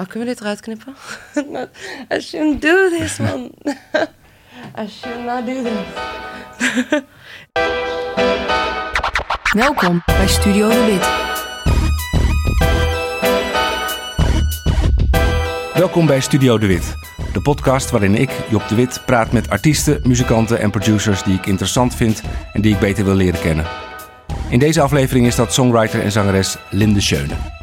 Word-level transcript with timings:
Oh, 0.00 0.06
kunnen 0.06 0.28
we 0.28 0.34
dit 0.34 0.42
eruit 0.42 0.60
knippen? 0.60 0.94
I 2.16 2.20
shouldn't 2.20 2.62
do 2.62 2.88
this, 2.88 3.18
man. 3.18 3.50
I 4.78 4.88
should 4.88 5.24
not 5.24 5.46
do 5.46 5.62
this. 5.62 5.72
Welkom 9.52 10.02
bij 10.06 10.28
Studio 10.28 10.68
De 10.68 10.84
Wit. 10.84 11.08
Welkom 15.74 16.06
bij 16.06 16.20
Studio 16.20 16.58
De 16.58 16.66
Wit, 16.66 16.94
de 17.32 17.40
podcast 17.40 17.90
waarin 17.90 18.14
ik, 18.14 18.30
Job 18.50 18.68
De 18.68 18.74
Wit, 18.74 19.02
praat 19.06 19.32
met 19.32 19.50
artiesten, 19.50 20.00
muzikanten 20.02 20.60
en 20.60 20.70
producers 20.70 21.22
die 21.22 21.34
ik 21.34 21.46
interessant 21.46 21.94
vind 21.94 22.22
en 22.52 22.60
die 22.60 22.74
ik 22.74 22.80
beter 22.80 23.04
wil 23.04 23.14
leren 23.14 23.40
kennen. 23.40 23.66
In 24.48 24.58
deze 24.58 24.80
aflevering 24.80 25.26
is 25.26 25.36
dat 25.36 25.52
songwriter 25.52 26.02
en 26.02 26.12
zangeres 26.12 26.56
Linde 26.70 27.00
Schöne. 27.00 27.59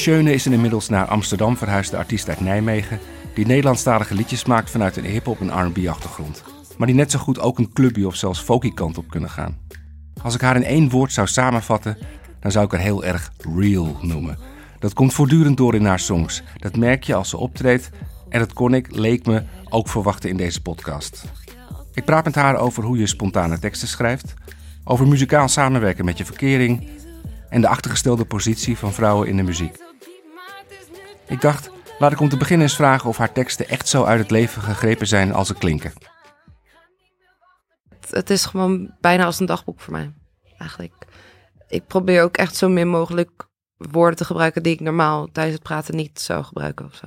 Schöne 0.00 0.32
is 0.32 0.46
inmiddels 0.46 0.88
naar 0.88 1.06
Amsterdam 1.06 1.56
verhuisde 1.56 1.96
artiest 1.96 2.28
uit 2.28 2.40
Nijmegen 2.40 2.98
die 3.34 3.46
Nederlandstalige 3.46 4.14
liedjes 4.14 4.44
maakt 4.44 4.70
vanuit 4.70 4.96
een 4.96 5.04
hip-hop 5.04 5.40
en 5.40 5.66
R&B 5.66 5.88
achtergrond. 5.88 6.42
Maar 6.78 6.86
die 6.86 6.96
net 6.96 7.10
zo 7.10 7.18
goed 7.18 7.40
ook 7.40 7.58
een 7.58 7.72
clubby 7.72 8.02
of 8.02 8.14
zelfs 8.14 8.40
folky 8.40 8.74
kant 8.74 8.98
op 8.98 9.10
kunnen 9.10 9.30
gaan. 9.30 9.58
Als 10.22 10.34
ik 10.34 10.40
haar 10.40 10.56
in 10.56 10.64
één 10.64 10.90
woord 10.90 11.12
zou 11.12 11.26
samenvatten, 11.26 11.98
dan 12.40 12.50
zou 12.50 12.64
ik 12.64 12.70
haar 12.70 12.80
heel 12.80 13.04
erg 13.04 13.32
real 13.56 13.96
noemen. 14.02 14.38
Dat 14.78 14.92
komt 14.92 15.12
voortdurend 15.12 15.56
door 15.56 15.74
in 15.74 15.84
haar 15.84 16.00
songs. 16.00 16.42
Dat 16.56 16.76
merk 16.76 17.04
je 17.04 17.14
als 17.14 17.28
ze 17.28 17.36
optreedt 17.36 17.90
en 18.28 18.38
dat 18.38 18.52
kon 18.52 18.74
ik, 18.74 18.96
leek 18.96 19.26
me, 19.26 19.42
ook 19.68 19.88
verwachten 19.88 20.30
in 20.30 20.36
deze 20.36 20.62
podcast. 20.62 21.24
Ik 21.94 22.04
praat 22.04 22.24
met 22.24 22.34
haar 22.34 22.56
over 22.56 22.82
hoe 22.82 22.98
je 22.98 23.06
spontane 23.06 23.58
teksten 23.58 23.88
schrijft, 23.88 24.34
over 24.84 25.08
muzikaal 25.08 25.48
samenwerken 25.48 26.04
met 26.04 26.18
je 26.18 26.24
verkering 26.24 26.88
en 27.48 27.60
de 27.60 27.68
achtergestelde 27.68 28.24
positie 28.24 28.78
van 28.78 28.92
vrouwen 28.92 29.28
in 29.28 29.36
de 29.36 29.42
muziek. 29.42 29.89
Ik 31.30 31.40
dacht, 31.40 31.70
laat 31.98 32.12
ik 32.12 32.20
om 32.20 32.28
te 32.28 32.36
beginnen 32.36 32.66
eens 32.66 32.76
vragen 32.76 33.08
of 33.08 33.16
haar 33.16 33.32
teksten 33.32 33.68
echt 33.68 33.88
zo 33.88 34.04
uit 34.04 34.20
het 34.20 34.30
leven 34.30 34.62
gegrepen 34.62 35.06
zijn 35.06 35.32
als 35.32 35.48
ze 35.48 35.54
klinken. 35.54 35.92
Het, 37.88 38.10
het 38.10 38.30
is 38.30 38.44
gewoon 38.44 38.94
bijna 39.00 39.24
als 39.24 39.40
een 39.40 39.46
dagboek 39.46 39.80
voor 39.80 39.92
mij, 39.92 40.12
eigenlijk. 40.58 40.94
Ik 41.68 41.86
probeer 41.86 42.22
ook 42.22 42.36
echt 42.36 42.56
zo 42.56 42.68
min 42.68 42.88
mogelijk 42.88 43.48
woorden 43.76 44.16
te 44.16 44.24
gebruiken 44.24 44.62
die 44.62 44.72
ik 44.72 44.80
normaal 44.80 45.28
tijdens 45.32 45.54
het 45.54 45.64
praten 45.64 45.96
niet 45.96 46.20
zou 46.20 46.44
gebruiken 46.44 46.84
of 46.84 46.94
zo. 46.94 47.06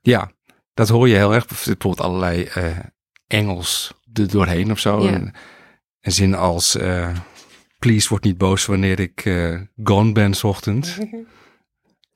Ja, 0.00 0.30
dat 0.74 0.88
hoor 0.88 1.08
je 1.08 1.14
heel 1.14 1.34
erg. 1.34 1.46
Bijvoorbeeld 1.46 2.00
allerlei 2.00 2.44
eh, 2.44 2.78
Engels 3.26 3.94
er 4.12 4.28
doorheen 4.28 4.70
of 4.70 4.78
zo. 4.78 4.98
Een, 4.98 5.34
een 6.00 6.12
zin 6.12 6.34
als, 6.34 6.76
eh, 6.76 7.16
please 7.78 8.08
word 8.08 8.24
niet 8.24 8.38
boos 8.38 8.66
wanneer 8.66 9.00
ik 9.00 9.24
eh, 9.24 9.60
gone 9.84 10.12
ben 10.12 10.34
's 10.34 10.44
ochtends. 10.44 10.98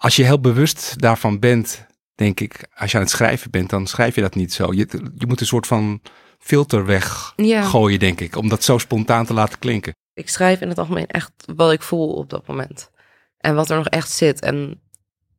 Als 0.02 0.16
je 0.16 0.24
heel 0.24 0.40
bewust 0.40 1.00
daarvan 1.00 1.38
bent, 1.38 1.86
denk 2.14 2.40
ik, 2.40 2.68
als 2.74 2.90
je 2.90 2.96
aan 2.96 3.02
het 3.02 3.12
schrijven 3.12 3.50
bent, 3.50 3.70
dan 3.70 3.86
schrijf 3.86 4.14
je 4.14 4.20
dat 4.20 4.34
niet 4.34 4.52
zo. 4.52 4.72
Je, 4.72 5.10
je 5.14 5.26
moet 5.26 5.40
een 5.40 5.46
soort 5.46 5.66
van 5.66 6.02
filter 6.38 6.84
weggooien, 6.86 7.92
Ja. 7.92 7.98
denk 7.98 8.20
ik, 8.20 8.36
om 8.36 8.48
dat 8.48 8.64
zo 8.64 8.78
spontaan 8.78 9.26
te 9.26 9.34
laten 9.34 9.58
klinken. 9.58 9.94
Ik 10.14 10.28
schrijf 10.28 10.60
in 10.60 10.68
het 10.68 10.78
algemeen 10.78 11.06
echt 11.06 11.32
wat 11.54 11.72
ik 11.72 11.82
voel 11.82 12.12
op 12.14 12.30
dat 12.30 12.46
moment. 12.46 12.90
En 13.36 13.54
wat 13.54 13.70
er 13.70 13.76
nog 13.76 13.88
echt 13.88 14.10
zit. 14.10 14.40
En 14.40 14.80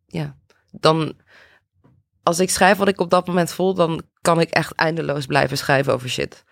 ja, 0.06 0.38
dan 0.72 1.14
als 2.24 2.40
ik 2.40 2.50
schrijf 2.50 2.78
wat 2.78 2.88
ik 2.88 3.00
op 3.00 3.10
dat 3.10 3.28
moment 3.28 3.54
voel, 3.54 3.74
dan 3.74 4.02
kan 4.22 4.40
ik 4.40 4.50
echt 4.50 4.72
eindeloos 4.74 5.26
blijven 5.26 5.58
schrijven 5.58 5.94
over 5.94 6.10
shit. 6.10 6.44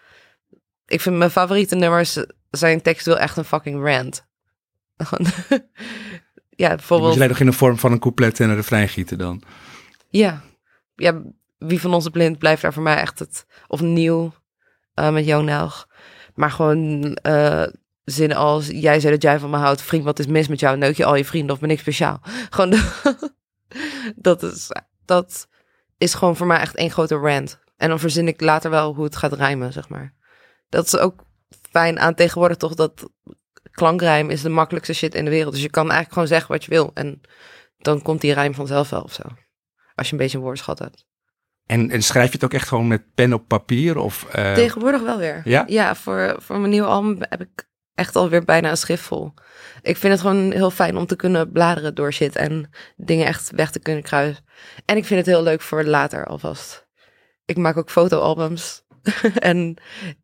Ik 0.85 1.01
vind 1.01 1.17
mijn 1.17 1.31
favoriete 1.31 1.75
nummers 1.75 2.23
zijn 2.49 2.81
tekstueel 2.81 3.19
echt 3.19 3.37
een 3.37 3.45
fucking 3.45 3.83
rant. 3.83 4.25
ja, 6.61 6.75
bijvoorbeeld. 6.75 7.09
moet 7.09 7.17
je 7.17 7.23
alleen 7.23 7.29
nog 7.29 7.39
in 7.39 7.45
de 7.45 7.57
vorm 7.57 7.77
van 7.77 7.91
een 7.91 7.99
couplet 7.99 8.39
en 8.39 8.49
een 8.49 8.55
refrein 8.55 8.89
gieten 8.89 9.17
dan. 9.17 9.41
Ja. 10.09 10.41
ja, 10.95 11.21
wie 11.57 11.81
van 11.81 11.93
ons 11.93 12.05
is 12.05 12.11
blind 12.11 12.37
blijft 12.37 12.61
daar 12.61 12.73
voor 12.73 12.83
mij 12.83 12.97
echt 12.97 13.19
het. 13.19 13.45
Of 13.67 13.81
nieuw 13.81 14.33
eh, 14.93 15.11
met 15.11 15.25
jouw 15.25 15.41
Nelg. 15.41 15.87
Maar 16.35 16.51
gewoon 16.51 17.13
eh, 17.13 17.67
zinnen 18.03 18.37
als: 18.37 18.67
Jij 18.67 18.99
zei 18.99 19.13
dat 19.13 19.21
jij 19.21 19.39
van 19.39 19.49
me 19.49 19.57
houdt, 19.57 19.81
vriend, 19.81 20.03
wat 20.03 20.19
is 20.19 20.27
mis 20.27 20.47
met 20.47 20.59
jou? 20.59 20.77
Neuk 20.77 20.97
je 20.97 21.05
al 21.05 21.15
je 21.15 21.25
vrienden 21.25 21.55
of 21.55 21.61
ben 21.61 21.69
ik 21.69 21.79
speciaal? 21.79 22.21
Gewoon 22.49 22.69
de- 22.69 23.31
dat, 24.15 24.43
is, 24.43 24.67
dat 25.05 25.47
is 25.97 26.13
gewoon 26.13 26.35
voor 26.35 26.47
mij 26.47 26.59
echt 26.59 26.75
één 26.75 26.91
grote 26.91 27.15
rant. 27.15 27.59
En 27.77 27.89
dan 27.89 27.99
verzin 27.99 28.27
ik 28.27 28.41
later 28.41 28.69
wel 28.69 28.95
hoe 28.95 29.03
het 29.03 29.15
gaat 29.15 29.33
rijmen, 29.33 29.73
zeg 29.73 29.89
maar. 29.89 30.13
Dat 30.69 30.85
is 30.85 30.97
ook 30.97 31.23
fijn 31.71 31.99
aan 31.99 32.15
tegenwoordig 32.15 32.57
toch 32.57 32.75
dat 32.75 33.09
klankrijm 33.71 34.29
is 34.29 34.41
de 34.41 34.49
makkelijkste 34.49 34.93
shit 34.93 35.15
in 35.15 35.25
de 35.25 35.31
wereld. 35.31 35.53
Dus 35.53 35.61
je 35.61 35.69
kan 35.69 35.83
eigenlijk 35.83 36.13
gewoon 36.13 36.27
zeggen 36.27 36.51
wat 36.51 36.63
je 36.63 36.69
wil. 36.69 36.91
En 36.93 37.21
dan 37.77 38.01
komt 38.01 38.21
die 38.21 38.33
rijm 38.33 38.53
vanzelf 38.53 38.89
wel 38.89 39.01
of 39.01 39.13
zo. 39.13 39.23
Als 39.95 40.07
je 40.07 40.13
een 40.13 40.19
beetje 40.19 40.37
een 40.37 40.43
woordschat 40.43 40.79
hebt. 40.79 41.05
En, 41.65 41.89
en 41.89 42.01
schrijf 42.01 42.27
je 42.27 42.33
het 42.33 42.43
ook 42.43 42.53
echt 42.53 42.67
gewoon 42.67 42.87
met 42.87 43.13
pen 43.13 43.33
op 43.33 43.47
papier? 43.47 43.97
Of, 43.97 44.25
eh, 44.31 44.53
Tegenwoordig 44.53 45.01
wel 45.01 45.17
weer. 45.17 45.41
Ja? 45.43 45.63
Ja, 45.67 45.95
voor, 45.95 46.35
voor 46.37 46.59
mijn 46.59 46.71
nieuwe 46.71 46.87
album 46.87 47.17
heb 47.19 47.41
ik 47.41 47.69
echt 47.95 48.15
alweer 48.15 48.43
bijna 48.43 48.69
een 48.69 48.77
schrift 48.77 49.03
vol. 49.03 49.33
Ik 49.81 49.97
vind 49.97 50.13
het 50.13 50.21
gewoon 50.21 50.51
heel 50.51 50.71
fijn 50.71 50.97
om 50.97 51.05
te 51.05 51.15
kunnen 51.15 51.51
bladeren 51.51 51.95
door 51.95 52.13
shit 52.13 52.35
en 52.35 52.69
dingen 52.95 53.25
echt 53.25 53.51
weg 53.51 53.71
te 53.71 53.79
kunnen 53.79 54.03
kruisen. 54.03 54.45
En 54.85 54.97
ik 54.97 55.05
vind 55.05 55.19
het 55.19 55.35
heel 55.35 55.43
leuk 55.43 55.61
voor 55.61 55.83
later 55.83 56.25
alvast. 56.25 56.87
Ik 57.45 57.57
maak 57.57 57.77
ook 57.77 57.89
fotoalbums. 57.89 58.83
en 59.39 59.81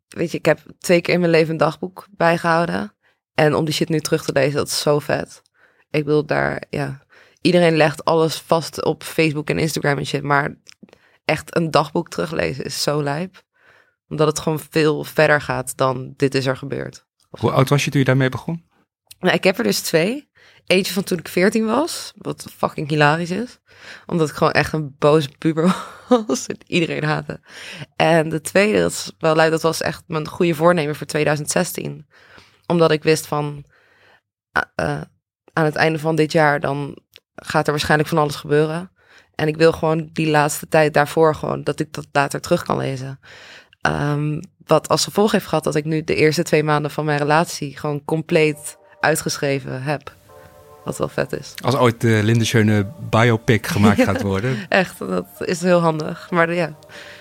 weet 0.08 0.30
je, 0.30 0.38
ik 0.38 0.46
heb 0.46 0.60
twee 0.78 1.00
keer 1.00 1.14
in 1.14 1.20
mijn 1.20 1.32
leven 1.32 1.50
een 1.50 1.56
dagboek 1.56 2.06
bijgehouden. 2.10 2.96
En 3.38 3.54
om 3.54 3.64
die 3.64 3.74
shit 3.74 3.88
nu 3.88 4.00
terug 4.00 4.24
te 4.24 4.32
lezen, 4.32 4.56
dat 4.56 4.68
is 4.68 4.80
zo 4.80 4.98
vet. 4.98 5.42
Ik 5.90 6.04
wil 6.04 6.26
daar, 6.26 6.62
ja. 6.70 7.02
Iedereen 7.40 7.76
legt 7.76 8.04
alles 8.04 8.36
vast 8.36 8.84
op 8.84 9.02
Facebook 9.02 9.50
en 9.50 9.58
Instagram 9.58 9.98
en 9.98 10.06
shit. 10.06 10.22
Maar 10.22 10.54
echt 11.24 11.56
een 11.56 11.70
dagboek 11.70 12.08
teruglezen 12.08 12.64
is 12.64 12.82
zo 12.82 13.02
lijp 13.02 13.46
omdat 14.08 14.26
het 14.26 14.38
gewoon 14.38 14.60
veel 14.70 15.04
verder 15.04 15.40
gaat 15.40 15.76
dan 15.76 16.14
dit 16.16 16.34
is 16.34 16.46
er 16.46 16.56
gebeurd. 16.56 17.06
Hoe 17.30 17.50
oud 17.50 17.68
was 17.68 17.84
je 17.84 17.90
toen 17.90 18.00
je 18.00 18.06
daarmee 18.06 18.28
begon? 18.28 18.66
Nou, 19.18 19.34
ik 19.34 19.44
heb 19.44 19.58
er 19.58 19.64
dus 19.64 19.80
twee. 19.80 20.30
Eentje 20.66 20.92
van 20.92 21.02
toen 21.02 21.18
ik 21.18 21.28
14 21.28 21.66
was, 21.66 22.12
wat 22.16 22.46
fucking 22.56 22.88
hilarisch 22.88 23.30
is. 23.30 23.58
Omdat 24.06 24.28
ik 24.28 24.34
gewoon 24.34 24.52
echt 24.52 24.72
een 24.72 24.94
boze 24.98 25.28
puber 25.38 25.76
was 26.26 26.46
en 26.46 26.58
iedereen 26.66 27.04
haatte. 27.04 27.40
En 27.96 28.28
de 28.28 28.40
tweede, 28.40 28.78
dat 28.78 28.90
is 28.90 29.12
wel 29.18 29.36
leuk, 29.36 29.50
dat 29.50 29.62
was 29.62 29.80
echt 29.80 30.02
mijn 30.06 30.28
goede 30.28 30.54
voornemen 30.54 30.96
voor 30.96 31.06
2016. 31.06 32.06
Omdat 32.68 32.90
ik 32.90 33.02
wist 33.02 33.26
van, 33.26 33.64
ah, 34.52 34.62
eh, 34.74 35.00
aan 35.52 35.64
het 35.64 35.76
einde 35.76 35.98
van 35.98 36.16
dit 36.16 36.32
jaar, 36.32 36.60
dan 36.60 36.98
gaat 37.34 37.66
er 37.66 37.72
waarschijnlijk 37.72 38.08
van 38.08 38.18
alles 38.18 38.36
gebeuren. 38.36 38.90
En 39.34 39.48
ik 39.48 39.56
wil 39.56 39.72
gewoon 39.72 40.10
die 40.12 40.30
laatste 40.30 40.68
tijd 40.68 40.94
daarvoor 40.94 41.34
gewoon, 41.34 41.62
dat 41.62 41.80
ik 41.80 41.92
dat 41.92 42.06
later 42.12 42.40
terug 42.40 42.62
kan 42.62 42.76
lezen. 42.76 43.20
Ehm, 43.80 44.40
wat 44.66 44.88
als 44.88 45.04
gevolg 45.04 45.32
heeft 45.32 45.46
gehad 45.46 45.64
dat 45.64 45.74
ik 45.74 45.84
nu 45.84 46.04
de 46.04 46.14
eerste 46.14 46.42
twee 46.42 46.64
maanden 46.64 46.90
van 46.90 47.04
mijn 47.04 47.18
relatie 47.18 47.78
gewoon 47.78 48.04
compleet 48.04 48.78
uitgeschreven 49.00 49.82
heb. 49.82 50.16
Wat 50.84 50.98
wel 50.98 51.08
vet 51.08 51.32
is. 51.32 51.54
Als 51.62 51.76
ooit 51.76 52.00
de 52.00 52.20
Linde 52.22 52.44
Schöne 52.44 52.86
biopic 53.10 53.66
gemaakt 53.66 54.02
gaat 54.08 54.22
worden. 54.22 54.56
Echt, 54.68 54.98
dat 54.98 55.26
is 55.38 55.60
heel 55.60 55.80
handig. 55.80 56.30
Maar 56.30 56.54
ja, 56.54 56.76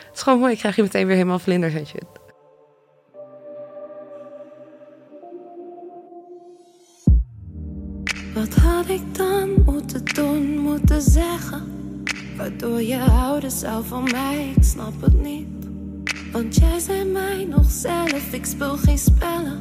het 0.08 0.16
is 0.16 0.22
gewoon 0.22 0.40
mooi. 0.40 0.52
Ik 0.54 0.60
krijg 0.60 0.76
je 0.76 0.82
meteen 0.82 1.06
weer 1.06 1.16
helemaal 1.16 1.40
vlinders 1.40 1.74
en 1.74 1.88
shit. 1.88 2.06
Moeten 10.98 11.22
zeggen? 11.22 11.64
Waardoor 12.38 12.82
je 12.82 12.96
houden 12.96 13.52
zou 13.52 13.86
van 13.86 14.04
mij, 14.04 14.54
ik 14.56 14.64
snap 14.64 15.02
het 15.02 15.22
niet. 15.22 15.48
Want 16.32 16.56
jij 16.56 16.80
zei 16.80 17.04
mij 17.04 17.46
nog 17.50 17.72
zelf, 17.72 18.32
ik 18.32 18.46
speel 18.46 18.78
geen 18.78 18.98
spellen. 18.98 19.60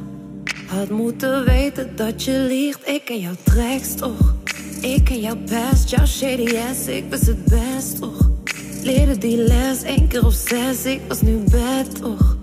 Had 0.67 0.89
moeten 0.89 1.45
weten 1.45 1.95
dat 1.95 2.23
je 2.23 2.31
liegt, 2.31 2.87
ik 2.87 3.09
en 3.09 3.19
jouw 3.19 3.35
tracks 3.43 3.95
toch. 3.95 4.35
Ik 4.81 5.09
en 5.09 5.19
jouw 5.19 5.37
past, 5.49 5.89
jouw 5.89 6.05
shady 6.05 6.57
ass, 6.69 6.87
ik 6.87 7.03
was 7.09 7.21
het 7.21 7.45
best 7.45 7.99
toch. 7.99 8.29
Leerde 8.83 9.17
die 9.17 9.37
les 9.37 9.83
één 9.83 10.07
keer 10.07 10.25
of 10.25 10.33
zes, 10.33 10.85
ik 10.85 11.01
was 11.07 11.21
nu 11.21 11.37
bed 11.51 11.95
toch. 12.01 12.37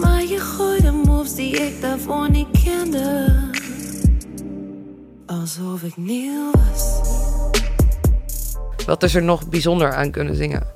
Maar 0.00 0.24
je 0.24 0.38
gooide 0.38 0.90
moves 0.92 1.34
die 1.34 1.56
ik 1.56 1.80
daarvoor 1.80 2.30
niet 2.30 2.48
kende. 2.64 3.32
Alsof 5.26 5.82
ik 5.82 5.96
nieuw 5.96 6.50
was. 6.50 7.33
Wat 8.86 9.02
is 9.02 9.14
er 9.14 9.22
nog 9.22 9.48
bijzonder 9.48 9.92
aan 9.92 10.10
kunnen 10.10 10.36
zingen? 10.36 10.66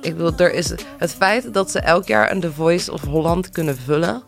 Ik 0.00 0.16
bedoel, 0.16 0.36
er 0.36 0.52
is 0.52 0.74
het 0.98 1.14
feit 1.14 1.54
dat 1.54 1.70
ze 1.70 1.80
elk 1.80 2.06
jaar 2.06 2.30
een 2.30 2.40
The 2.40 2.52
Voice 2.52 2.92
of 2.92 3.02
Holland 3.02 3.50
kunnen 3.50 3.76
vullen, 3.76 4.22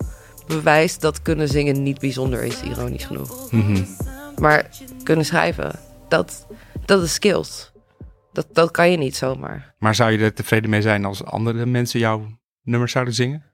bewijst 0.47 1.00
dat 1.00 1.23
kunnen 1.23 1.49
zingen 1.49 1.82
niet 1.82 1.99
bijzonder 1.99 2.43
is, 2.43 2.62
ironisch 2.62 3.05
genoeg. 3.05 3.53
Mhm. 3.53 3.85
Maar 4.41 4.69
kunnen 5.03 5.25
schrijven, 5.25 5.79
dat, 6.09 6.47
dat 6.85 7.03
is 7.03 7.15
skills. 7.15 7.73
Dat, 8.32 8.47
dat 8.53 8.71
kan 8.71 8.91
je 8.91 8.97
niet 8.97 9.17
zomaar. 9.17 9.75
Maar 9.79 9.94
zou 9.94 10.11
je 10.11 10.19
er 10.19 10.35
tevreden 10.35 10.71
mee 10.71 10.82
zijn 10.82 11.05
als 11.05 11.25
andere 11.25 11.67
mensen 11.67 12.00
jouw 12.00 12.38
nummers 12.62 12.93
zouden 12.93 13.15
zingen? 13.15 13.44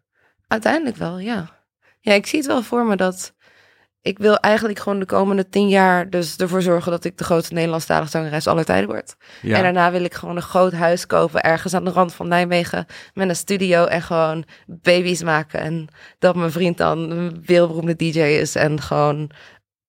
Uiteindelijk 0.46 0.96
wel, 0.96 1.18
ja. 1.18 1.50
Ja, 2.00 2.12
ik 2.12 2.26
zie 2.26 2.38
het 2.38 2.48
wel 2.48 2.62
voor 2.62 2.86
me 2.86 2.96
dat 2.96 3.34
ik 4.06 4.18
wil 4.18 4.36
eigenlijk 4.36 4.78
gewoon 4.78 4.98
de 4.98 5.04
komende 5.04 5.48
tien 5.48 5.68
jaar 5.68 6.10
dus 6.10 6.36
ervoor 6.36 6.62
zorgen 6.62 6.90
dat 6.90 7.04
ik 7.04 7.18
de 7.18 7.24
grootste 7.24 7.54
Nederlandstalige 7.54 8.10
zangeres 8.10 8.46
aller 8.46 8.64
tijden 8.64 8.88
word. 8.88 9.16
Ja. 9.42 9.56
En 9.56 9.62
daarna 9.62 9.90
wil 9.90 10.04
ik 10.04 10.14
gewoon 10.14 10.36
een 10.36 10.42
groot 10.42 10.72
huis 10.72 11.06
kopen 11.06 11.42
ergens 11.42 11.74
aan 11.74 11.84
de 11.84 11.90
rand 11.90 12.14
van 12.14 12.28
Nijmegen 12.28 12.86
met 13.14 13.28
een 13.28 13.36
studio 13.36 13.84
en 13.84 14.02
gewoon 14.02 14.44
baby's 14.66 15.22
maken. 15.22 15.60
En 15.60 15.88
dat 16.18 16.36
mijn 16.36 16.50
vriend 16.50 16.76
dan 16.78 17.10
een 17.10 17.42
wereldberoemde 17.46 17.96
DJ 17.96 18.20
is 18.20 18.54
en 18.54 18.80
gewoon 18.80 19.30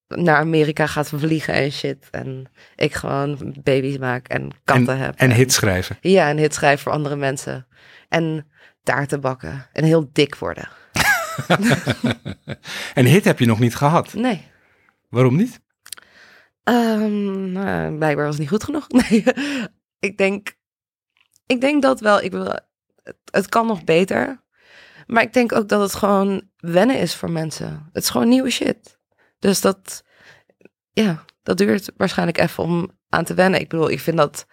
naar 0.08 0.38
Amerika 0.38 0.88
gaat 0.88 1.10
vliegen 1.16 1.54
en 1.54 1.72
shit. 1.72 2.08
En 2.12 2.52
ik 2.76 2.94
gewoon 2.94 3.56
baby's 3.64 3.98
maak 3.98 4.28
en 4.28 4.52
katten 4.64 4.96
en, 4.96 5.00
heb. 5.00 5.16
en 5.16 5.32
hits 5.32 5.56
schrijven. 5.56 5.98
Ja, 6.02 6.30
en 6.30 6.38
hit 6.38 6.54
schrijven 6.54 6.84
voor 6.84 6.92
andere 6.92 7.16
mensen. 7.16 7.68
En 8.10 8.48
taarten 8.84 9.22
bakken. 9.22 9.66
En 9.74 9.84
heel 9.84 10.10
dik 10.14 10.36
worden. 10.36 10.68
En 12.94 13.06
hit 13.06 13.26
heb 13.26 13.40
je 13.40 13.46
nog 13.46 13.60
niet 13.60 13.76
gehad. 13.76 14.14
Nee. 14.14 14.48
Waarom 15.10 15.36
niet? 15.36 15.60
Nou, 16.64 17.98
blijkbaar 17.98 18.26
was 18.26 18.34
het 18.34 18.40
niet 18.40 18.50
goed 18.50 18.64
genoeg. 18.64 18.88
Nee, 19.10 19.24
ik 20.00 20.18
denk, 20.18 20.56
ik 21.46 21.62
denk 21.62 21.82
dat 21.82 22.00
wel. 22.00 22.22
Ik 22.22 22.32
wil, 22.32 22.46
het, 23.04 23.18
het 23.32 23.50
kan 23.50 23.68
nog 23.68 23.84
beter. 23.84 24.46
Maar 25.08 25.24
ik 25.24 25.34
denk 25.34 25.52
ook 25.52 25.70
dat 25.70 25.82
het 25.82 25.96
gewoon 25.96 26.50
wennen 26.58 27.00
is 27.00 27.16
voor 27.16 27.32
mensen. 27.32 27.90
Het 27.94 28.04
is 28.04 28.10
gewoon 28.10 28.28
nieuwe 28.28 28.50
shit. 28.50 29.00
Dus 29.40 29.62
dat, 29.62 30.04
ja, 30.92 31.26
dat 31.44 31.58
duurt 31.58 31.92
waarschijnlijk 31.98 32.38
even 32.38 32.64
om 32.64 32.92
aan 33.10 33.24
te 33.24 33.34
wennen. 33.34 33.60
Ik 33.60 33.70
bedoel, 33.70 33.90
ik 33.90 34.00
vind 34.00 34.18
dat 34.18 34.46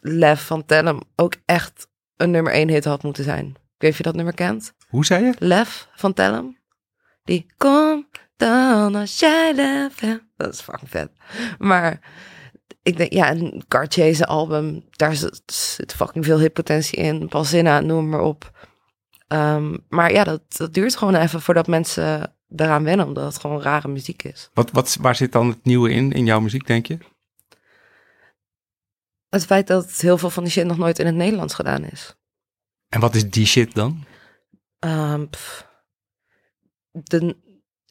Lef 0.00 0.46
van 0.46 0.64
Tellem 0.64 1.00
ook 1.16 1.34
echt 1.44 1.88
een 2.16 2.30
nummer 2.30 2.52
één 2.52 2.68
hit 2.68 2.84
had 2.84 3.02
moeten 3.02 3.24
zijn. 3.24 3.46
Ik 3.48 3.82
weet 3.82 3.90
of 3.90 3.96
je 3.96 4.02
dat 4.02 4.14
nummer 4.14 4.34
kent. 4.34 4.74
Hoe 4.96 5.04
zei 5.04 5.24
je? 5.24 5.34
Lef 5.38 5.88
van 5.94 6.12
Tellem. 6.12 6.58
Die 7.24 7.46
kom 7.56 8.06
dan 8.36 8.94
als 8.94 9.18
jij 9.18 9.54
lef 9.54 10.00
hebt. 10.00 10.24
Dat 10.36 10.52
is 10.52 10.60
fucking 10.60 10.90
vet. 10.90 11.10
Maar 11.58 12.00
ik 12.82 12.96
denk, 12.96 13.12
ja, 13.12 13.30
een 13.30 13.64
Cartier's 13.68 14.22
album, 14.22 14.84
daar 14.90 15.14
zit, 15.14 15.42
zit 15.46 15.94
fucking 15.94 16.24
veel 16.24 16.38
hitpotentie 16.38 16.98
in. 16.98 17.28
Balzina, 17.28 17.80
noem 17.80 18.08
maar 18.08 18.20
op. 18.20 18.68
Ehm, 19.28 19.76
maar 19.88 20.12
ja, 20.12 20.24
dat, 20.24 20.42
dat 20.56 20.74
duurt 20.74 20.96
gewoon 20.96 21.14
even 21.14 21.40
voordat 21.40 21.66
mensen 21.66 22.34
daaraan 22.48 22.84
wennen, 22.84 23.06
omdat 23.06 23.24
het 23.24 23.38
gewoon 23.38 23.62
rare 23.62 23.88
muziek 23.88 24.22
is. 24.22 24.50
Wat, 24.54 24.70
wat, 24.70 24.96
waar 25.00 25.16
zit 25.16 25.32
dan 25.32 25.48
het 25.48 25.64
nieuwe 25.64 25.90
in, 25.90 26.12
in 26.12 26.24
jouw 26.24 26.40
muziek, 26.40 26.66
denk 26.66 26.86
je? 26.86 26.98
Het 29.28 29.44
feit 29.44 29.66
dat 29.66 29.90
heel 29.90 30.18
veel 30.18 30.30
van 30.30 30.42
die 30.42 30.52
shit 30.52 30.66
nog 30.66 30.78
nooit 30.78 30.98
in 30.98 31.06
het 31.06 31.14
Nederlands 31.14 31.54
gedaan 31.54 31.84
is. 31.84 32.16
En 32.88 33.00
wat 33.00 33.14
is 33.14 33.30
die 33.30 33.46
shit 33.46 33.74
dan? 33.74 34.04
Ehm, 34.78 35.26
de, 36.90 37.36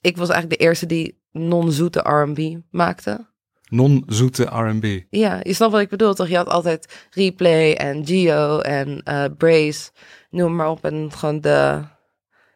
ik 0.01 0.17
was 0.17 0.29
eigenlijk 0.29 0.59
de 0.59 0.65
eerste 0.65 0.85
die 0.85 1.21
non-zoete 1.31 1.99
R&B 1.99 2.61
maakte. 2.71 3.33
Non-zoete 3.69 4.43
R&B. 4.43 5.05
Ja, 5.09 5.39
je 5.43 5.53
snapt 5.53 5.71
wat 5.71 5.81
ik 5.81 5.89
bedoel, 5.89 6.13
toch? 6.13 6.27
Je 6.27 6.35
had 6.35 6.47
altijd 6.47 7.07
Replay 7.09 7.73
en 7.73 8.05
Geo 8.05 8.59
en 8.59 9.03
eh, 9.03 9.25
Brace, 9.37 9.91
noem 10.29 10.55
maar 10.55 10.69
op. 10.69 10.85
En 10.85 11.11
gewoon 11.11 11.41
de, 11.41 11.83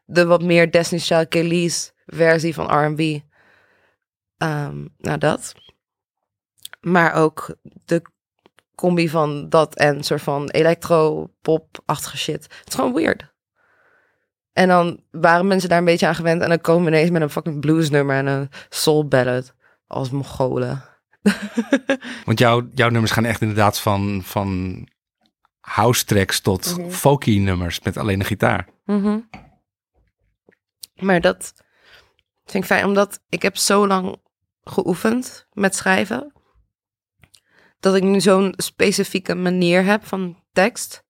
de 0.06 0.26
wat 0.26 0.44
meer 0.44 0.72
Destiny's 0.72 1.08
Child 1.08 1.28
Kelly's 1.28 1.94
versie 2.06 2.54
van 2.54 2.86
R&B. 2.86 3.22
Ehm, 4.38 4.86
nou, 4.98 5.18
dat. 5.18 5.54
Maar 6.82 7.14
ook 7.14 7.56
de 7.86 8.02
combi 8.76 9.10
van 9.10 9.50
dat 9.50 9.76
en 9.76 10.04
soort 10.04 10.22
van 10.22 10.50
electro-pop-achtige 10.50 12.18
shit. 12.18 12.44
Het 12.44 12.68
is 12.68 12.76
gewoon 12.76 12.94
weird. 12.94 13.34
En 14.54 14.68
dan 14.68 15.04
waren 15.12 15.48
mensen 15.48 15.70
daar 15.70 15.78
een 15.78 15.86
beetje 15.86 16.08
aan 16.08 16.16
gewend. 16.16 16.42
En 16.42 16.50
dan 16.50 16.62
komen 16.62 16.84
we 16.84 16.90
ineens 16.98 17.10
met 17.10 17.22
een 17.22 17.30
fucking 17.30 17.60
bluesnummer 17.60 18.16
en 18.16 18.26
een 18.26 18.50
soul 18.70 19.08
ballad. 19.08 19.54
Als 19.88 20.10
Mongolen. 20.10 20.84
Want 22.26 22.40
jouw, 22.40 22.70
jouw 22.74 22.90
nummers 22.90 23.12
gaan 23.12 23.26
echt 23.26 23.42
inderdaad 23.42 23.80
van, 23.80 24.22
van 24.24 24.88
house 25.60 26.06
tracks 26.06 26.40
tot 26.40 26.78
Mhm. 26.78 26.90
folky 26.90 27.38
nummers 27.40 27.80
met 27.80 27.98
alleen 27.98 28.20
een 28.20 28.26
gitaar. 28.26 28.68
Mhm. 28.86 29.20
Maar 30.96 31.22
dat 31.22 31.54
vind 32.46 32.64
ik 32.64 32.70
fijn, 32.70 32.86
omdat 32.86 33.20
ik 33.30 33.42
heb 33.42 33.58
zo 33.58 33.88
lang 33.88 34.22
geoefend 34.64 35.48
met 35.54 35.76
schrijven. 35.76 36.34
Dat 37.80 37.96
ik 37.96 38.04
nu 38.04 38.22
zo'n 38.22 38.54
specifieke 38.58 39.36
manier 39.36 39.84
heb 39.84 40.06
van 40.06 40.44
tekst 40.52 41.04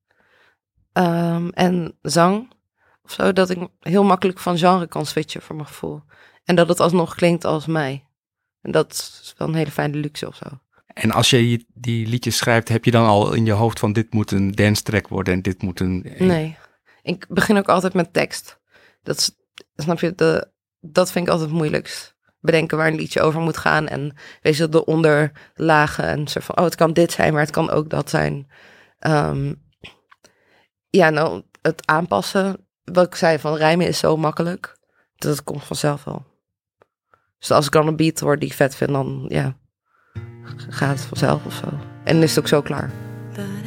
ehm, 0.94 1.48
en 1.50 1.98
zang. 2.02 2.52
Of 3.10 3.16
zo, 3.16 3.34
dat 3.34 3.50
ik 3.50 3.68
heel 3.80 4.04
makkelijk 4.04 4.40
van 4.40 4.58
genre 4.58 4.88
kan 4.88 5.06
switchen 5.06 5.42
voor 5.42 5.56
mijn 5.56 5.68
gevoel. 5.68 6.02
En 6.44 6.56
dat 6.56 6.68
het 6.68 6.80
alsnog 6.80 7.16
klinkt 7.16 7.46
als 7.46 7.66
mij. 7.66 8.06
En 8.62 8.72
dat 8.72 8.92
is 8.92 9.34
wel 9.38 9.48
een 9.48 9.54
hele 9.54 9.72
fijne 9.72 9.98
luxe 9.98 10.28
of 10.28 10.36
zo. 10.36 10.46
En 10.88 11.12
als 11.12 11.30
je 11.30 11.66
die- 11.74 12.08
liedjes 12.08 12.38
schrijft, 12.38 12.68
heb 12.70 12.86
je 12.86 12.92
dan 12.92 13.06
al 13.06 13.34
in 13.34 13.46
je 13.46 13.52
hoofd 13.52 13.80
van 13.80 13.94
dit 13.94 14.14
moet 14.14 14.32
een 14.32 14.52
dance 14.52 14.84
track 14.84 15.08
worden 15.08 15.34
en 15.34 15.42
dit 15.42 15.62
moet 15.62 15.80
een... 15.80 16.06
Nee. 16.18 16.58
Ik 17.02 17.26
begin 17.30 17.58
ook 17.58 17.70
altijd 17.70 17.94
met 17.94 18.14
tekst. 18.14 18.60
Dat 19.04 19.18
is, 19.18 19.32
snap 19.76 20.00
je, 20.00 20.16
de, 20.16 20.52
dat 20.80 21.12
vind 21.12 21.26
ik 21.26 21.32
altijd 21.32 21.50
het 21.50 21.60
moeilijkst. 21.60 22.16
Bedenken 22.40 22.78
waar 22.78 22.88
een 22.88 22.96
liedje 22.96 23.22
over 23.22 23.42
moet 23.42 23.58
gaan. 23.58 23.88
En 23.88 24.16
weet 24.42 24.58
je, 24.58 24.70
de 24.70 24.86
onderlagen. 24.86 26.04
En 26.06 26.28
soort 26.28 26.46
van, 26.46 26.58
oh, 26.58 26.64
het 26.64 26.76
kan 26.76 26.94
dit 26.94 27.12
zijn, 27.12 27.34
maar 27.34 27.42
het 27.42 27.52
kan 27.52 27.70
ook 27.70 27.90
dat 27.90 28.10
zijn. 28.10 28.52
Ehm, 29.00 29.54
ja, 30.90 31.10
nou, 31.10 31.44
het 31.62 31.88
aanpassen. 31.88 32.68
Wat 32.94 33.06
ik 33.06 33.16
zei, 33.16 33.40
van 33.40 33.56
rijmen 33.56 33.88
is 33.88 34.00
zo 34.00 34.18
makkelijk. 34.18 34.78
Dat 35.16 35.32
het 35.32 35.44
komt 35.44 35.64
vanzelf 35.64 36.04
wel. 36.04 36.26
Dus 37.40 37.52
als 37.52 37.66
ik 37.66 37.72
dan 37.72 37.88
een 37.88 37.96
beat 37.96 38.20
hoor 38.20 38.40
die 38.40 38.54
vet 38.54 38.76
vind, 38.76 38.92
dan 38.92 39.26
ja, 39.28 39.56
gaat 40.70 40.98
het 40.98 41.06
vanzelf 41.08 41.46
of 41.46 41.54
zo. 41.54 41.68
En 42.04 42.14
dan 42.14 42.24
is 42.24 42.30
het 42.30 42.40
ook 42.40 42.48
zo 42.48 42.62
klaar. 42.62 42.92
Mhm. 43.32 43.60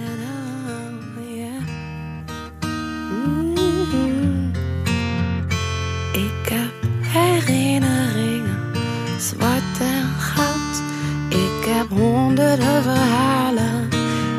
Ik 6.12 6.49
heb 6.49 6.73
herinneringen, 7.00 8.75
zwart 9.21 9.81
en 9.81 10.05
goud. 10.05 10.83
Ik 11.29 11.64
heb 11.64 11.88
honderden 11.88 12.83
verhalen 12.83 13.88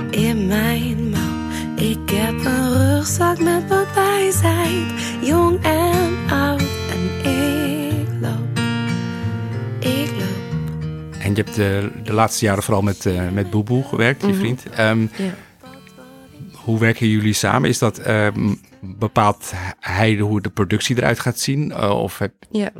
in 0.09 0.47
mijn 0.47 1.12
rugzak 3.17 3.39
met 3.39 3.67
wat 3.67 3.93
wijsheid, 3.93 4.91
jong 5.21 5.63
en 5.63 6.29
oud. 6.29 6.61
En 6.91 7.29
ik 7.31 8.07
loop, 8.21 8.57
ik 9.79 10.11
loop. 10.19 11.13
En 11.19 11.35
je 11.35 11.43
hebt 11.43 11.55
de, 11.55 11.91
de 12.03 12.13
laatste 12.13 12.45
jaren 12.45 12.63
vooral 12.63 12.81
met, 12.81 13.05
eh 13.05 13.29
met 13.29 13.49
Boeboe 13.49 13.83
gewerkt, 13.83 14.21
je 14.21 14.27
Mhm. 14.27 14.37
vriend. 14.37 14.69
Ehm, 14.69 15.07
hoe 16.53 16.79
werken 16.79 17.07
jullie 17.07 17.33
samen? 17.33 17.69
Is 17.69 17.77
dat 17.79 17.97
ehm, 17.97 18.53
bepaalt 18.81 19.51
hij 19.79 20.17
hoe 20.17 20.41
de 20.41 20.49
productie 20.49 20.97
eruit 20.97 21.19
gaat 21.19 21.39
zien? 21.39 21.71
Eh, 21.71 21.99
of 22.01 22.17
heb, 22.17 22.33
Ja. 22.51 22.71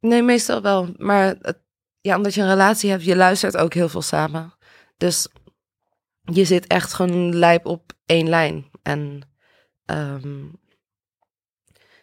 Nee, 0.00 0.22
meestal 0.22 0.62
wel. 0.62 0.88
Maar 0.96 1.34
het, 1.40 1.58
ja, 2.00 2.16
omdat 2.16 2.34
je 2.34 2.40
een 2.40 2.48
relatie 2.48 2.90
hebt, 2.90 3.04
je 3.04 3.16
luistert 3.16 3.56
ook 3.56 3.74
heel 3.74 3.88
veel 3.88 4.02
samen. 4.02 4.52
Dus 4.96 5.28
je 6.22 6.44
zit 6.44 6.66
echt 6.66 6.92
gewoon 6.92 7.34
lijp 7.36 7.66
op 7.66 7.92
één 8.06 8.28
lijn. 8.28 8.64
En 8.82 9.20
ehm, 9.86 10.44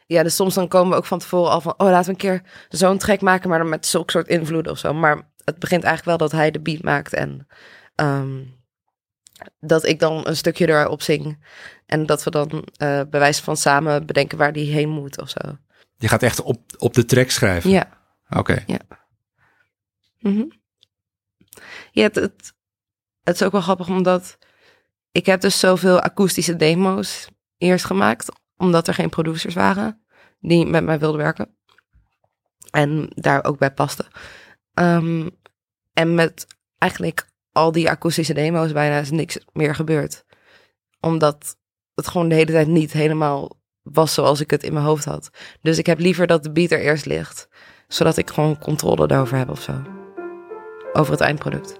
ja, 0.05 0.23
dus 0.23 0.35
soms 0.35 0.53
dan 0.53 0.67
komen 0.67 0.91
we 0.91 0.97
ook 0.97 1.05
van 1.05 1.19
tevoren 1.19 1.51
al 1.51 1.61
van... 1.61 1.73
oh, 1.77 1.87
laten 1.87 2.05
we 2.05 2.11
een 2.11 2.17
keer 2.17 2.41
zo'n 2.69 2.97
track 2.97 3.21
maken, 3.21 3.49
maar 3.49 3.59
dan 3.59 3.69
met 3.69 3.85
zulke 3.85 4.11
soort 4.11 4.27
invloeden 4.27 4.71
of 4.71 4.77
zo. 4.77 4.93
Maar 4.93 5.31
het 5.45 5.59
begint 5.59 5.83
eigenlijk 5.83 6.17
wel 6.17 6.29
dat 6.29 6.39
hij 6.39 6.51
de 6.51 6.59
beat 6.59 6.81
maakt 6.81 7.13
en... 7.13 7.47
ehm, 7.95 8.41
dat 9.59 9.85
ik 9.85 9.99
dan 9.99 10.27
een 10.27 10.35
stukje 10.35 10.67
erop 10.67 11.01
zing. 11.01 11.45
En 11.85 12.05
dat 12.05 12.23
we 12.23 12.29
dan 12.29 12.67
eh 12.77 13.01
bij 13.09 13.19
wijze 13.19 13.43
van 13.43 13.57
samen 13.57 14.05
bedenken 14.05 14.37
waar 14.37 14.53
die 14.53 14.73
heen 14.73 14.89
moet 14.89 15.21
of 15.21 15.29
zo. 15.29 15.57
je 15.97 16.07
gaat 16.07 16.23
echt 16.23 16.41
op, 16.41 16.61
op 16.77 16.93
de 16.93 17.05
track 17.05 17.29
schrijven? 17.29 17.69
Ja. 17.69 17.89
Oké. 18.29 18.63
Mhm. 20.19 20.43
Ja, 21.91 22.03
het, 22.03 22.15
het, 22.15 22.53
het 23.23 23.35
is 23.35 23.43
ook 23.43 23.51
wel 23.51 23.61
grappig 23.61 23.87
omdat 23.87 24.37
ik 25.11 25.25
heb 25.25 25.41
dus 25.41 25.59
zoveel 25.59 25.99
akoestische 25.99 26.55
demo's 26.55 27.27
eerst 27.63 27.85
gemaakt 27.85 28.31
Omdat 28.57 28.87
er 28.87 28.93
geen 28.93 29.09
producers 29.09 29.53
waren 29.53 30.03
die 30.39 30.65
met 30.65 30.83
mij 30.83 30.99
wilden 30.99 31.21
werken. 31.21 31.55
En 32.71 33.07
daar 33.09 33.43
ook 33.43 33.57
bij 33.57 33.71
pasten. 33.71 34.05
Ehm, 34.73 35.29
en 35.93 36.15
met 36.15 36.47
eigenlijk 36.77 37.27
al 37.51 37.71
die 37.71 37.89
akoestische 37.89 38.33
demo's 38.33 38.71
bijna 38.71 38.97
is 38.97 39.11
niks 39.11 39.39
meer 39.53 39.75
gebeurd. 39.75 40.23
Omdat 40.99 41.57
het 41.95 42.07
gewoon 42.07 42.29
de 42.29 42.35
hele 42.35 42.51
tijd 42.51 42.67
niet 42.67 42.91
helemaal 42.91 43.61
was 43.81 44.13
zoals 44.13 44.41
ik 44.41 44.51
het 44.51 44.63
in 44.63 44.73
mijn 44.73 44.85
hoofd 44.85 45.05
had. 45.05 45.29
Dus 45.61 45.77
ik 45.77 45.85
heb 45.85 45.99
liever 45.99 46.27
dat 46.27 46.43
de 46.43 46.51
beat 46.51 46.71
er 46.71 46.79
eerst 46.79 47.05
ligt. 47.05 47.47
Zodat 47.87 48.17
ik 48.17 48.29
gewoon 48.29 48.59
controle 48.59 49.07
daarover 49.07 49.37
heb 49.37 49.49
of 49.49 49.61
zo. 49.61 49.81
Over 50.93 51.11
het 51.11 51.21
eindproduct. 51.21 51.77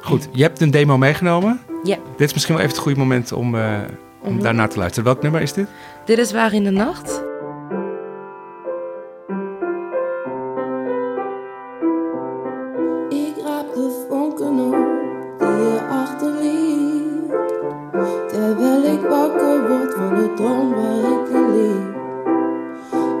Goed, 0.00 0.28
je 0.32 0.42
hebt 0.42 0.60
een 0.60 0.70
demo 0.70 0.98
meegenomen. 0.98 1.60
Ja. 1.82 1.98
Dit 2.16 2.28
is 2.28 2.32
misschien 2.32 2.54
wel 2.54 2.64
even 2.64 2.76
het 2.76 2.84
goede 2.84 2.98
moment 2.98 3.32
om, 3.32 3.54
eh 3.54 3.80
om 4.22 4.42
daarna 4.42 4.66
te 4.66 4.78
luisteren. 4.78 5.04
Welk 5.04 5.22
nummer 5.22 5.40
is 5.40 5.52
dit? 5.52 5.68
Dit 6.04 6.18
is 6.18 6.32
Waar 6.32 6.52
in 6.54 6.64
de 6.64 6.70
Nacht. 6.70 7.22
Ik 13.08 13.34
raap 13.44 13.74
de 13.74 14.06
vonken 14.08 14.58
op 14.58 14.76
die 15.38 15.48
je 15.48 15.80
achterliet. 15.90 17.30
Terwijl 18.28 18.82
ik 18.94 19.00
wakker 19.00 19.68
word 19.68 19.94
van 19.94 20.14
de 20.14 20.32
droom 20.34 20.70
waar 20.74 21.12
ik 21.12 21.28
in 21.28 21.52
liep. 21.56 21.96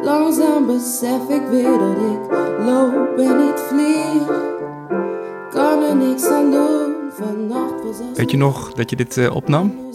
Langzaam 0.04 0.66
besef 0.66 1.28
ik 1.28 1.42
weer 1.50 1.78
dat 1.78 1.96
ik 1.96 2.30
loop 2.64 3.18
en 3.18 3.36
niet 3.36 3.60
vlieg. 3.60 4.46
Kan 5.50 5.82
er 5.82 5.96
niks 5.96 6.26
aan 6.26 6.50
doen, 6.50 6.94
vannacht 7.10 7.82
was 7.84 7.98
als 8.00 8.16
Weet 8.16 8.30
je 8.30 8.36
nog 8.36 8.72
dat 8.72 8.90
je 8.90 8.96
dit 8.96 9.16
eh, 9.16 9.34
opnam? 9.36 9.87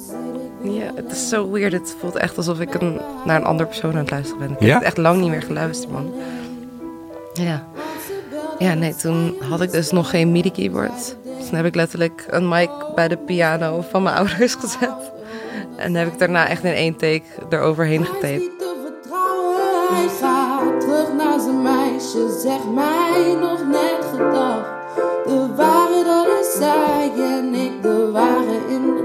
Het 1.13 1.21
is 1.21 1.29
zo 1.29 1.51
weird. 1.51 1.73
Het 1.73 1.95
voelt 1.99 2.15
echt 2.15 2.37
alsof 2.37 2.59
ik 2.59 2.73
een, 2.73 2.99
naar 3.25 3.35
een 3.35 3.45
andere 3.45 3.69
persoon 3.69 3.91
aan 3.91 3.97
het 3.97 4.09
luisteren 4.11 4.39
ben. 4.39 4.51
Ik 4.51 4.59
Ja? 4.61 4.73
heb 4.73 4.81
echt 4.83 4.97
lang 4.97 5.21
niet 5.21 5.29
meer 5.29 5.41
geluisterd, 5.41 5.91
man. 5.91 6.13
Ja. 7.33 7.67
Ja, 8.57 8.73
nee, 8.73 8.95
toen 8.95 9.35
had 9.49 9.61
ik 9.61 9.71
dus 9.71 9.91
nog 9.91 10.09
geen 10.09 10.31
MIDI-keyboard. 10.31 11.15
Dus 11.37 11.45
toen 11.47 11.55
heb 11.55 11.65
ik 11.65 11.75
letterlijk 11.75 12.25
een 12.29 12.47
mic 12.47 12.69
bij 12.95 13.07
de 13.07 13.17
piano 13.17 13.83
van 13.89 14.03
mijn 14.03 14.15
ouders 14.19 14.53
gezet. 14.55 15.11
En 15.75 15.93
heb 15.95 16.07
ik 16.07 16.19
daarna 16.19 16.47
echt 16.47 16.63
in 16.63 16.73
één 16.73 16.95
take 16.95 17.21
eroverheen 17.49 18.05
getaped. 18.05 18.39
niet 18.39 18.59
te 18.59 18.75
vertrouwen, 18.83 19.61
hij 19.89 20.07
gaat 20.21 20.79
terug 20.81 21.13
naar 21.17 21.39
zijn 21.39 21.61
meisje. 21.61 22.39
Zeg 22.41 22.59
mij 22.73 23.35
nog 23.39 23.65
net 23.67 24.05
gedag. 24.15 24.81
De 25.25 25.47
ware 25.55 26.03
dat 26.03 26.27
is 26.41 26.53
zij 26.57 27.11
en 27.15 27.53
ik 27.53 27.81
de 27.81 28.09
ware 28.11 28.59
in 28.69 29.02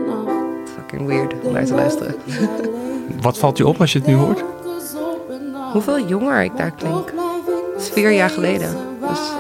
weird 0.91 1.35
om 1.43 1.53
naar 1.53 1.65
te 1.65 1.75
luisteren. 1.75 2.15
Wat 3.21 3.39
valt 3.39 3.57
je 3.57 3.67
op 3.67 3.81
als 3.81 3.93
je 3.93 3.99
het 3.99 4.09
nu 4.09 4.15
hoort? 4.15 4.45
Hoeveel 5.73 6.07
jonger 6.07 6.43
ik 6.43 6.57
daar 6.57 6.71
klink. 6.71 7.13
Het 7.73 7.83
is 7.83 7.89
vier 7.91 8.11
jaar 8.11 8.31
geleden, 8.31 8.77
dus- 9.09 9.33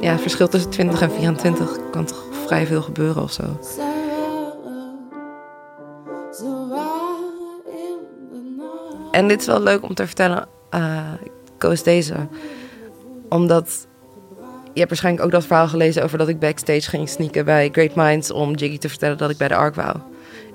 Ja, 0.00 0.10
het 0.12 0.20
verschil 0.20 0.48
tussen 0.48 0.70
20 0.70 1.00
en 1.00 1.10
24 1.10 1.78
kan 1.90 2.04
toch 2.04 2.24
vrij 2.46 2.66
veel 2.66 2.82
gebeuren 2.82 3.22
of 3.22 3.32
zo. 3.32 3.42
En 9.10 9.28
dit 9.28 9.40
is 9.40 9.46
wel 9.46 9.60
leuk 9.60 9.82
om 9.82 9.94
te 9.94 10.06
vertellen. 10.06 10.46
eh, 10.70 10.98
ik 11.22 11.30
koos 11.58 11.82
deze. 11.82 12.14
Omdat 13.28 13.86
je 14.72 14.78
hebt 14.78 14.88
waarschijnlijk 14.88 15.24
ook 15.24 15.30
dat 15.32 15.44
verhaal 15.44 15.68
gelezen 15.68 16.02
over 16.02 16.18
dat 16.18 16.28
ik 16.28 16.38
backstage 16.38 16.88
ging 16.88 17.08
sneaken 17.08 17.44
bij 17.44 17.68
Great 17.72 17.94
Minds 17.94 18.30
om 18.30 18.54
Jiggy 18.54 18.78
te 18.78 18.88
vertellen 18.88 19.18
dat 19.18 19.30
ik 19.30 19.36
bij 19.36 19.48
de 19.48 19.54
ARK 19.56 19.74
wou. 19.74 19.96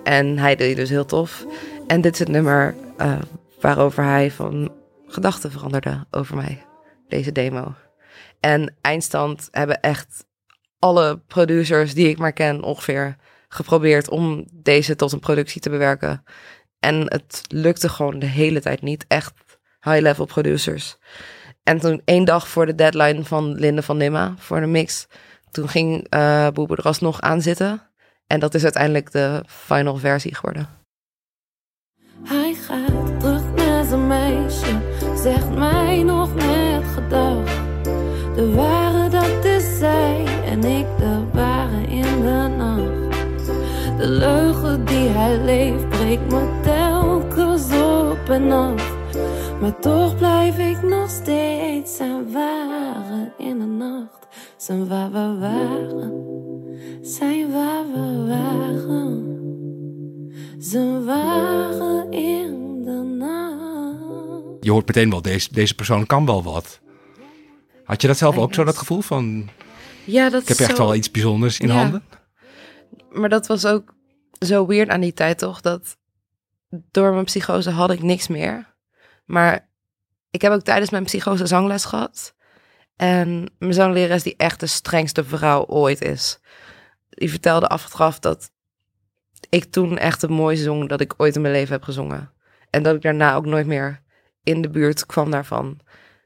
En 0.04 0.38
hij 0.38 0.56
deed 0.56 0.76
dus 0.76 0.90
heel 0.90 1.06
tof. 1.06 1.46
En 1.88 2.02
dit 2.02 2.14
is 2.14 2.20
het 2.20 2.28
nummer 2.28 2.76
eh, 2.98 3.20
waarover 3.60 4.04
hij 4.04 4.32
van 4.32 4.72
gedachten 5.06 5.52
veranderde 5.52 6.06
over 6.12 6.36
mij. 6.36 6.66
Deze 7.08 7.32
demo. 7.32 7.74
En 8.40 8.76
eindstand 8.82 9.48
hebben 9.52 9.80
echt 9.80 10.26
alle 10.80 11.18
producers 11.28 11.94
die 11.94 12.10
ik 12.10 12.18
maar 12.18 12.34
ken 12.34 12.64
ongeveer 12.64 13.16
geprobeerd 13.48 14.10
om 14.10 14.48
deze 14.54 14.96
tot 14.96 15.12
een 15.12 15.20
productie 15.20 15.62
te 15.62 15.70
bewerken. 15.70 16.24
En 16.80 16.96
het 16.96 17.42
lukte 17.48 17.90
gewoon 17.90 18.20
de 18.20 18.26
hele 18.26 18.62
tijd 18.62 18.82
niet. 18.82 19.06
Echt 19.08 19.34
high-level 19.82 20.26
producers. 20.26 20.98
En 21.64 21.80
toen 21.80 22.02
één 22.06 22.26
dag 22.26 22.48
voor 22.48 22.66
de 22.66 22.76
deadline 22.76 23.24
van 23.24 23.54
Linde 23.54 23.82
van 23.82 23.98
Nimma 23.98 24.34
voor 24.38 24.60
de 24.60 24.66
mix, 24.66 25.08
toen 25.52 25.70
ging 25.70 26.08
eh 26.10 26.48
Boebo 26.48 26.76
er 26.76 26.84
alsnog 26.84 27.22
aan 27.22 27.42
zitten. 27.42 27.89
En 28.32 28.40
dat 28.40 28.54
is 28.54 28.64
uiteindelijk 28.64 29.12
de 29.12 29.44
final 29.48 29.98
versie 29.98 30.36
geworden. 30.36 30.68
Hij 32.24 32.54
gaat 32.54 33.20
terug 33.20 33.54
naar 33.56 33.86
zijn 33.86 34.08
meisje, 34.08 34.82
zegt 35.16 35.50
mij 35.56 36.04
nog 36.04 36.36
net 36.36 36.84
gedag. 36.94 37.44
De 38.36 38.52
ware 38.56 39.10
dat 39.10 39.46
is 39.46 39.78
zij 39.78 40.26
en 40.46 40.64
ik 40.64 40.86
de 40.98 41.24
ware 41.34 41.82
in 41.82 42.22
de 42.22 42.54
nacht. 42.58 43.18
De 43.98 44.08
leugen 44.08 44.86
die 44.86 45.10
hij 45.10 45.38
leeft 45.38 45.90
breekt 45.90 46.32
me 46.32 46.60
telkens 46.64 47.72
op 47.72 48.30
en 48.30 48.52
af. 48.52 48.98
Maar 49.62 49.80
toch 49.80 50.18
blijf 50.18 50.58
ik 50.58 50.82
nog 50.82 51.10
steeds 51.10 51.96
zijn 51.96 52.32
ware 52.32 53.32
in 53.38 53.60
de 53.60 53.66
nacht. 53.66 54.28
Zijn 54.60 54.88
waar 54.88 55.12
we 55.12 55.38
waren, 55.40 56.14
zijn 57.02 57.52
waar 57.52 57.86
we 57.92 58.26
waren. 58.28 59.38
Ze 60.62 61.04
waren 61.06 62.12
in 62.12 62.84
de 62.84 62.92
nacht. 63.18 64.64
Je 64.66 64.72
hoort 64.72 64.88
meteen 64.88 65.10
wel, 65.10 65.22
deze, 65.22 65.54
deze 65.54 65.76
persoon 65.76 66.06
kan 66.06 66.26
wel 66.26 66.44
wat. 66.44 66.80
Had 67.84 68.02
je 68.02 68.08
dat 68.08 68.18
zelf 68.18 68.38
ook 68.38 68.54
zo, 68.54 68.64
dat 68.64 68.78
gevoel 68.78 69.02
van... 69.02 69.50
Ja, 70.06 70.30
dat 70.30 70.42
Ik 70.42 70.48
heb 70.48 70.58
echt 70.58 70.78
wel 70.78 70.96
iets 70.96 71.12
bijzonders 71.12 71.60
in 71.60 71.68
Ja. 71.68 71.74
handen? 71.74 72.04
Maar 73.12 73.30
dat 73.30 73.48
was 73.48 73.66
ook 73.66 73.94
zo 74.46 74.66
weird 74.66 74.90
aan 74.90 75.02
die 75.02 75.14
tijd, 75.14 75.38
toch? 75.38 75.62
Dat 75.62 75.98
door 76.70 77.12
mijn 77.14 77.26
psychose 77.26 77.70
had 77.70 77.92
ik 77.92 78.02
niks 78.02 78.28
meer. 78.28 78.76
Maar 79.26 79.70
ik 80.30 80.42
heb 80.42 80.52
ook 80.52 80.62
tijdens 80.62 80.90
mijn 80.90 81.04
psychose 81.04 81.46
zangles 81.48 81.86
gehad. 81.86 82.34
En 83.00 83.52
mijn 83.60 83.74
zanglerares, 83.74 84.24
die 84.24 84.34
echt 84.38 84.60
de 84.60 84.68
strengste 84.68 85.24
vrouw 85.24 85.66
ooit 85.66 86.02
is, 86.02 86.40
die 87.10 87.30
vertelde 87.30 87.68
achteraf 87.68 88.20
dat 88.20 88.52
ik 89.50 89.64
toen 89.64 89.98
echt 89.98 90.22
het 90.22 90.32
mooiste 90.32 90.64
zong 90.64 90.90
dat 90.90 91.02
ik 91.02 91.14
ooit 91.18 91.36
in 91.36 91.42
mijn 91.42 91.54
leven 91.54 91.74
heb 91.74 91.84
gezongen. 91.84 92.32
En 92.70 92.84
dat 92.84 92.96
ik 92.96 93.02
daarna 93.02 93.36
ook 93.36 93.46
nooit 93.46 93.68
meer 93.68 94.02
in 94.44 94.62
de 94.62 94.70
buurt 94.70 95.06
kwam 95.06 95.32
daarvan. 95.32 95.80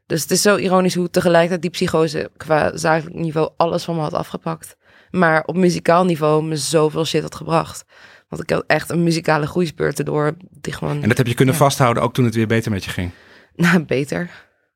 Dus 0.06 0.22
het 0.22 0.32
is 0.32 0.42
zo 0.42 0.56
ironisch 0.56 0.96
hoe 0.96 1.10
tegelijkertijd 1.10 1.62
die 1.62 1.70
psychose 1.70 2.32
qua 2.38 2.78
zakelijk 2.78 3.16
niveau 3.16 3.50
alles 3.58 3.84
van 3.84 3.96
me 3.96 4.02
had 4.02 4.14
afgepakt. 4.14 4.76
Maar 5.12 5.44
op 5.46 5.56
muzikaal 5.56 6.06
niveau 6.06 6.44
me 6.44 6.56
zoveel 6.56 7.06
shit 7.06 7.22
had 7.22 7.36
gebracht. 7.36 7.86
Want 8.30 8.42
ik 8.42 8.50
had 8.50 8.64
echt 8.68 8.90
een 8.90 9.04
muzikale 9.04 9.48
groeispurt 9.48 10.00
erdoor 10.00 10.34
die 10.50 10.74
gewoon... 10.74 11.02
En 11.02 11.08
dat 11.08 11.18
heb 11.18 11.28
je 11.28 11.34
kunnen 11.34 11.54
Ja. 11.56 11.60
vasthouden 11.62 12.04
ook 12.04 12.14
toen 12.14 12.26
het 12.26 12.36
weer 12.36 12.48
beter 12.48 12.72
met 12.72 12.84
je 12.84 12.90
ging. 12.92 13.12
Nou, 13.56 13.84
beter. 13.84 14.30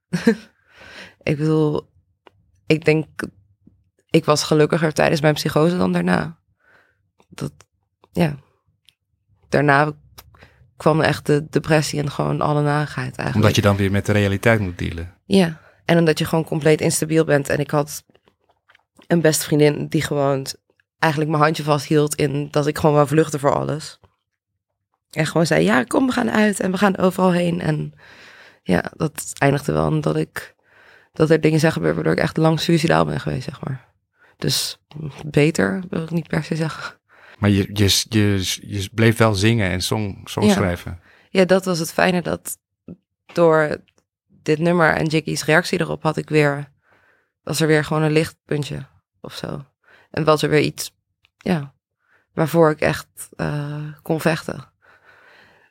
ik 1.27 1.37
bedoel, 1.37 1.89
ik 2.65 2.85
denk, 2.85 3.07
ik 4.09 4.25
was 4.25 4.43
gelukkiger 4.43 4.93
tijdens 4.93 5.21
mijn 5.21 5.33
psychose 5.33 5.77
dan 5.77 5.91
daarna. 5.91 6.39
Dat, 7.29 7.51
ja. 8.11 8.35
Daarna 9.49 9.91
kwam 10.77 11.01
echt 11.01 11.25
de 11.25 11.47
depressie 11.49 11.99
en 11.99 12.11
gewoon 12.11 12.41
alle 12.41 12.61
narigheid 12.61 13.15
eigenlijk. 13.15 13.35
Omdat 13.35 13.55
je 13.55 13.61
dan 13.61 13.75
weer 13.75 13.91
met 13.91 14.05
de 14.05 14.11
realiteit 14.11 14.59
moet 14.59 14.77
dealen. 14.77 15.13
Ja, 15.25 15.61
en 15.85 15.97
omdat 15.97 16.19
je 16.19 16.25
gewoon 16.25 16.45
compleet 16.45 16.81
instabiel 16.81 17.25
bent. 17.25 17.49
En 17.49 17.59
ik 17.59 17.71
had 17.71 18.03
een 19.07 19.21
beste 19.21 19.45
vriendin 19.45 19.87
die 19.87 20.01
gewoon 20.01 20.45
eigenlijk 20.99 21.31
mijn 21.31 21.43
handje 21.43 21.63
vasthield 21.63 22.15
in 22.15 22.47
dat 22.51 22.67
ik 22.67 22.77
gewoon 22.77 22.95
wou 22.95 23.07
vluchten 23.07 23.39
voor 23.39 23.55
alles. 23.55 23.99
En 25.11 25.25
gewoon 25.25 25.45
zei, 25.45 25.63
ja, 25.63 25.83
kom, 25.83 26.05
we 26.05 26.11
gaan 26.11 26.31
uit 26.31 26.59
en 26.59 26.71
we 26.71 26.77
gaan 26.77 26.97
overal 26.97 27.31
heen. 27.31 27.61
En 27.61 27.93
ja, 28.63 28.91
dat 28.95 29.31
eindigde 29.37 29.71
wel 29.71 29.91
in 29.91 30.01
dat 30.01 30.15
ik, 30.15 30.55
dat 31.17 31.29
er 31.29 31.41
dingen 31.41 31.59
zijn 31.59 31.71
gebeurd 31.71 31.95
waardoor 31.95 32.13
ik 32.13 32.19
echt 32.19 32.37
lang 32.37 32.59
suicidaal 32.59 33.05
ben 33.05 33.19
geweest, 33.19 33.43
zeg 33.43 33.63
maar. 33.63 33.85
Dus 34.37 34.79
beter 35.25 35.83
wil 35.89 36.03
ik 36.03 36.09
niet 36.09 36.27
per 36.27 36.43
se 36.43 36.55
zeggen. 36.55 36.99
Maar 37.37 37.49
je, 37.49 37.69
je, 37.73 38.03
je, 38.09 38.57
je 38.61 38.89
bleef 38.93 39.17
wel 39.17 39.33
zingen 39.33 39.69
en 39.69 39.81
song, 39.81 40.21
song 40.25 40.45
Ja. 40.45 40.53
schrijven. 40.53 40.99
Ja, 41.29 41.45
dat 41.45 41.65
was 41.65 41.79
het 41.79 41.93
fijne 41.93 42.21
dat 42.21 42.57
door 43.33 43.83
dit 44.27 44.59
nummer 44.59 44.93
en 44.93 45.05
Jiggy's 45.05 45.45
reactie 45.45 45.79
erop 45.79 46.03
had 46.03 46.17
ik 46.17 46.29
weer, 46.29 46.71
was 47.43 47.59
er 47.59 47.67
weer 47.67 47.83
gewoon 47.85 48.03
een 48.03 48.11
lichtpuntje 48.11 48.85
of 49.21 49.33
zo. 49.33 49.65
En 50.11 50.23
was 50.23 50.41
er 50.43 50.49
weer 50.49 50.61
iets, 50.61 50.91
ja, 51.37 51.73
waarvoor 52.33 52.69
ik 52.71 52.81
echt 52.81 53.29
eh, 53.35 53.83
kon 54.01 54.21
vechten. 54.21 54.71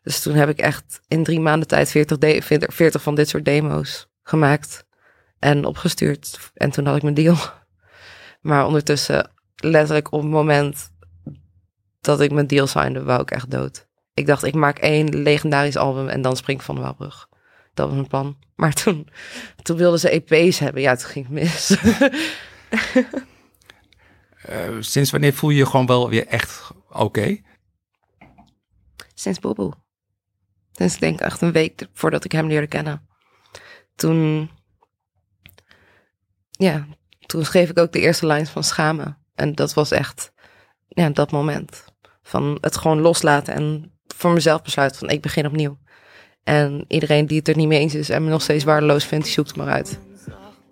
Dus 0.02 0.22
toen 0.22 0.34
heb 0.34 0.48
ik 0.48 0.58
echt 0.58 1.00
in 1.08 1.24
drie 1.24 1.40
maanden 1.40 1.68
tijd 1.68 1.90
40, 1.90 2.18
de 2.18 2.42
40, 2.42 2.74
40 2.74 3.02
van 3.02 3.14
dit 3.14 3.28
soort 3.28 3.44
demo's 3.44 4.08
gemaakt 4.22 4.85
en 5.38 5.64
opgestuurd. 5.64 6.50
En 6.54 6.70
toen 6.70 6.86
had 6.86 6.96
ik 6.96 7.02
mijn 7.02 7.14
deal. 7.14 7.36
Maar 8.40 8.66
ondertussen, 8.66 9.30
letterlijk 9.56 10.12
op 10.12 10.20
het 10.20 10.30
moment 10.30 10.90
dat 12.00 12.20
ik 12.20 12.32
mijn 12.32 12.46
deal 12.46 12.66
signde, 12.66 13.02
wou 13.02 13.20
ik 13.20 13.30
echt 13.30 13.50
dood. 13.50 13.86
ik 14.14 14.26
dacht, 14.26 14.44
ik 14.44 14.54
maak 14.54 14.78
één 14.78 15.22
legendarisch 15.22 15.76
album 15.76 16.08
en 16.08 16.22
dan 16.22 16.36
spring 16.36 16.58
ik 16.58 16.64
van 16.64 16.74
de 16.74 16.80
Waalbrug. 16.80 17.28
Dat 17.74 17.86
was 17.86 17.94
mijn 17.94 18.08
plan. 18.08 18.36
Maar 18.54 18.72
toen, 18.72 19.08
toen 19.62 19.76
wilden 19.76 20.00
ze 20.00 20.10
EP's 20.10 20.58
hebben. 20.58 20.82
Ja, 20.82 20.96
toen 20.96 21.08
ging 21.08 21.26
het 21.28 21.34
mis. 21.34 21.76
Eh, 24.46 24.76
sinds 24.80 25.10
wanneer 25.10 25.32
voel 25.32 25.50
je 25.50 25.56
je 25.56 25.66
gewoon 25.66 25.86
wel 25.86 26.08
weer 26.08 26.26
echt 26.26 26.70
oké? 26.88 27.40
Sinds 29.14 29.38
Boeboe. 29.38 29.72
Sinds 30.72 30.94
ik 30.94 31.00
denk 31.00 31.20
echt 31.20 31.40
een 31.40 31.52
week 31.52 31.86
voordat 31.92 32.24
ik 32.24 32.32
hem 32.32 32.46
leerde 32.46 32.66
kennen. 32.66 33.08
Toen, 33.94 34.50
ja, 36.56 36.86
toen 37.26 37.44
schreef 37.44 37.70
ik 37.70 37.78
ook 37.78 37.92
de 37.92 38.00
eerste 38.00 38.26
lines 38.26 38.50
van 38.50 38.64
Schamen. 38.64 39.18
En 39.34 39.54
dat 39.54 39.74
was 39.74 39.90
echt, 39.90 40.32
ja, 40.88 41.10
dat 41.10 41.30
moment. 41.30 41.84
Van 42.22 42.58
het 42.60 42.76
gewoon 42.76 43.00
loslaten 43.00 43.54
en 43.54 43.92
voor 44.06 44.32
mezelf 44.32 44.62
besluiten 44.62 44.98
van 44.98 45.08
ik 45.08 45.20
begin 45.20 45.46
opnieuw. 45.46 45.78
En 46.44 46.84
iedereen 46.88 47.26
die 47.26 47.38
het 47.38 47.48
er 47.48 47.56
niet 47.56 47.68
mee 47.68 47.80
eens 47.80 47.94
is 47.94 48.08
en 48.08 48.24
me 48.24 48.30
nog 48.30 48.42
steeds 48.42 48.64
waardeloos 48.64 49.04
vindt, 49.04 49.24
die 49.24 49.34
zoekt 49.34 49.48
het 49.48 49.56
maar 49.56 49.68
uit. 49.68 49.98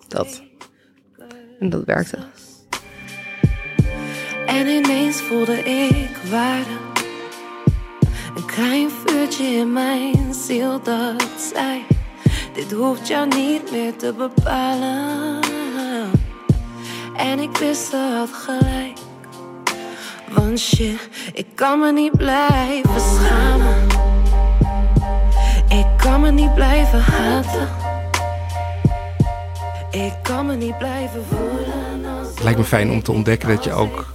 Dat. 0.08 0.42
En 1.60 1.70
dat 1.70 1.84
werkte. 1.84 2.18
En 4.46 4.66
ineens 4.66 5.20
voelde 5.20 5.58
ik 5.58 6.16
waarde. 6.30 6.76
Een 8.36 8.46
klein 8.46 8.90
vuurtje 8.90 9.44
in 9.44 9.72
mijn 9.72 10.34
ziel 10.34 10.82
dat 10.82 11.52
zei: 11.54 11.82
Dit 12.54 12.72
hoeft 12.72 13.08
jou 13.08 13.28
niet 13.28 13.70
meer 13.70 13.96
te 13.96 14.14
bepalen. 14.16 15.63
En 17.16 17.38
ik 17.38 17.56
wist 17.56 17.90
dat 17.90 18.28
gelijk. 18.32 18.98
Want 20.30 20.58
shit, 20.60 21.08
ik 21.32 21.46
kan 21.54 21.80
me 21.80 21.92
niet 21.92 22.16
blijven 22.16 23.00
schamen. 23.00 23.86
Ik 25.68 25.86
kan 25.96 26.20
me 26.20 26.30
niet 26.30 26.54
blijven 26.54 27.00
haten. 27.00 27.68
Ik 29.90 30.12
kan 30.22 30.46
me 30.46 30.54
niet 30.54 30.78
blijven 30.78 31.24
voelen. 31.30 32.18
Als 32.18 32.28
Het 32.28 32.42
lijkt 32.42 32.58
me 32.58 32.64
fijn 32.64 32.90
om 32.90 33.02
te 33.02 33.12
ontdekken 33.12 33.48
dat 33.48 33.64
je 33.64 33.72
ook 33.72 34.12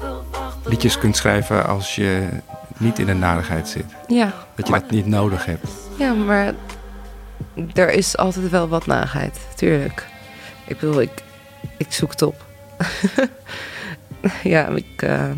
liedjes 0.66 0.98
kunt 0.98 1.16
schrijven 1.18 1.68
als 1.68 1.96
je 1.96 2.28
niet 2.78 3.00
in 3.00 3.06
de 3.06 3.14
narigheid 3.14 3.68
zit. 3.68 3.86
Ja, 4.08 4.34
Dat 4.56 4.66
je 4.66 4.72
maar, 4.72 4.82
dat 4.82 4.92
niet 4.92 5.06
nodig 5.06 5.46
hebt. 5.46 5.68
ja, 5.98 6.14
maar 6.14 6.54
er 7.74 7.90
is 7.92 8.18
altijd 8.18 8.50
wel 8.50 8.68
wat 8.68 8.86
nagheid, 8.86 9.40
tuurlijk. 9.56 10.08
Ik 10.66 10.80
bedoel, 10.80 11.02
ik, 11.02 11.24
ik 11.78 11.88
zoek 11.90 12.12
het 12.12 12.22
op. 12.22 12.46
ja, 14.44 14.68
ik... 14.68 15.02
eh, 15.02 15.32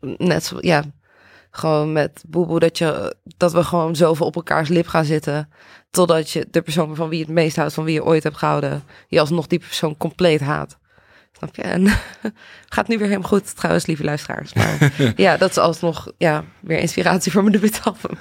net 0.00 0.44
zo, 0.44 0.56
ja, 0.60 0.84
gewoon 1.50 1.92
met 1.92 2.24
Boeboe 2.26 2.58
dat, 2.58 2.78
je, 2.78 3.16
dat 3.36 3.52
we 3.52 3.64
gewoon 3.64 3.96
zoveel 3.96 4.26
op 4.26 4.36
elkaars 4.36 4.68
lip 4.68 4.86
gaan 4.86 5.04
zitten. 5.04 5.48
Totdat 5.90 6.30
je 6.30 6.46
de 6.50 6.62
persoon 6.62 6.96
van 6.96 7.08
wie 7.08 7.18
je 7.18 7.24
het 7.24 7.34
meest 7.34 7.56
houdt, 7.56 7.74
van 7.74 7.84
wie 7.84 7.94
je 7.94 8.04
ooit 8.04 8.22
hebt 8.22 8.36
gehouden, 8.36 8.82
je 9.08 9.20
alsnog 9.20 9.46
die 9.46 9.58
persoon 9.58 9.96
compleet 9.96 10.40
haat. 10.40 10.78
Snap 11.32 11.56
je? 11.56 11.62
En 11.62 11.86
gaat 12.74 12.88
nu 12.88 12.98
weer 12.98 13.06
helemaal 13.06 13.28
goed, 13.28 13.56
trouwens, 13.56 13.86
lieve 13.86 14.04
luisteraars. 14.04 14.52
Maar 14.52 14.92
ja, 15.16 15.36
dat 15.36 15.50
is 15.50 15.58
alsnog 15.58 16.12
ja, 16.16 16.44
weer 16.60 16.78
inspiratie 16.78 17.32
voor 17.32 17.42
mijn 17.42 17.54
debuutalbum. 17.54 18.18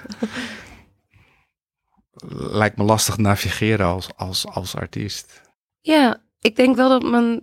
Lijkt 2.37 2.77
me 2.77 2.83
lastig 2.83 3.17
navigeren 3.17 3.85
als, 3.85 4.09
als, 4.15 4.45
als 4.47 4.75
artiest. 4.75 5.41
Ja, 5.81 6.21
ik 6.47 6.55
denk 6.55 6.75
wel 6.75 6.89
dat 6.89 7.03
mijn, 7.11 7.41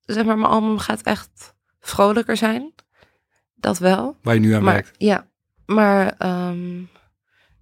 zeg 0.00 0.24
maar, 0.24 0.38
mijn 0.38 0.52
album 0.52 0.78
gaat 0.78 1.02
echt 1.02 1.54
vrolijker 1.80 2.36
zijn. 2.36 2.72
Dat 3.54 3.78
wel. 3.78 4.16
Waar 4.22 4.34
je 4.34 4.40
nu 4.40 4.52
aan 4.52 4.62
Maar, 4.62 4.72
werkt. 4.74 4.94
ja, 4.98 5.26
maar 5.66 6.14
ehm, 6.18 6.82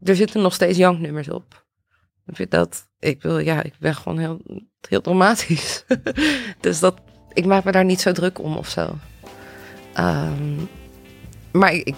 er 0.03 0.17
zitten 0.17 0.43
nog 0.43 0.55
steeds 0.55 0.79
janknummers 0.79 1.29
op. 1.29 1.65
Ik 2.27 2.37
vind 2.37 2.51
dat, 2.51 2.89
ik 2.99 3.23
wil, 3.23 3.39
ja, 3.39 3.63
ik 3.63 3.75
ben 3.79 3.95
gewoon 3.95 4.19
heel, 4.19 4.41
heel 4.89 5.01
dramatisch. 5.01 5.85
dus 6.61 6.81
dat, 6.81 7.01
ik 7.33 7.45
maak 7.47 7.65
me 7.65 7.73
daar 7.73 7.85
niet 7.85 8.01
zo 8.01 8.13
druk 8.13 8.39
om 8.39 8.57
of 8.57 8.69
zo. 8.69 8.95
Ehm, 9.95 10.55
maar 11.53 11.73
ik, 11.73 11.87
ik- 11.87 11.95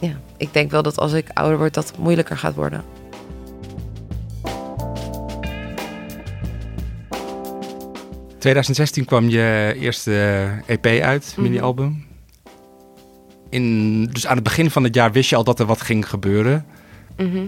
ja, 0.00 0.20
ik 0.36 0.52
denk 0.52 0.70
wel 0.70 0.82
dat 0.82 0.98
als 0.98 1.12
ik 1.12 1.28
ouder 1.34 1.58
word, 1.58 1.74
dat 1.74 1.88
het 1.88 1.98
moeilijker 1.98 2.36
gaat 2.36 2.54
worden. 2.54 2.84
2016 8.40 9.04
kwam 9.04 9.28
je 9.28 9.74
eerste 9.78 10.48
EP 10.66 10.86
uit, 10.86 11.32
Mhm. 11.36 11.42
mini-album. 11.42 12.06
In, 13.50 14.04
dus 14.04 14.26
aan 14.26 14.34
het 14.34 14.44
begin 14.44 14.70
van 14.70 14.84
het 14.84 14.94
jaar 14.94 15.12
wist 15.12 15.30
je 15.30 15.36
al 15.36 15.44
dat 15.44 15.60
er 15.60 15.66
wat 15.66 15.80
ging 15.80 16.08
gebeuren. 16.08 16.66
Mhm. 17.16 17.46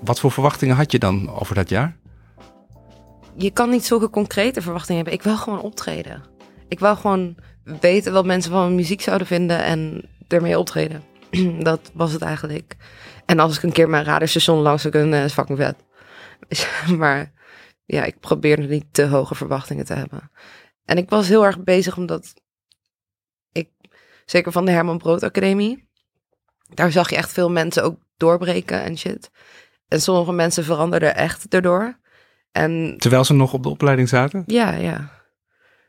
Wat 0.00 0.20
voor 0.20 0.30
verwachtingen 0.32 0.76
had 0.76 0.92
je 0.92 0.98
dan 0.98 1.30
over 1.30 1.54
dat 1.54 1.68
jaar? 1.68 1.96
je 3.36 3.50
kan 3.50 3.70
niet 3.70 3.84
zulke 3.84 4.10
concrete 4.10 4.62
verwachtingen 4.62 5.02
hebben. 5.02 5.18
Ik 5.20 5.24
wil 5.24 5.36
gewoon 5.36 5.60
optreden. 5.60 6.22
Ik 6.68 6.78
wil 6.80 6.96
gewoon 6.96 7.34
weten 7.80 8.12
wat 8.12 8.24
mensen 8.24 8.50
van 8.50 8.60
mijn 8.60 8.74
muziek 8.74 9.00
zouden 9.00 9.26
vinden 9.26 9.64
en 9.64 10.02
ermee 10.28 10.58
optreden. 10.58 11.02
dat 11.70 11.90
was 11.94 12.12
het 12.12 12.22
eigenlijk. 12.22 12.76
En 13.26 13.38
als 13.38 13.56
ik 13.56 13.62
een 13.62 13.72
keer 13.72 13.88
mijn 13.88 14.04
radiostation 14.04 14.58
langs 14.58 14.82
zou 14.82 14.94
kunnen, 14.94 15.24
is 15.24 15.32
fucking 15.32 15.58
vet. 15.58 15.76
maar 16.98 17.32
ja, 17.84 18.04
ik 18.04 18.20
probeerde 18.20 18.62
niet 18.62 18.86
te 18.90 19.06
hoge 19.06 19.34
verwachtingen 19.34 19.84
te 19.84 19.94
hebben. 19.94 20.30
En 20.84 20.96
ik 20.96 21.10
was 21.10 21.28
heel 21.28 21.44
erg 21.44 21.62
bezig 21.62 21.96
omdat 21.96 22.34
ik, 23.52 23.70
zeker 24.24 24.52
van 24.52 24.64
de 24.64 24.70
Herman 24.70 24.98
Brood 24.98 25.22
Academie, 25.22 25.88
daar 26.74 26.92
zag 26.92 27.10
je 27.10 27.16
echt 27.16 27.32
veel 27.32 27.50
mensen 27.50 27.82
ook 27.82 27.98
doorbreken 28.16 28.82
en 28.82 28.98
shit. 28.98 29.30
En 29.88 30.00
sommige 30.00 30.32
mensen 30.32 30.64
veranderden 30.64 31.16
echt 31.16 31.54
erdoor. 31.54 31.98
En 32.52 32.94
Terwijl 32.98 33.24
ze 33.24 33.34
nog 33.34 33.52
op 33.52 33.62
de 33.62 33.68
opleiding 33.68 34.08
zaten? 34.08 34.42
ja, 34.46 34.72
ja. 34.72 35.10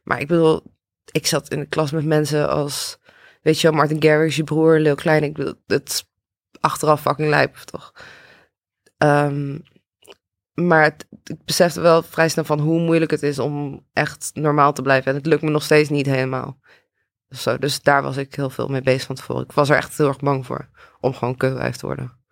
Maar 0.03 0.19
ik 0.19 0.27
bedoel, 0.27 0.63
ik 1.11 1.27
zat 1.27 1.49
in 1.49 1.59
de 1.59 1.65
klas 1.65 1.91
met 1.91 2.05
mensen 2.05 2.49
als, 2.49 2.97
weet 3.41 3.61
je 3.61 3.67
wel, 3.67 3.77
Martin 3.77 4.03
Garrix, 4.03 4.35
je 4.35 4.43
broer, 4.43 4.79
Lil 4.79 4.95
Klein. 4.95 5.23
Ik 5.23 5.33
bedoel, 5.33 5.53
het 5.67 6.07
achteraf 6.59 7.01
fucking 7.01 7.29
lijp, 7.29 7.55
toch? 7.55 7.93
Ehm, 8.97 9.57
maar 10.55 10.83
het, 10.83 11.07
ik 11.23 11.45
besefte 11.45 11.81
wel 11.81 12.03
vrij 12.03 12.29
snel 12.29 12.45
van 12.45 12.59
hoe 12.59 12.79
moeilijk 12.79 13.11
het 13.11 13.23
is 13.23 13.39
om 13.39 13.85
echt 13.93 14.31
normaal 14.33 14.73
te 14.73 14.81
blijven. 14.81 15.11
En 15.11 15.17
het 15.17 15.25
lukt 15.25 15.41
me 15.41 15.49
nog 15.49 15.63
steeds 15.63 15.89
niet 15.89 16.05
helemaal. 16.05 16.59
Zo, 17.29 17.57
dus 17.57 17.81
daar 17.81 18.01
was 18.01 18.17
ik 18.17 18.35
heel 18.35 18.49
veel 18.49 18.67
mee 18.67 18.81
bezig 18.81 19.05
van 19.05 19.15
tevoren. 19.15 19.43
Ik 19.43 19.51
was 19.51 19.69
er 19.69 19.75
echt 19.75 19.97
heel 19.97 20.07
erg 20.07 20.19
bang 20.19 20.45
voor, 20.45 20.69
om 20.99 21.13
gewoon 21.13 21.37
kutwijf 21.37 21.75
te 21.75 21.85
worden. 21.85 22.23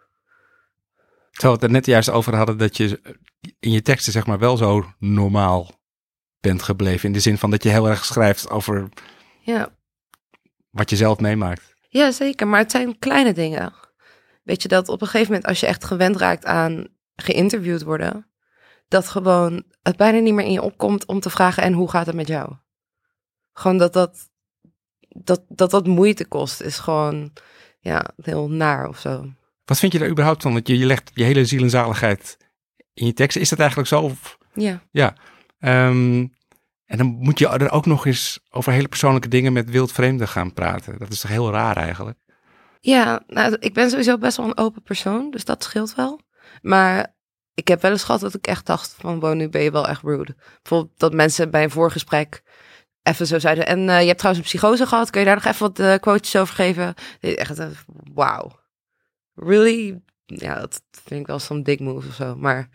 Terwijl 1.31 1.53
we 1.53 1.59
het 1.59 1.63
er 1.63 1.71
net 1.71 1.85
juist 1.85 2.09
over 2.09 2.35
hadden 2.35 2.57
dat 2.57 2.77
je 2.77 3.01
in 3.59 3.71
je 3.71 3.81
teksten 3.81 4.13
zeg 4.13 4.25
maar 4.25 4.39
wel 4.39 4.57
zo 4.57 4.85
normaal 4.99 5.71
bent 6.39 6.63
gebleven. 6.63 7.07
In 7.07 7.13
de 7.13 7.19
zin 7.19 7.37
van 7.37 7.49
dat 7.49 7.63
je 7.63 7.69
heel 7.69 7.89
erg 7.89 8.05
schrijft 8.05 8.49
over 8.49 8.89
Ja, 9.41 9.75
wat 10.69 10.89
je 10.89 10.95
zelf 10.95 11.19
meemaakt. 11.19 11.75
Ja, 11.89 12.11
zeker. 12.11 12.47
Maar 12.47 12.59
het 12.59 12.71
zijn 12.71 12.99
kleine 12.99 13.33
dingen. 13.33 13.73
Weet 14.43 14.61
je 14.61 14.67
dat 14.67 14.89
op 14.89 15.01
een 15.01 15.07
gegeven 15.07 15.31
moment, 15.31 15.49
als 15.49 15.59
je 15.59 15.65
echt 15.65 15.83
gewend 15.83 16.15
raakt 16.15 16.45
aan 16.45 16.87
geïnterviewd 17.15 17.83
worden, 17.83 18.27
dat 18.87 19.07
gewoon 19.07 19.63
het 19.81 19.97
bijna 19.97 20.19
niet 20.19 20.33
meer 20.33 20.45
in 20.45 20.51
je 20.51 20.61
opkomt 20.61 21.05
om 21.05 21.19
te 21.19 21.29
vragen: 21.29 21.63
en 21.63 21.73
hoe 21.73 21.89
gaat 21.89 22.05
het 22.05 22.15
met 22.15 22.27
jou? 22.27 22.53
Gewoon 23.53 23.77
dat 23.77 23.93
dat, 23.93 24.29
dat, 25.09 25.43
dat, 25.47 25.71
dat 25.71 25.87
moeite 25.87 26.25
kost, 26.25 26.61
is 26.61 26.77
gewoon 26.77 27.31
ja, 27.79 28.13
heel 28.21 28.49
naar 28.49 28.87
of 28.87 28.99
zo. 28.99 29.33
Wat 29.65 29.79
vind 29.79 29.93
je 29.93 29.99
daar 29.99 30.09
überhaupt 30.09 30.41
van? 30.41 30.53
Dat 30.53 30.67
je, 30.67 30.77
je 30.77 30.85
legt 30.85 31.11
je 31.13 31.23
hele 31.23 31.45
ziel 31.45 31.61
en 31.61 31.69
zaligheid 31.69 32.37
in 32.93 33.05
je 33.05 33.13
teksten. 33.13 33.41
Is 33.41 33.49
dat 33.49 33.59
eigenlijk 33.59 33.89
zo? 33.89 34.01
Of, 34.01 34.37
Ja, 34.53 34.81
ja. 34.91 35.15
Ehm, 35.59 36.27
en 36.85 36.97
dan 36.97 37.07
moet 37.07 37.39
je 37.39 37.47
er 37.47 37.71
ook 37.71 37.85
nog 37.85 38.05
eens 38.05 38.39
over 38.49 38.71
hele 38.71 38.87
persoonlijke 38.87 39.27
dingen 39.27 39.53
met 39.53 39.69
wildvreemden 39.69 40.27
gaan 40.27 40.53
praten. 40.53 40.99
Dat 40.99 41.11
is 41.11 41.19
toch 41.19 41.31
heel 41.31 41.51
raar 41.51 41.77
eigenlijk? 41.77 42.17
ja 42.83 43.23
nou, 43.27 43.55
ik 43.59 43.73
ben 43.73 43.89
sowieso 43.89 44.17
best 44.17 44.37
wel 44.37 44.45
een 44.45 44.57
open 44.57 44.81
persoon, 44.81 45.31
dus 45.31 45.45
dat 45.45 45.63
scheelt 45.63 45.95
wel. 45.95 46.19
Maar 46.61 47.15
ik 47.53 47.67
heb 47.67 47.81
wel 47.81 47.91
eens 47.91 48.03
gehad 48.03 48.21
dat 48.21 48.33
ik 48.33 48.47
echt 48.47 48.65
dacht: 48.65 48.95
van, 48.99 49.19
wow, 49.19 49.35
nu 49.35 49.49
ben 49.49 49.61
je 49.61 49.71
wel 49.71 49.87
echt 49.87 50.01
rude. 50.01 50.35
Bijvoorbeeld 50.61 50.99
dat 50.99 51.13
mensen 51.13 51.51
bij 51.51 51.63
een 51.63 51.69
voorgesprek 51.69 52.43
even 53.03 53.27
zo 53.27 53.39
zeiden. 53.39 53.67
En 53.67 53.89
eh, 53.89 53.99
je 53.99 54.07
hebt 54.07 54.17
trouwens 54.17 54.45
een 54.45 54.51
psychose 54.51 54.85
gehad. 54.85 55.09
Kun 55.09 55.19
je 55.19 55.25
daar 55.25 55.35
nog 55.35 55.45
even 55.45 55.67
wat 55.67 55.79
eh, 55.79 55.95
quotes 55.99 56.35
over 56.35 56.55
geven? 56.55 56.93
Echt, 57.19 57.59
uh, 57.59 57.67
wauw. 58.13 58.59
Really? 59.35 60.01
Ja, 60.25 60.59
dat 60.59 60.81
vind 60.91 61.19
ik 61.19 61.27
wel 61.27 61.39
zo'n 61.39 61.63
dik 61.63 61.79
move 61.79 62.07
of 62.07 62.13
zo. 62.13 62.35
Maar 62.35 62.69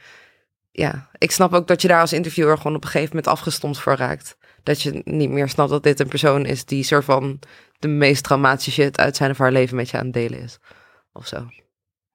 ja, 0.71 1.11
ik 1.19 1.31
snap 1.31 1.53
ook 1.53 1.67
dat 1.67 1.83
je 1.83 1.89
daar 1.89 2.01
als 2.01 2.13
interviewer 2.13 2.57
gewoon 2.57 2.77
op 2.77 2.83
een 2.85 2.91
gegeven 2.91 3.17
moment 3.17 3.33
afgestomd 3.33 3.79
voor 3.79 3.95
raakt. 3.95 4.37
Dat 4.63 4.83
je 4.83 5.01
niet 5.05 5.31
meer 5.31 5.49
snapt 5.49 5.71
dat 5.71 5.83
dit 5.83 6.01
een 6.01 6.09
persoon 6.09 6.47
is 6.47 6.65
die 6.65 6.83
soort 6.83 7.05
van 7.05 7.39
de 7.79 7.89
meest 7.89 8.25
traumatische 8.25 8.71
shit 8.71 8.99
uit 8.99 9.17
zijn 9.17 9.31
of 9.31 9.39
haar 9.39 9.53
leven 9.53 9.77
met 9.77 9.91
je 9.91 9.99
aan 9.99 10.05
het 10.05 10.13
delen 10.13 10.41
is. 10.41 10.59
Of 11.13 11.27
zo. 11.27 11.49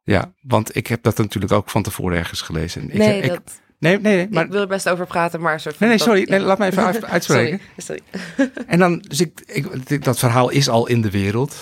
Ja, 0.03 0.33
want 0.41 0.75
ik 0.75 0.87
heb 0.87 1.03
dat 1.03 1.17
natuurlijk 1.17 1.51
ook 1.53 1.69
van 1.69 1.83
tevoren 1.83 2.17
ergens 2.17 2.41
gelezen. 2.41 2.83
Ik, 2.89 2.93
nee, 2.93 3.21
ik, 3.21 3.29
dat, 3.29 3.41
nee, 3.79 3.99
nee, 3.99 4.15
nee, 4.15 4.27
maar 4.29 4.45
ik 4.45 4.51
wil 4.51 4.61
er 4.61 4.67
best 4.67 4.89
over 4.89 5.05
praten, 5.07 5.41
maar 5.41 5.59
soort 5.59 5.79
Nee, 5.79 5.89
nee, 5.89 5.97
dat- 5.97 6.07
sorry. 6.07 6.25
Nee, 6.29 6.39
ja. 6.39 6.45
laat 6.45 6.57
me 6.57 6.65
even 6.65 6.85
uit- 6.85 7.05
uitspreken. 7.15 7.59
Sorry, 7.77 8.01
sorry. 8.35 8.51
En 8.67 8.79
dan, 8.79 8.97
dus 9.07 9.21
ik, 9.21 9.43
ik, 9.45 10.03
dat 10.03 10.19
verhaal 10.19 10.49
is 10.49 10.69
al 10.69 10.87
in 10.87 11.01
de 11.01 11.09
wereld. 11.11 11.61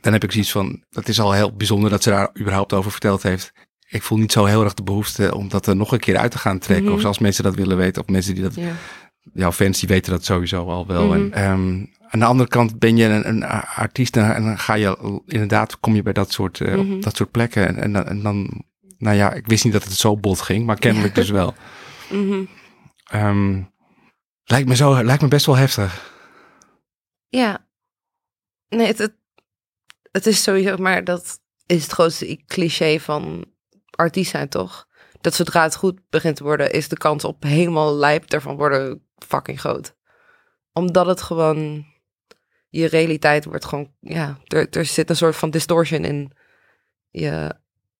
dan 0.00 0.12
heb 0.12 0.24
ik 0.24 0.32
zoiets 0.32 0.50
van, 0.50 0.84
dat 0.90 1.08
is 1.08 1.20
al 1.20 1.32
heel 1.32 1.52
bijzonder 1.56 1.90
dat 1.90 2.02
ze 2.02 2.10
daar 2.10 2.30
überhaupt 2.40 2.72
over 2.72 2.90
verteld 2.90 3.22
heeft. 3.22 3.52
Ik 3.88 4.02
voel 4.02 4.18
niet 4.18 4.32
zo 4.32 4.44
heel 4.44 4.64
erg 4.64 4.74
de 4.74 4.82
behoefte 4.82 5.34
om 5.34 5.48
dat 5.48 5.66
er 5.66 5.76
nog 5.76 5.92
een 5.92 5.98
keer 6.00 6.16
uit 6.16 6.30
te 6.30 6.38
gaan 6.38 6.58
trekken. 6.58 6.86
Mhm. 6.86 6.94
Of 6.94 7.04
als 7.04 7.18
mensen 7.18 7.44
dat 7.44 7.54
willen 7.54 7.76
weten, 7.76 8.02
of 8.02 8.08
mensen 8.08 8.34
die 8.34 8.42
dat 8.42 8.54
Ja. 8.54 8.72
jouw 9.32 9.52
fans 9.52 9.78
die 9.80 9.88
weten 9.88 10.12
dat 10.12 10.24
sowieso 10.24 10.66
al 10.68 10.86
wel. 10.86 11.06
Mhm. 11.06 11.12
En 11.14 11.32
ehm, 11.32 11.84
aan 12.10 12.18
de 12.20 12.24
andere 12.26 12.48
kant 12.48 12.78
ben 12.78 12.96
je 12.96 13.04
een, 13.04 13.28
een 13.28 13.44
artiest 13.74 14.16
en, 14.16 14.34
en 14.34 14.44
dan 14.44 14.58
ga 14.58 14.74
je 14.74 15.20
inderdaad, 15.26 15.80
kom 15.80 15.94
je 15.94 16.02
bij 16.02 16.12
dat 16.12 16.32
soort, 16.32 16.60
eh, 16.60 16.74
Mhm. 16.74 16.92
op 16.92 17.02
dat 17.02 17.16
soort 17.16 17.30
plekken. 17.30 17.66
En, 17.66 17.76
en, 17.76 17.92
dan- 17.92 18.06
en 18.06 18.22
dan, 18.22 18.64
nou 18.98 19.16
ja, 19.16 19.32
ik 19.32 19.46
wist 19.46 19.64
niet 19.64 19.72
dat 19.72 19.84
het 19.84 19.92
zo 19.92 20.16
bot 20.16 20.40
ging, 20.40 20.66
maar 20.66 20.78
kennelijk 20.78 21.14
dus 21.14 21.30
wel. 21.30 21.54
Mhm. 22.10 22.44
Ehm, 23.10 23.62
lijkt, 24.44 24.68
me 24.68 24.76
zo, 24.76 25.04
lijkt 25.04 25.22
me 25.22 25.28
best 25.28 25.46
wel 25.46 25.56
heftig. 25.56 26.14
Ja. 27.28 27.66
Nee, 28.68 28.86
het, 28.86 28.98
het, 28.98 29.14
het 30.12 30.26
is 30.26 30.42
sowieso, 30.42 30.76
maar 30.76 31.04
dat 31.04 31.40
is 31.66 31.82
het 31.82 31.92
grootste 31.92 32.42
cliché 32.46 32.98
van 33.00 33.44
artiest 33.90 34.30
zijn, 34.30 34.48
toch? 34.48 34.88
Dat 35.20 35.34
zodra 35.34 35.62
het 35.62 35.76
goed 35.76 36.00
begint 36.10 36.36
te 36.36 36.42
worden, 36.42 36.72
is 36.72 36.88
de 36.88 36.96
kans 36.96 37.24
op 37.24 37.42
helemaal 37.42 37.94
lijp 37.94 38.24
ervan 38.32 38.56
worden 38.56 39.02
fucking 39.26 39.60
groot. 39.60 39.96
Omdat 40.72 41.06
het 41.06 41.22
gewoon, 41.22 41.86
je 42.70 42.86
realiteit 42.86 43.44
wordt 43.44 43.64
gewoon, 43.64 43.92
ja, 44.00 44.38
er, 44.46 44.68
er 44.70 44.84
zit 44.84 45.10
een 45.10 45.16
soort 45.16 45.36
van 45.36 45.50
distortion 45.50 46.04
in 46.04 46.32
je, 47.10 47.54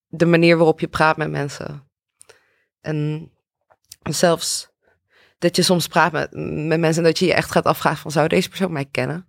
de 0.07 0.27
manier 0.27 0.57
waarop 0.57 0.81
je 0.81 0.89
praat 0.89 1.17
met 1.17 1.31
mensen. 1.31 1.89
En 2.81 3.31
zelfs 4.11 4.71
dat 5.39 5.57
je 5.57 5.63
soms 5.63 5.87
praat 5.87 6.13
met, 6.13 6.33
met 6.67 6.81
mensen 6.81 7.03
en 7.03 7.09
dat 7.09 7.19
je 7.19 7.27
je 7.27 7.35
echt 7.35 7.51
gaat 7.51 7.65
afvragen 7.65 8.01
van, 8.01 8.11
zou 8.11 8.29
deze 8.29 8.49
persoon 8.49 8.73
mij 8.73 8.85
kennen? 8.85 9.27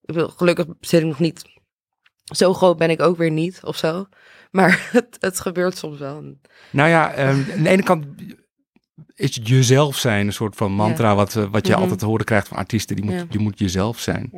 Ik 0.00 0.14
bedoel, 0.14 0.28
gelukkig 0.28 0.66
zit 0.80 1.00
ik 1.00 1.06
nog 1.06 1.18
niet, 1.18 1.44
zo 2.24 2.54
groot 2.54 2.78
ben 2.78 2.90
ik 2.90 3.02
ook 3.02 3.16
weer 3.16 3.30
niet 3.30 3.60
of 3.62 3.76
zo. 3.76 4.06
Maar 4.50 4.88
het, 4.92 5.16
het 5.20 5.40
gebeurt 5.40 5.76
soms 5.76 5.98
wel. 5.98 6.36
Nou 6.70 6.88
ja, 6.88 7.12
ehm, 7.12 7.42
aan 7.52 7.62
de 7.62 7.68
ene 7.68 7.82
kant 7.82 8.06
is 9.14 9.38
jezelf 9.42 9.96
zijn 9.96 10.26
een 10.26 10.32
soort 10.32 10.56
van 10.56 10.72
mantra 10.72 11.14
wat, 11.14 11.36
eh, 11.36 11.44
wat 11.50 11.66
je 11.66 11.72
Mhm. 11.72 11.80
altijd 11.80 11.98
te 11.98 12.06
horen 12.06 12.24
krijgt 12.24 12.48
van 12.48 12.56
artiesten. 12.56 12.96
Die 12.96 13.04
moet, 13.04 13.14
Ja. 13.14 13.24
Je 13.30 13.38
moet 13.38 13.58
jezelf 13.58 13.98
zijn. 13.98 14.30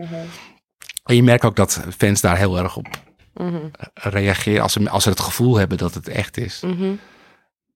En 1.05 1.15
je 1.17 1.23
merkt 1.23 1.45
ook 1.45 1.57
dat 1.57 1.85
fans 1.97 2.21
daar 2.21 2.37
heel 2.37 2.59
erg 2.59 2.77
op 2.77 2.87
Mhm, 3.35 3.67
reageren 3.95 4.63
als 4.63 4.73
ze, 4.73 4.91
als 4.91 5.03
ze 5.03 5.09
het 5.09 5.21
gevoel 5.21 5.57
hebben 5.57 5.79
dat 5.79 5.95
het 5.95 6.09
echt 6.09 6.37
is. 6.37 6.61
mhm. 6.61 6.95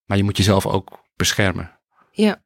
Maar 0.05 0.17
je 0.17 0.25
moet 0.25 0.37
jezelf 0.37 0.67
ook 0.67 1.03
beschermen. 1.17 1.79
Ja. 2.11 2.43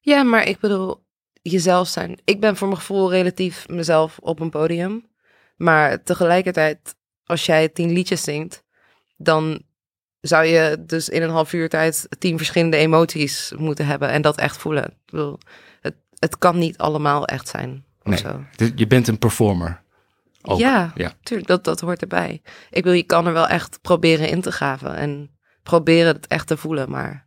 ja, 0.00 0.22
maar 0.22 0.46
ik 0.46 0.58
bedoel, 0.60 1.04
jezelf 1.42 1.88
zijn. 1.88 2.18
Ik 2.24 2.40
ben 2.40 2.56
voor 2.56 2.68
mijn 2.68 2.80
gevoel 2.80 3.10
relatief 3.10 3.68
mezelf 3.68 4.18
op 4.18 4.40
een 4.40 4.50
podium. 4.50 5.10
Maar 5.56 6.02
tegelijkertijd, 6.02 6.94
als 7.24 7.46
jij 7.46 7.68
tien 7.68 7.90
liedjes 7.92 8.22
zingt, 8.22 8.62
dan 9.16 9.62
zou 10.22 10.44
je 10.44 10.82
dus 10.86 11.08
in 11.08 11.22
een 11.22 11.30
half 11.30 11.52
uur 11.52 11.68
tijd 11.68 12.06
tien 12.18 12.36
verschillende 12.36 12.76
emoties 12.76 13.52
moeten 13.56 13.86
hebben 13.86 14.08
en 14.08 14.22
dat 14.22 14.38
echt 14.38 14.56
voelen. 14.56 14.84
Ik 14.84 14.96
bedoel, 15.10 15.38
het, 15.80 15.94
het 16.18 16.38
kan 16.38 16.58
niet 16.58 16.78
allemaal 16.78 17.26
echt 17.26 17.48
zijn. 17.48 17.84
Of 18.02 18.10
Nee. 18.10 18.18
zo. 18.18 18.44
Dus 18.56 18.70
Je 18.74 18.86
bent 18.86 19.08
een 19.08 19.18
performer. 19.18 19.82
Ook. 20.42 20.58
Ja, 20.58 20.92
ja. 20.94 21.12
tuurlijk, 21.22 21.48
dat, 21.48 21.64
dat 21.64 21.80
hoort 21.80 22.00
erbij. 22.00 22.42
Ik 22.70 22.84
wil, 22.84 22.92
je 22.92 23.02
kan 23.02 23.26
er 23.26 23.32
wel 23.32 23.48
echt 23.48 23.78
proberen 23.82 24.28
in 24.28 24.40
te 24.40 24.52
graven 24.52 24.94
en 24.96 25.30
proberen 25.62 26.14
het 26.14 26.26
echt 26.26 26.46
te 26.46 26.56
voelen. 26.56 26.90
Maar 26.90 27.26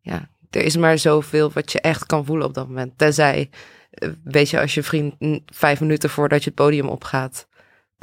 ja, 0.00 0.28
er 0.50 0.62
is 0.62 0.76
maar 0.76 0.98
zoveel 0.98 1.50
wat 1.52 1.72
je 1.72 1.80
echt 1.80 2.06
kan 2.06 2.24
voelen 2.24 2.46
op 2.46 2.54
dat 2.54 2.66
moment. 2.66 2.98
Tenzij, 2.98 3.50
eh, 3.90 4.08
weet 4.24 4.50
je, 4.50 4.60
als 4.60 4.74
je 4.74 4.82
vriend 4.82 5.14
vijf 5.46 5.80
minuten 5.80 6.10
voordat 6.10 6.38
je 6.42 6.50
het 6.50 6.54
podium 6.58 6.88
opgaat, 6.88 7.48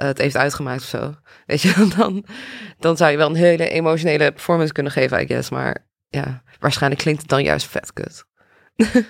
het 0.06 0.18
heeft 0.18 0.38
uitgemaakt 0.38 0.82
of 0.82 0.88
zo. 0.88 1.14
Weet 1.46 1.62
je, 1.62 1.88
dan, 1.98 2.26
dan 2.80 2.98
zou 2.98 3.12
je 3.12 3.18
wel 3.18 3.30
een 3.30 3.36
hele 3.36 3.70
emotionele 3.70 4.32
performance 4.32 4.74
kunnen 4.74 4.92
geven, 4.92 5.22
I 5.22 5.28
guess. 5.28 5.50
Maar 5.50 5.86
ja, 6.08 6.44
waarschijnlijk 6.60 7.02
klinkt 7.02 7.22
het 7.22 7.30
dan 7.30 7.44
juist 7.44 7.68
vet 7.68 7.94
kut. 7.94 8.26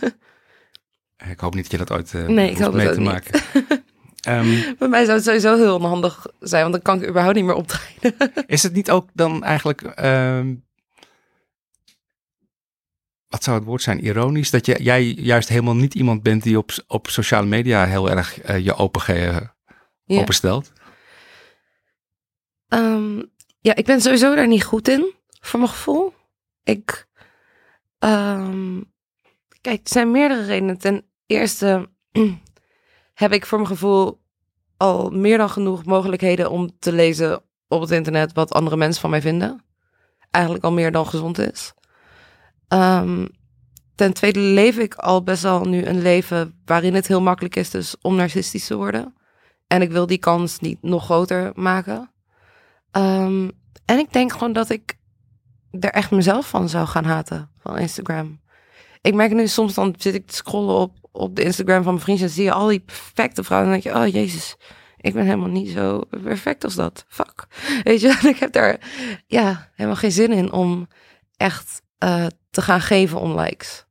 Ik 1.32 1.40
hoop 1.40 1.54
niet 1.54 1.64
dat 1.64 1.72
je 1.72 1.78
dat 1.86 1.92
ooit 1.92 2.14
eh 2.14 2.28
Nee, 2.28 2.52
ik 2.52 2.58
hoop 2.58 2.74
mee 2.74 2.88
ook 2.88 2.94
te 2.94 3.00
niet. 3.00 3.10
maken. 3.10 3.42
Ehm, 4.22 4.76
Bij 4.78 4.88
mij 4.88 5.04
zou 5.04 5.16
het 5.16 5.26
sowieso 5.26 5.56
heel 5.56 5.76
onhandig 5.76 6.26
zijn, 6.40 6.62
want 6.62 6.74
dan 6.74 6.82
kan 6.82 7.02
ik 7.02 7.10
überhaupt 7.10 7.36
niet 7.36 7.46
meer 7.46 7.54
optreden. 7.56 8.14
is 8.48 8.64
het 8.64 8.74
niet 8.74 8.92
ook 8.92 9.10
dan 9.14 9.44
eigenlijk... 9.44 9.82
ehm, 9.82 10.56
wat 13.28 13.44
zou 13.44 13.58
het 13.58 13.66
woord 13.66 13.82
zijn? 13.82 14.06
Ironisch? 14.06 14.50
Dat 14.50 14.66
je, 14.66 14.84
jij 14.84 15.04
juist 15.04 15.50
helemaal 15.50 15.76
niet 15.76 15.94
iemand 15.94 16.24
bent 16.24 16.44
die 16.44 16.58
op, 16.58 16.72
op 16.88 17.08
sociale 17.10 17.48
media 17.48 17.86
heel 17.86 18.10
erg 18.10 18.42
eh, 18.42 18.60
je 18.66 18.76
open, 18.76 19.02
Ja. 20.08 20.22
openstelt. 20.22 20.72
Ehm, 22.68 23.22
ja, 23.60 23.76
ik 23.76 23.86
ben 23.86 24.02
sowieso 24.02 24.36
daar 24.36 24.48
niet 24.48 24.64
goed 24.64 24.88
in, 24.88 25.14
voor 25.40 25.60
mijn 25.60 25.72
gevoel. 25.72 26.14
Ik, 26.64 27.08
ehm, 28.00 28.82
kijk, 29.62 29.80
er 29.84 29.92
zijn 29.92 30.12
meerdere 30.12 30.46
redenen. 30.46 30.78
Ten 30.78 31.06
eerste 31.26 31.90
heb 33.14 33.32
ik 33.34 33.46
voor 33.46 33.58
mijn 33.58 33.70
gevoel 33.70 34.22
al 34.78 35.10
meer 35.10 35.38
dan 35.38 35.50
genoeg 35.50 35.86
mogelijkheden 35.86 36.52
om 36.52 36.80
te 36.80 36.92
lezen 36.92 37.42
op 37.68 37.82
het 37.82 37.92
internet 37.92 38.34
wat 38.34 38.52
andere 38.52 38.78
mensen 38.78 39.02
van 39.02 39.10
mij 39.10 39.22
vinden. 39.22 39.66
Eigenlijk 40.32 40.66
al 40.66 40.72
meer 40.72 40.92
dan 40.92 41.08
gezond 41.08 41.38
is. 41.38 41.74
Ehm, 42.68 43.28
ten 43.96 44.14
tweede 44.14 44.40
leef 44.40 44.78
ik 44.78 44.96
al 44.96 45.24
best 45.24 45.44
wel 45.44 45.66
nu 45.66 45.86
een 45.86 46.02
leven 46.02 46.62
waarin 46.66 46.94
het 46.94 47.08
heel 47.08 47.22
makkelijk 47.22 47.56
is 47.56 47.70
dus 47.70 47.96
om 48.02 48.16
narcistisch 48.16 48.68
te 48.68 48.76
worden. 48.76 49.17
En 49.68 49.82
ik 49.82 49.92
wil 49.92 50.08
die 50.08 50.18
kans 50.18 50.60
niet 50.60 50.78
nog 50.82 51.04
groter 51.04 51.52
maken. 51.56 52.12
Ehm, 52.92 53.50
en 53.86 54.00
ik 54.00 54.14
denk 54.14 54.32
gewoon 54.32 54.54
dat 54.54 54.70
ik 54.70 54.98
er 55.80 55.90
echt 55.90 56.12
mezelf 56.12 56.50
van 56.50 56.70
zou 56.70 56.88
gaan 56.88 57.06
haten, 57.06 57.50
van 57.58 57.78
Instagram. 57.78 58.42
Ik 59.02 59.14
merk 59.14 59.34
nu 59.34 59.48
soms, 59.48 59.74
dan 59.74 59.96
zit 59.98 60.14
ik 60.14 60.28
te 60.28 60.36
scrollen 60.36 60.76
op, 60.76 60.98
op 61.12 61.36
de 61.36 61.44
Instagram 61.44 61.84
van 61.84 61.92
mijn 61.94 62.04
vriendjes... 62.04 62.30
en 62.30 62.36
zie 62.36 62.44
je 62.44 62.52
al 62.52 62.68
die 62.68 62.80
perfecte 62.80 63.44
vrouwen 63.44 63.74
en 63.74 63.82
dan 63.82 63.92
denk 63.92 63.96
je... 63.96 64.04
oh 64.04 64.22
jezus, 64.22 64.56
ik 64.98 65.14
ben 65.14 65.26
helemaal 65.26 65.50
niet 65.50 65.70
zo 65.70 66.02
perfect 66.10 66.64
als 66.64 66.76
dat. 66.76 67.06
Fuck. 67.08 67.48
Weet 67.84 68.02
je, 68.02 68.20
ik 68.34 68.38
heb 68.38 68.52
daar 68.52 68.80
ja, 69.28 69.70
helemaal 69.76 70.00
geen 70.00 70.12
zin 70.12 70.32
in 70.32 70.52
om 70.52 70.88
echt 71.38 71.82
eh, 71.98 72.26
te 72.50 72.62
gaan 72.62 72.82
geven 72.82 73.20
om 73.20 73.40
likes. 73.40 73.86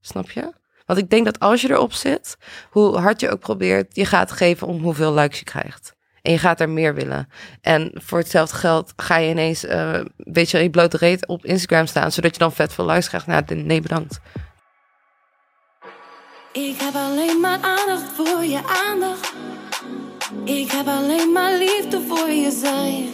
Snap 0.00 0.30
je? 0.30 0.52
Want 0.88 1.00
ik 1.00 1.10
denk 1.10 1.24
dat 1.24 1.38
als 1.38 1.60
je 1.60 1.70
erop 1.70 1.92
zit, 1.92 2.36
hoe 2.70 2.96
hard 2.96 3.20
je 3.20 3.30
ook 3.30 3.40
probeert... 3.40 3.96
je 3.96 4.04
gaat 4.04 4.32
geven 4.32 4.66
om 4.66 4.82
hoeveel 4.82 5.14
likes 5.14 5.38
je 5.38 5.44
krijgt. 5.44 5.94
En 6.22 6.32
je 6.32 6.38
gaat 6.38 6.60
er 6.60 6.68
meer 6.68 6.94
willen. 6.94 7.28
En 7.60 7.90
voor 7.94 8.18
hetzelfde 8.18 8.56
geld 8.56 8.92
ga 8.96 9.16
je 9.16 9.30
ineens, 9.30 9.64
eh, 9.64 9.92
een 9.92 10.12
beetje 10.16 10.62
in 10.62 10.70
blote 10.70 10.96
reet 10.96 11.26
op 11.26 11.44
Instagram 11.44 11.86
staan, 11.86 12.12
zodat 12.12 12.32
je 12.32 12.38
dan 12.38 12.52
vet 12.52 12.72
veel 12.72 12.86
likes 12.86 13.08
krijgt. 13.08 13.26
Nou, 13.26 13.42
nee, 13.54 13.80
bedankt. 13.80 14.20
Ik 16.52 16.80
heb 16.80 16.94
alleen 16.94 17.40
maar 17.40 17.58
aandacht 17.60 18.12
voor 18.14 18.44
je 18.44 18.60
aandacht. 18.86 19.32
Ik 20.44 20.70
heb 20.70 20.86
alleen 20.86 21.32
maar 21.32 21.52
liefde 21.52 22.00
voor 22.08 22.30
je 22.30 22.50
zijn. 22.50 23.10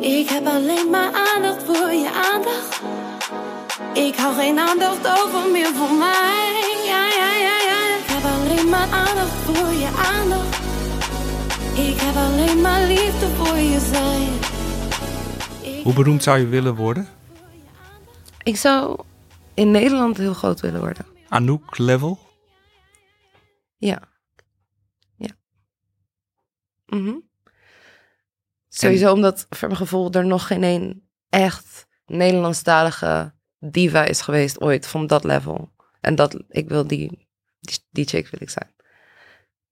Ik 0.00 0.28
heb 0.28 0.46
alleen 0.46 0.90
maar 0.90 1.12
aandacht 1.12 1.62
voor 1.62 1.92
je 1.92 2.10
aandacht. 2.32 2.80
Ik 3.94 4.16
hou 4.16 4.34
geen 4.34 4.58
aandacht 4.58 5.06
over 5.06 5.50
meer 5.50 5.74
voor 5.74 5.92
mij. 5.92 6.82
Ja, 6.84 7.06
ja, 7.06 7.34
ja, 7.34 7.60
ja. 7.60 7.96
Ik 7.98 8.06
heb 8.06 8.24
alleen 8.24 8.68
maar 8.68 8.90
aandacht 8.90 9.30
voor 9.30 9.72
je 9.72 9.88
aandacht. 9.96 10.56
Ik 11.78 12.00
heb 12.00 12.16
alleen 12.16 12.60
maar 12.60 12.82
liefde 12.86 13.26
voor 13.28 13.56
je 13.56 13.80
zijn. 13.80 14.32
Ik 15.76 15.82
Hoe 15.84 15.92
beroemd 15.92 16.22
zou 16.22 16.38
je 16.38 16.46
willen 16.46 16.74
worden? 16.74 17.08
Ik 18.42 18.56
zou 18.56 19.00
in 19.54 19.70
Nederland 19.70 20.16
heel 20.16 20.34
groot 20.34 20.60
willen 20.60 20.80
worden. 20.80 21.06
Anouk 21.28 21.78
level? 21.78 22.18
Ja. 23.76 24.02
Ja. 25.16 25.30
Mhm. 26.86 27.14
Sowieso 28.68 29.12
omdat, 29.12 29.46
voor 29.50 29.68
mijn 29.68 29.80
gevoel, 29.80 30.10
er 30.10 30.26
nog 30.26 30.46
geen 30.46 30.62
één 30.62 31.08
echt 31.28 31.86
Nederlandstalige 32.06 33.34
diva 33.58 34.04
is 34.04 34.20
geweest 34.20 34.60
ooit 34.60 34.86
van 34.86 35.06
dat 35.06 35.24
level. 35.24 35.70
En 36.00 36.14
dat, 36.14 36.42
ik 36.48 36.68
wil 36.68 36.86
die, 36.86 37.28
die, 37.60 37.78
die 37.90 38.06
chick 38.06 38.28
wil 38.28 38.40
ik 38.42 38.50
zijn. 38.50 38.74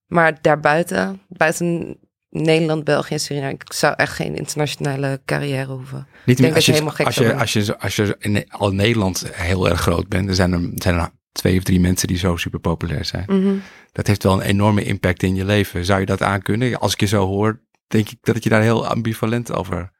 Maar 0.06 0.38
daarbuiten, 0.42 1.20
buiten 1.28 1.98
Nederland, 2.28 2.84
België 2.84 3.14
en 3.14 3.20
Suriname, 3.20 3.52
ik 3.52 3.72
zou 3.72 3.94
echt 3.96 4.12
geen 4.12 4.36
internationale 4.36 5.20
carrière 5.24 5.72
hoeven. 5.72 6.06
Niet 6.24 6.38
denk 6.38 6.54
als 6.54 6.66
je, 6.66 6.72
helemaal 6.72 6.94
gek 6.94 7.06
als 7.06 7.14
je, 7.14 7.34
als 7.34 7.52
je, 7.52 7.78
als 7.78 7.96
je 7.96 8.16
in 8.18 8.50
al 8.50 8.72
Nederland 8.72 9.24
heel 9.32 9.68
erg 9.68 9.80
groot 9.80 10.08
bent, 10.08 10.28
er 10.28 10.34
zijn 10.34 10.52
er, 10.52 10.70
zijn 10.74 10.94
er 10.94 11.10
twee 11.32 11.56
of 11.56 11.62
drie 11.62 11.80
mensen 11.80 12.08
die 12.08 12.16
zo 12.16 12.36
super 12.36 12.60
populair 12.60 13.04
zijn. 13.04 13.24
Mhm. 13.26 13.54
Dat 13.92 14.06
heeft 14.06 14.22
wel 14.22 14.32
een 14.32 14.46
enorme 14.46 14.84
impact 14.84 15.22
in 15.22 15.34
je 15.34 15.44
leven. 15.44 15.84
Zou 15.84 16.00
je 16.00 16.06
dat 16.06 16.22
aankunnen? 16.22 16.78
Als 16.78 16.92
ik 16.92 17.00
je 17.00 17.06
zo 17.06 17.26
hoor, 17.26 17.60
denk 17.86 18.08
ik 18.08 18.18
dat 18.20 18.42
je 18.44 18.50
daar 18.50 18.62
heel 18.62 18.86
ambivalent 18.86 19.52
over... 19.52 19.92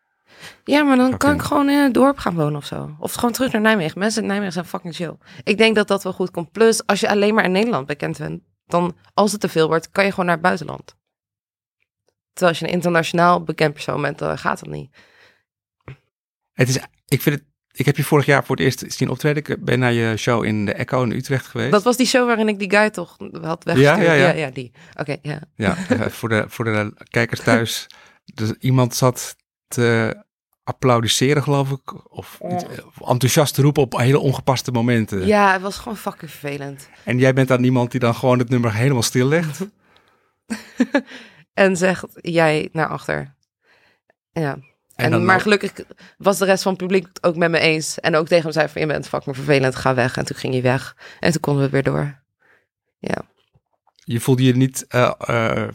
Ja, 0.65 0.83
maar 0.83 0.97
dan 0.97 1.17
kan 1.17 1.35
ik 1.35 1.43
gewoon 1.43 1.69
in 1.69 1.79
het 1.79 1.95
dorp 1.95 2.19
gaan 2.19 2.35
wonen 2.35 2.57
of 2.57 2.65
zo. 2.65 2.97
Of 2.99 3.13
gewoon 3.13 3.33
terug 3.33 3.53
naar 3.53 3.61
Nijmegen. 3.61 3.99
Mensen 3.99 4.23
in 4.23 4.29
Nijmegen 4.29 4.53
zijn 4.53 4.65
fucking 4.65 4.95
chill. 4.95 5.17
Ik 5.43 5.59
denk 5.59 5.75
dat 5.75 5.89
dat 5.89 6.03
wel 6.03 6.13
goed 6.13 6.31
komt. 6.31 6.53
Plus, 6.53 6.87
als 6.87 7.01
je 7.01 7.09
alleen 7.09 7.35
maar 7.35 7.45
in 7.45 7.53
Nederland 7.53 7.87
bekend 7.87 8.19
bent, 8.19 8.43
dan 8.67 8.97
als 9.15 9.33
het 9.33 9.41
te 9.41 9.49
veel 9.49 9.67
wordt, 9.67 9.91
kan 9.91 10.05
je 10.05 10.11
gewoon 10.11 10.27
naar 10.27 10.35
het 10.35 10.45
buitenland. 10.45 10.97
Terwijl 12.33 12.53
als 12.53 12.59
je 12.59 12.67
een 12.67 12.73
internationaal 12.73 13.43
bekend 13.43 13.73
persoon 13.73 14.03
bent, 14.03 14.19
dan 14.19 14.39
gaat 14.39 14.61
dat 14.61 14.69
niet. 14.69 14.97
Het 16.53 16.69
is, 16.69 16.79
ik 17.07 17.23
vind 17.23 17.35
het, 17.35 17.45
ik 17.73 17.87
heb 17.87 17.97
je 17.97 18.05
vorig 18.05 18.27
jaar 18.27 18.45
voor 18.45 18.57
het 18.57 18.65
eerst 18.65 18.85
zien 18.93 19.09
optreden. 19.09 19.45
Ik 19.47 19.65
ben 19.65 19.79
naar 19.79 19.93
je 19.93 20.17
show 20.17 20.45
in 20.45 20.65
de 20.65 20.73
Echo 20.73 21.03
in 21.03 21.13
Utrecht 21.13 21.47
geweest. 21.47 21.73
Dat 21.73 21.83
was 21.83 21.97
die 21.97 22.07
show 22.07 22.27
waarin 22.27 22.49
ik 22.49 22.59
die 22.59 22.71
guy 22.71 22.91
toch 22.91 23.17
had 23.43 23.65
weggestuurd. 23.65 24.07
Ja, 24.07 24.13
ja, 24.13 24.13
ja. 24.13 24.33
ja, 24.33 24.51
die. 24.51 24.73
Oké, 24.97 25.17
ja. 25.23 25.41
Ja, 25.55 25.77
voor, 26.11 26.29
de, 26.29 26.45
voor 26.49 26.65
de 26.65 26.93
kijkers 27.11 27.41
thuis. 27.41 27.87
Dus 28.35 28.53
iemand 28.53 28.95
zat 28.95 29.37
te 29.69 30.17
applaudisseren, 30.64 31.42
geloof 31.42 31.70
ik. 31.70 32.11
Of 32.12 32.38
eh, 32.40 32.59
enthousiast 32.98 33.55
te 33.55 33.62
roepen 33.62 33.83
op 33.83 33.96
hele 33.98 34.18
ongepaste 34.18 34.70
momenten. 34.70 35.27
Ja, 35.27 35.53
het 35.53 35.62
was 35.62 35.79
gewoon 35.79 35.96
fucking 35.96 36.31
vervelend. 36.31 36.88
En 37.05 37.18
jij 37.18 37.33
bent 37.33 37.48
dan 37.48 37.64
iemand 37.64 37.90
die 37.90 38.00
dan 38.00 38.14
gewoon 38.14 38.38
het 38.38 38.48
nummer 38.48 38.74
helemaal 38.74 39.03
stillegt. 39.03 39.61
En 41.55 41.77
zegt 41.77 42.05
jij 42.14 42.68
naar 42.72 42.88
achter. 42.88 43.35
Ja. 44.33 44.59
En, 44.94 45.24
maar 45.24 45.40
gelukkig 45.40 45.72
was 46.18 46.38
de 46.38 46.44
rest 46.44 46.62
van 46.62 46.72
het 46.72 46.81
publiek 46.81 47.07
het 47.07 47.22
ook 47.22 47.37
met 47.37 47.50
me 47.50 47.59
eens. 47.59 48.00
En 48.00 48.16
ook 48.16 48.27
tegen 48.27 48.42
hem 48.42 48.53
zei 48.53 48.68
van, 48.68 48.81
je 48.81 48.87
bent 48.87 49.09
fucking 49.09 49.37
vervelend, 49.37 49.77
ga 49.77 49.94
weg. 49.94 50.16
En 50.16 50.24
toen 50.24 50.37
ging 50.37 50.53
hij 50.53 50.62
weg. 50.62 50.96
En 51.20 51.33
toen 51.33 51.40
konden 51.40 51.64
we 51.64 51.70
weer 51.70 51.83
door. 51.83 52.22
Ja. 52.98 53.22
Je 54.05 54.20
voelde 54.20 54.42
je 54.42 54.57
niet 54.57 54.87
eh, 54.88 55.12
eh, 55.18 55.68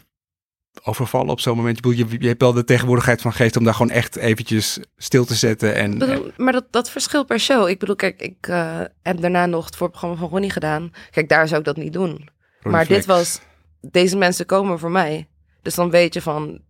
overvallen 0.82 1.30
op 1.30 1.40
zo'n 1.40 1.56
moment. 1.56 1.78
Je, 1.82 2.06
je 2.18 2.26
hebt 2.28 2.40
wel 2.40 2.52
de 2.52 2.64
tegenwoordigheid 2.64 3.20
van 3.20 3.32
geest 3.32 3.56
om 3.56 3.64
daar 3.64 3.74
gewoon 3.74 3.90
echt 3.92 4.16
eventjes 4.16 4.78
stil 4.96 5.24
te 5.24 5.34
zetten. 5.34 5.74
En, 5.74 5.98
bedoel, 5.98 6.30
maar 6.36 6.52
dat, 6.52 6.64
dat 6.70 6.90
verschilt 6.90 7.26
per 7.26 7.40
show. 7.40 7.68
Ik 7.68 7.78
bedoel, 7.78 7.96
kijk, 7.96 8.20
ik 8.20 8.46
eh, 8.46 8.80
heb 9.02 9.20
daarna 9.20 9.46
nog 9.46 9.64
het 9.64 9.76
voorprogramma 9.76 10.16
van 10.16 10.28
Ronnie 10.28 10.50
gedaan. 10.50 10.92
Kijk, 11.10 11.28
daar 11.28 11.48
zou 11.48 11.60
ik 11.60 11.66
dat 11.66 11.76
niet 11.76 11.92
doen. 11.92 12.28
en 12.62 12.70
maar 12.70 12.84
Flex. 12.84 12.98
dit 12.98 13.14
was, 13.14 13.40
deze 13.80 14.16
mensen 14.16 14.46
komen 14.46 14.78
voor 14.78 14.90
mij. 14.90 15.28
Dus 15.62 15.74
dan 15.74 15.90
weet 15.90 16.14
je 16.14 16.22
van, 16.22 16.60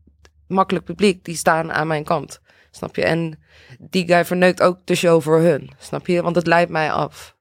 makkelijk 0.46 0.84
publiek, 0.84 1.24
die 1.24 1.36
staan 1.36 1.72
aan 1.72 1.86
mijn 1.86 2.04
kant. 2.04 2.40
Snap 2.70 2.96
je? 2.96 3.04
En 3.04 3.38
die 3.78 4.06
guy 4.06 4.24
verneukt 4.24 4.62
ook 4.62 4.78
de 4.84 4.94
show 4.94 5.22
voor 5.22 5.40
hun. 5.40 5.70
Snap 5.78 6.06
je? 6.06 6.22
Want 6.22 6.36
het 6.36 6.46
leidt 6.46 6.70
mij 6.70 6.92
af. 6.92 7.36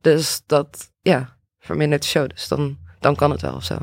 Dus 0.00 0.42
dat, 0.46 0.90
ja, 1.00 1.36
vermindert 1.58 2.02
de 2.02 2.08
show. 2.08 2.28
Dus 2.28 2.48
dan, 2.48 2.78
dan 3.00 3.16
kan 3.16 3.30
het 3.30 3.40
wel 3.40 3.54
of 3.54 3.64
zo. 3.64 3.78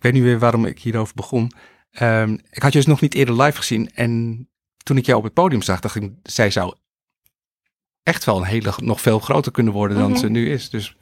Ik 0.00 0.06
weet 0.06 0.12
niet 0.14 0.22
meer 0.22 0.38
waarom 0.38 0.64
ik 0.64 0.78
hierover 0.78 1.14
begon. 1.14 1.52
Ehm, 1.90 2.32
ik 2.50 2.62
had 2.62 2.72
je 2.72 2.78
dus 2.78 2.86
nog 2.86 3.00
niet 3.00 3.14
eerder 3.14 3.42
live 3.42 3.56
gezien. 3.56 3.90
En 3.94 4.48
toen 4.82 4.96
ik 4.96 5.06
jou 5.06 5.18
op 5.18 5.24
het 5.24 5.34
podium 5.34 5.62
zag, 5.62 5.80
dacht 5.80 5.94
ik, 5.94 6.10
zij 6.22 6.50
zou 6.50 6.74
echt 8.02 8.24
wel 8.24 8.36
een 8.36 8.44
hele, 8.44 8.72
nog 8.76 9.00
veel 9.00 9.18
groter 9.18 9.52
kunnen 9.52 9.72
worden 9.72 9.98
dan 9.98 10.10
Mhm. 10.10 10.18
ze 10.20 10.28
nu 10.28 10.50
is. 10.50 10.70
Dus 10.70 10.96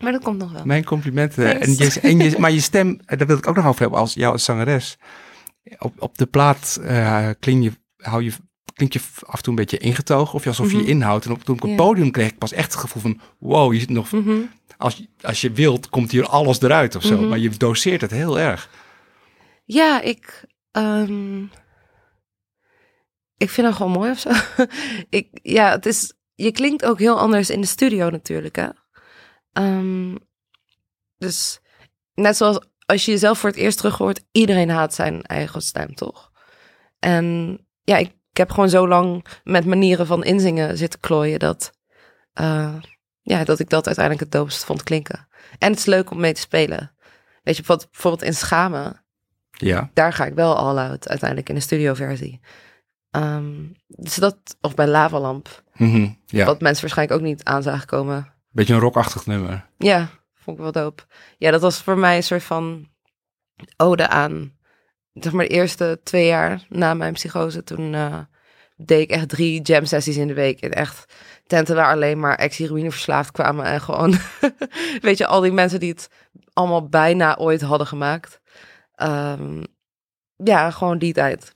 Maar 0.00 0.12
dat 0.12 0.22
komt 0.22 0.38
nog 0.38 0.52
wel. 0.52 0.64
mijn 0.64 0.84
complimenten. 0.84 1.60
En 1.60 1.74
je, 1.76 1.98
en 2.02 2.18
je, 2.18 2.38
maar 2.38 2.50
je 2.50 2.60
stem, 2.60 3.00
eh, 3.06 3.18
daar 3.18 3.26
wil 3.26 3.36
ik 3.36 3.46
ook 3.48 3.56
nog 3.56 3.66
over 3.66 3.80
hebben 3.80 3.98
als 3.98 4.14
jou 4.14 4.32
als 4.32 4.44
zangeres. 4.44 4.96
Op, 5.78 6.02
op 6.02 6.18
de 6.18 6.26
plaat 6.26 6.78
eh 6.82 7.28
klink, 7.40 7.62
je, 7.62 7.72
hou 7.96 8.22
je, 8.22 8.32
klink 8.74 8.92
je 8.92 9.00
af 9.20 9.36
en 9.36 9.42
toe 9.42 9.48
een 9.52 9.54
beetje 9.60 9.78
ingetogen. 9.78 10.34
Of 10.34 10.46
alsof 10.46 10.70
je 10.70 10.76
Mhm. 10.76 10.84
je 10.84 10.90
inhoudt. 10.90 11.24
En 11.24 11.30
op, 11.32 11.42
toen 11.44 11.56
ik 11.56 11.62
op 11.62 11.68
het 11.68 11.76
podium 11.78 12.10
kreeg 12.10 12.28
ik 12.30 12.38
pas 12.38 12.52
echt 12.52 12.72
het 12.72 12.80
gevoel 12.80 13.02
van... 13.02 13.20
Wow, 13.38 13.72
je 13.72 13.78
zit 13.80 13.90
nog, 13.90 14.12
Mhm. 14.12 14.36
Als, 14.80 14.96
je- 14.96 15.08
als 15.20 15.40
je 15.40 15.50
wilt, 15.50 15.88
komt 15.88 16.10
hier 16.10 16.26
alles 16.26 16.60
eruit 16.60 16.94
of 16.96 17.02
zo. 17.02 17.16
Mhm. 17.16 17.28
Maar 17.28 17.38
je 17.38 17.50
doseert 17.50 18.00
het 18.00 18.10
heel 18.10 18.38
erg. 18.38 18.70
Ja, 19.64 20.00
ik. 20.00 20.44
ehm, 20.70 21.42
ik 23.36 23.50
vind 23.50 23.66
het 23.66 23.76
gewoon 23.76 23.92
mooi 23.92 24.10
of 24.10 24.18
zo. 24.18 24.30
ik, 25.18 25.28
ja, 25.42 25.70
het 25.70 25.86
is. 25.86 26.12
Je 26.34 26.52
klinkt 26.52 26.84
ook 26.84 26.98
heel 26.98 27.18
anders 27.18 27.50
in 27.50 27.60
de 27.60 27.66
studio 27.66 28.10
natuurlijk, 28.10 28.56
hè? 28.56 28.68
Ehm, 29.52 30.16
dus 31.18 31.60
net 32.14 32.36
zoals 32.36 32.58
als 32.86 33.04
je 33.04 33.10
jezelf 33.10 33.38
voor 33.38 33.50
het 33.50 33.58
eerst 33.58 33.78
terug 33.78 33.98
hoort, 33.98 34.24
iedereen 34.32 34.70
haat 34.70 34.94
zijn 34.94 35.22
eigen 35.22 35.62
stem, 35.62 35.94
toch? 35.94 36.30
En 36.98 37.58
ja, 37.82 37.96
ik, 37.96 38.06
ik 38.30 38.36
heb 38.36 38.50
gewoon 38.50 38.68
zo 38.68 38.88
lang 38.88 39.24
met 39.44 39.64
manieren 39.66 40.06
van 40.06 40.24
inzingen 40.24 40.76
zitten 40.78 41.00
klooien 41.00 41.38
dat, 41.38 41.72
eh, 42.32 42.74
ja, 43.22 43.44
dat 43.44 43.58
ik 43.58 43.68
dat 43.70 43.86
uiteindelijk 43.86 44.24
het 44.24 44.40
doopst 44.40 44.64
vond 44.64 44.82
klinken. 44.82 45.28
En 45.58 45.70
het 45.70 45.78
is 45.78 45.84
leuk 45.84 46.10
om 46.10 46.20
mee 46.20 46.32
te 46.32 46.40
spelen. 46.40 46.92
Weet 47.42 47.56
je, 47.56 47.62
bijvoorbeeld, 47.62 47.90
bijvoorbeeld 47.90 48.22
in 48.22 48.34
Schamen 48.34 49.04
Ja. 49.50 49.90
daar 49.94 50.12
ga 50.12 50.24
ik 50.26 50.34
wel 50.34 50.56
all 50.56 50.76
out 50.78 51.08
uiteindelijk 51.08 51.48
in 51.48 51.54
de 51.54 51.60
studioversie. 51.60 52.40
Ehm 53.10 53.54
dus 53.86 54.14
dat, 54.14 54.38
of 54.60 54.74
bij 54.74 54.86
Lavalamp, 54.86 55.62
Mhm, 55.74 56.08
ja. 56.26 56.44
wat 56.44 56.60
mensen 56.60 56.80
waarschijnlijk 56.82 57.20
ook 57.20 57.26
niet 57.26 57.44
aan 57.44 57.62
zagen 57.62 57.86
komen. 57.86 58.32
Beetje 58.50 58.74
een 58.74 58.80
rockachtig 58.80 59.26
nummer. 59.26 59.66
Ja, 59.78 60.08
vond 60.34 60.56
ik 60.56 60.62
wel 60.62 60.72
dope. 60.72 61.02
Ja, 61.38 61.50
dat 61.50 61.60
was 61.60 61.82
voor 61.82 61.98
mij 61.98 62.16
een 62.16 62.22
soort 62.22 62.42
van 62.42 62.88
ode 63.76 64.08
aan, 64.08 64.52
zeg 65.12 65.32
maar 65.32 65.44
de 65.44 65.50
eerste 65.54 66.00
twee 66.04 66.26
jaar 66.26 66.66
na 66.68 66.94
mijn 66.94 67.12
psychose. 67.12 67.62
Toen 67.64 67.94
eh, 67.94 68.18
deed 68.76 69.00
ik 69.00 69.10
echt 69.10 69.28
drie 69.28 69.60
jam 69.62 69.84
sessies 69.84 70.16
in 70.16 70.26
de 70.26 70.34
week. 70.34 70.60
En 70.60 70.72
echt 70.72 71.12
tenten 71.50 71.76
waar 71.76 71.92
alleen 71.92 72.20
maar 72.20 72.34
ex-heroïne 72.34 72.90
verslaafd 72.90 73.30
kwamen. 73.30 73.64
En 73.64 73.80
gewoon, 73.80 74.14
weet 75.00 75.18
je, 75.18 75.26
al 75.26 75.40
die 75.40 75.52
mensen 75.52 75.80
die 75.80 75.90
het 75.90 76.08
allemaal 76.52 76.88
bijna 76.88 77.36
ooit 77.36 77.60
hadden 77.60 77.86
gemaakt. 77.86 78.40
Ehm, 78.94 79.62
ja, 80.36 80.70
gewoon 80.70 80.98
die 80.98 81.12
tijd. 81.12 81.52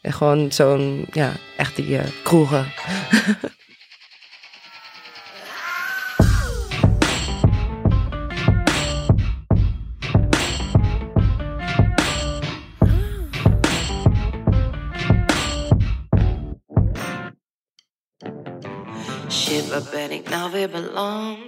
En 0.00 0.12
gewoon 0.12 0.52
zo'n, 0.52 1.06
ja, 1.12 1.32
echt 1.56 1.76
die 1.76 1.98
eh, 1.98 2.06
kroegen. 2.22 2.66
waar 19.76 19.90
ben 19.92 20.10
ik 20.10 20.28
nou 20.28 20.52
weer 20.52 20.70
beland? 20.70 21.38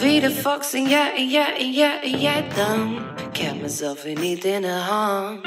Wie 0.00 0.20
de 0.20 0.30
fuck 0.30 0.62
zijn 0.62 0.88
jij 0.88 1.14
en 1.16 1.28
jij 1.28 1.56
en 1.58 1.72
jij 1.72 2.00
en 2.02 2.20
jij 2.20 2.44
dan? 2.54 2.98
Ik 3.30 3.36
heb 3.36 3.60
mezelf 3.60 4.02
weer 4.02 4.18
niet 4.18 4.44
in 4.44 4.62
de 4.62 4.68
hand. 4.68 5.46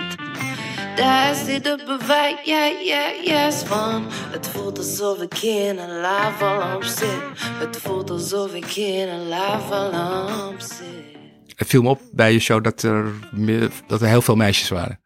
Daar 0.96 1.36
zit 1.36 1.66
het 1.68 1.86
bewijs, 1.86 2.36
ja, 2.44 2.66
ja, 2.66 3.12
yes 3.24 3.64
van. 3.64 4.06
Het 4.10 4.48
voelt 4.48 4.78
alsof 4.78 5.22
ik 5.22 5.38
in 5.42 5.78
een 5.78 6.00
lavalamp 6.00 6.84
zit. 6.84 7.22
Het 7.38 7.78
voelt 7.78 8.10
alsof 8.10 8.54
ik 8.54 8.76
in 8.76 9.08
een 9.08 9.28
lavalamp 9.28 10.60
zit. 10.60 11.18
Het 11.56 11.68
viel 11.68 11.82
me 11.82 11.90
op 11.90 12.02
bij 12.12 12.34
je 12.34 12.40
show 12.40 12.64
dat 12.64 12.84
er, 12.84 13.06
meer- 13.32 13.72
dat 13.88 14.02
er 14.02 14.08
heel 14.08 14.22
veel 14.22 14.36
meisjes 14.36 14.70
waren. 14.70 15.00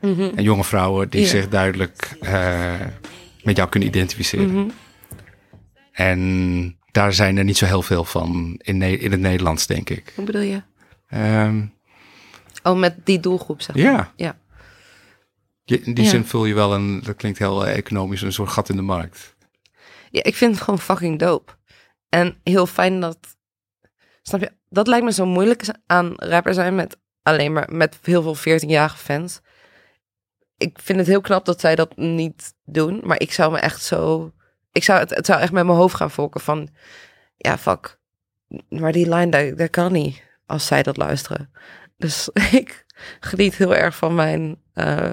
En 0.00 0.42
jonge 0.42 0.64
vrouwen 0.64 1.08
die 1.08 1.26
zich 1.26 1.48
duidelijk 1.48 2.16
eh, 2.20 2.74
met 3.42 3.56
jou 3.56 3.68
kunnen 3.68 3.88
identificeren. 3.88 4.52
Mhm. 4.52 4.68
En 5.96 6.78
daar 6.90 7.12
zijn 7.12 7.36
er 7.36 7.44
niet 7.44 7.56
zo 7.56 7.66
heel 7.66 7.82
veel 7.82 8.04
van 8.04 8.54
in, 8.58 8.76
Ne- 8.78 8.96
in 8.98 9.10
het 9.10 9.20
Nederlands, 9.20 9.66
denk 9.66 9.90
ik. 9.90 10.12
Hoe 10.16 10.24
bedoel 10.24 10.40
je? 10.42 10.62
Ehm, 11.08 11.64
Oh, 12.62 12.78
met 12.78 13.06
die 13.06 13.20
doelgroep, 13.20 13.60
zeg 13.62 13.76
maar. 13.76 13.84
ja, 13.84 14.12
Ja. 14.16 14.38
Je- 15.64 15.80
in 15.80 15.94
die 15.94 16.04
Ja. 16.04 16.10
zin 16.10 16.24
vul 16.24 16.44
je 16.44 16.54
wel 16.54 16.74
een, 16.74 17.02
dat 17.02 17.16
klinkt 17.16 17.38
heel 17.38 17.66
eh, 17.66 17.76
economisch, 17.76 18.22
een 18.22 18.32
soort 18.32 18.48
gat 18.48 18.68
in 18.68 18.76
de 18.76 18.82
markt. 18.82 19.36
Ja, 20.10 20.22
ik 20.22 20.34
vind 20.34 20.54
het 20.54 20.62
gewoon 20.64 20.80
fucking 20.80 21.18
dope. 21.18 21.52
En 22.08 22.36
heel 22.42 22.66
fijn 22.66 23.00
dat... 23.00 23.18
Snap 24.22 24.40
je? 24.40 24.52
Dat 24.68 24.86
lijkt 24.86 25.04
me 25.04 25.12
zo 25.12 25.26
moeilijk 25.26 25.62
aan 25.86 26.12
rapper 26.16 26.54
zijn 26.54 26.74
met 26.74 26.96
alleen 27.22 27.52
maar... 27.52 27.68
Met 27.72 27.98
heel 28.02 28.22
veel 28.34 28.58
14-jarige 28.58 28.96
fans. 28.96 29.40
Ik 30.56 30.78
vind 30.82 30.98
het 30.98 31.06
heel 31.08 31.20
knap 31.20 31.44
dat 31.44 31.60
zij 31.60 31.74
dat 31.74 31.96
niet 31.96 32.54
doen. 32.64 33.00
Maar 33.04 33.20
ik 33.20 33.32
zou 33.32 33.52
me 33.52 33.58
echt 33.58 33.82
zo... 33.82 34.32
Ik 34.76 34.84
zou 34.84 34.98
het, 35.00 35.10
het 35.10 35.26
zou 35.26 35.40
echt 35.40 35.52
met 35.52 35.64
mijn 35.64 35.78
hoofd 35.78 35.94
gaan 35.94 36.10
fokken 36.10 36.40
van... 36.40 36.68
Ja, 37.36 37.58
fuck. 37.58 37.98
Maar 38.68 38.92
die 38.92 39.14
line, 39.14 39.28
dat, 39.28 39.58
dat 39.58 39.70
kan 39.70 39.92
niet. 39.92 40.22
Als 40.46 40.66
zij 40.66 40.82
dat 40.82 40.96
luisteren. 40.96 41.50
Dus 41.96 42.28
ik 42.60 42.84
geniet 43.20 43.56
heel 43.56 43.74
erg 43.74 43.96
van 43.96 44.14
mijn... 44.14 44.56
eh 44.74 45.10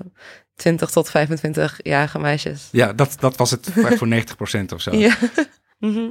20 0.55 0.89
tot 0.89 1.09
25-jarige 1.09 2.19
meisjes. 2.19 2.69
Ja, 2.71 2.93
dat, 2.93 3.15
dat 3.19 3.35
was 3.35 3.51
het 3.51 3.69
voor 3.71 3.97
voor 3.97 4.07
90% 4.07 4.73
of 4.73 4.81
zo. 4.81 4.95
Ja. 4.95 5.15
Mhm. 5.79 6.09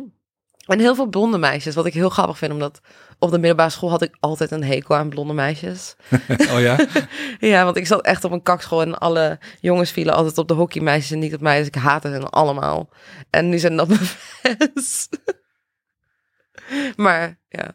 En 0.62 0.78
heel 0.78 0.94
veel 0.94 1.06
blonde 1.06 1.38
meisjes, 1.38 1.74
wat 1.74 1.86
ik 1.86 1.94
heel 1.94 2.08
grappig 2.08 2.38
vind, 2.38 2.52
omdat 2.52 2.80
op 3.18 3.30
de 3.30 3.38
middelbare 3.38 3.70
school 3.70 3.90
had 3.90 4.02
ik 4.02 4.16
altijd 4.20 4.50
een 4.50 4.64
hekel 4.64 4.96
aan 4.96 5.08
blonde 5.08 5.32
meisjes. 5.32 5.94
Oh 6.52 6.60
ja? 6.60 6.86
Ja, 7.38 7.64
want 7.64 7.76
ik 7.76 7.86
zat 7.86 8.00
echt 8.00 8.24
op 8.24 8.32
een 8.32 8.42
kakschool 8.42 8.82
en 8.82 8.98
alle 8.98 9.38
jongens 9.60 9.90
vielen 9.90 10.14
altijd 10.14 10.38
op 10.38 10.48
de 10.48 10.54
hockeymeisjes 10.54 11.10
en 11.10 11.18
niet 11.18 11.34
op 11.34 11.40
mij, 11.40 11.58
dus 11.58 11.66
ik 11.66 11.74
haatte 11.74 12.08
hen 12.08 12.30
allemaal. 12.30 12.88
En 13.30 13.48
nu 13.48 13.58
zijn 13.58 13.76
dat 13.76 13.88
mijn 13.88 14.00
fans. 14.00 15.08
Maar 16.96 17.38
ja. 17.48 17.74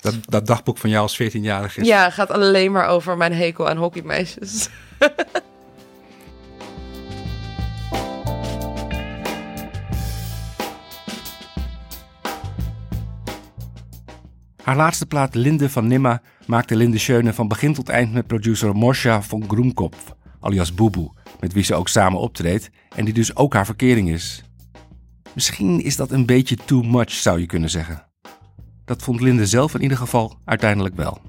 Dat, 0.00 0.14
dat 0.20 0.46
dagboek 0.46 0.78
van 0.78 0.90
jou 0.90 1.02
als 1.02 1.22
14-jarige 1.22 1.80
is 1.80 1.86
ja, 1.86 2.10
gaat 2.10 2.30
alleen 2.30 2.72
maar 2.72 2.88
over 2.88 3.16
mijn 3.16 3.32
hekel 3.32 3.68
aan 3.68 3.76
hockeymeisjes. 3.76 4.68
Haar 14.62 14.76
laatste 14.76 15.06
plaat 15.06 15.34
Linde 15.34 15.70
van 15.70 15.86
Nimma 15.86 16.22
maakte 16.46 16.76
Linde 16.76 16.98
Schöne 16.98 17.32
van 17.32 17.48
begin 17.48 17.74
tot 17.74 17.88
eind 17.88 18.12
met 18.12 18.26
producer 18.26 18.76
Mosja 18.76 19.22
von 19.22 19.44
Groenkopf, 19.48 20.14
alias 20.40 20.74
Boeboe, 20.74 21.10
met 21.40 21.52
wie 21.52 21.64
ze 21.64 21.74
ook 21.74 21.88
samen 21.88 22.20
optreedt 22.20 22.70
en 22.96 23.04
die 23.04 23.14
dus 23.14 23.36
ook 23.36 23.54
haar 23.54 23.66
verkering 23.66 24.10
is. 24.10 24.44
Misschien 25.34 25.82
is 25.82 25.96
dat 25.96 26.10
een 26.10 26.26
beetje 26.26 26.56
too 26.56 26.82
much, 26.82 27.10
zou 27.10 27.40
je 27.40 27.46
kunnen 27.46 27.70
zeggen. 27.70 28.06
Dat 28.84 29.02
vond 29.02 29.20
Linde 29.20 29.46
zelf 29.46 29.74
in 29.74 29.82
ieder 29.82 29.96
geval 29.96 30.38
uiteindelijk 30.44 30.96
wel. 30.96 31.20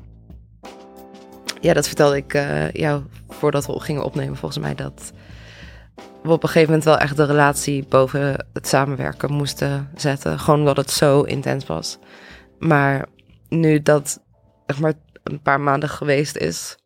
Ja, 1.62 1.74
dat 1.74 1.88
vertelde 1.88 2.18
ik 2.18 2.34
uh, 2.34 2.72
jou 2.72 3.04
voordat 3.30 3.66
we 3.66 3.80
gingen 3.80 4.04
opnemen, 4.04 4.38
volgens 4.38 4.64
mij. 4.64 4.76
Dat 4.76 5.14
we 6.24 6.32
op 6.32 6.44
een 6.44 6.50
gegeven 6.50 6.68
moment 6.68 6.84
wel 6.84 6.98
echt 6.98 7.18
de 7.18 7.26
relatie 7.26 7.86
boven 7.90 8.46
het 8.54 8.68
samenwerken 8.68 9.34
moesten 9.34 9.90
zetten. 9.96 10.40
Gewoon 10.40 10.60
omdat 10.60 10.78
het 10.78 10.92
zo 10.92 11.22
intens 11.22 11.66
was. 11.66 12.00
Maar 12.60 13.06
nu 13.52 13.82
dat 13.82 14.24
zeg 14.66 14.80
maar 14.80 14.94
een 15.24 15.42
paar 15.42 15.60
maanden 15.60 15.90
geweest 15.90 16.38
is, 16.38 16.78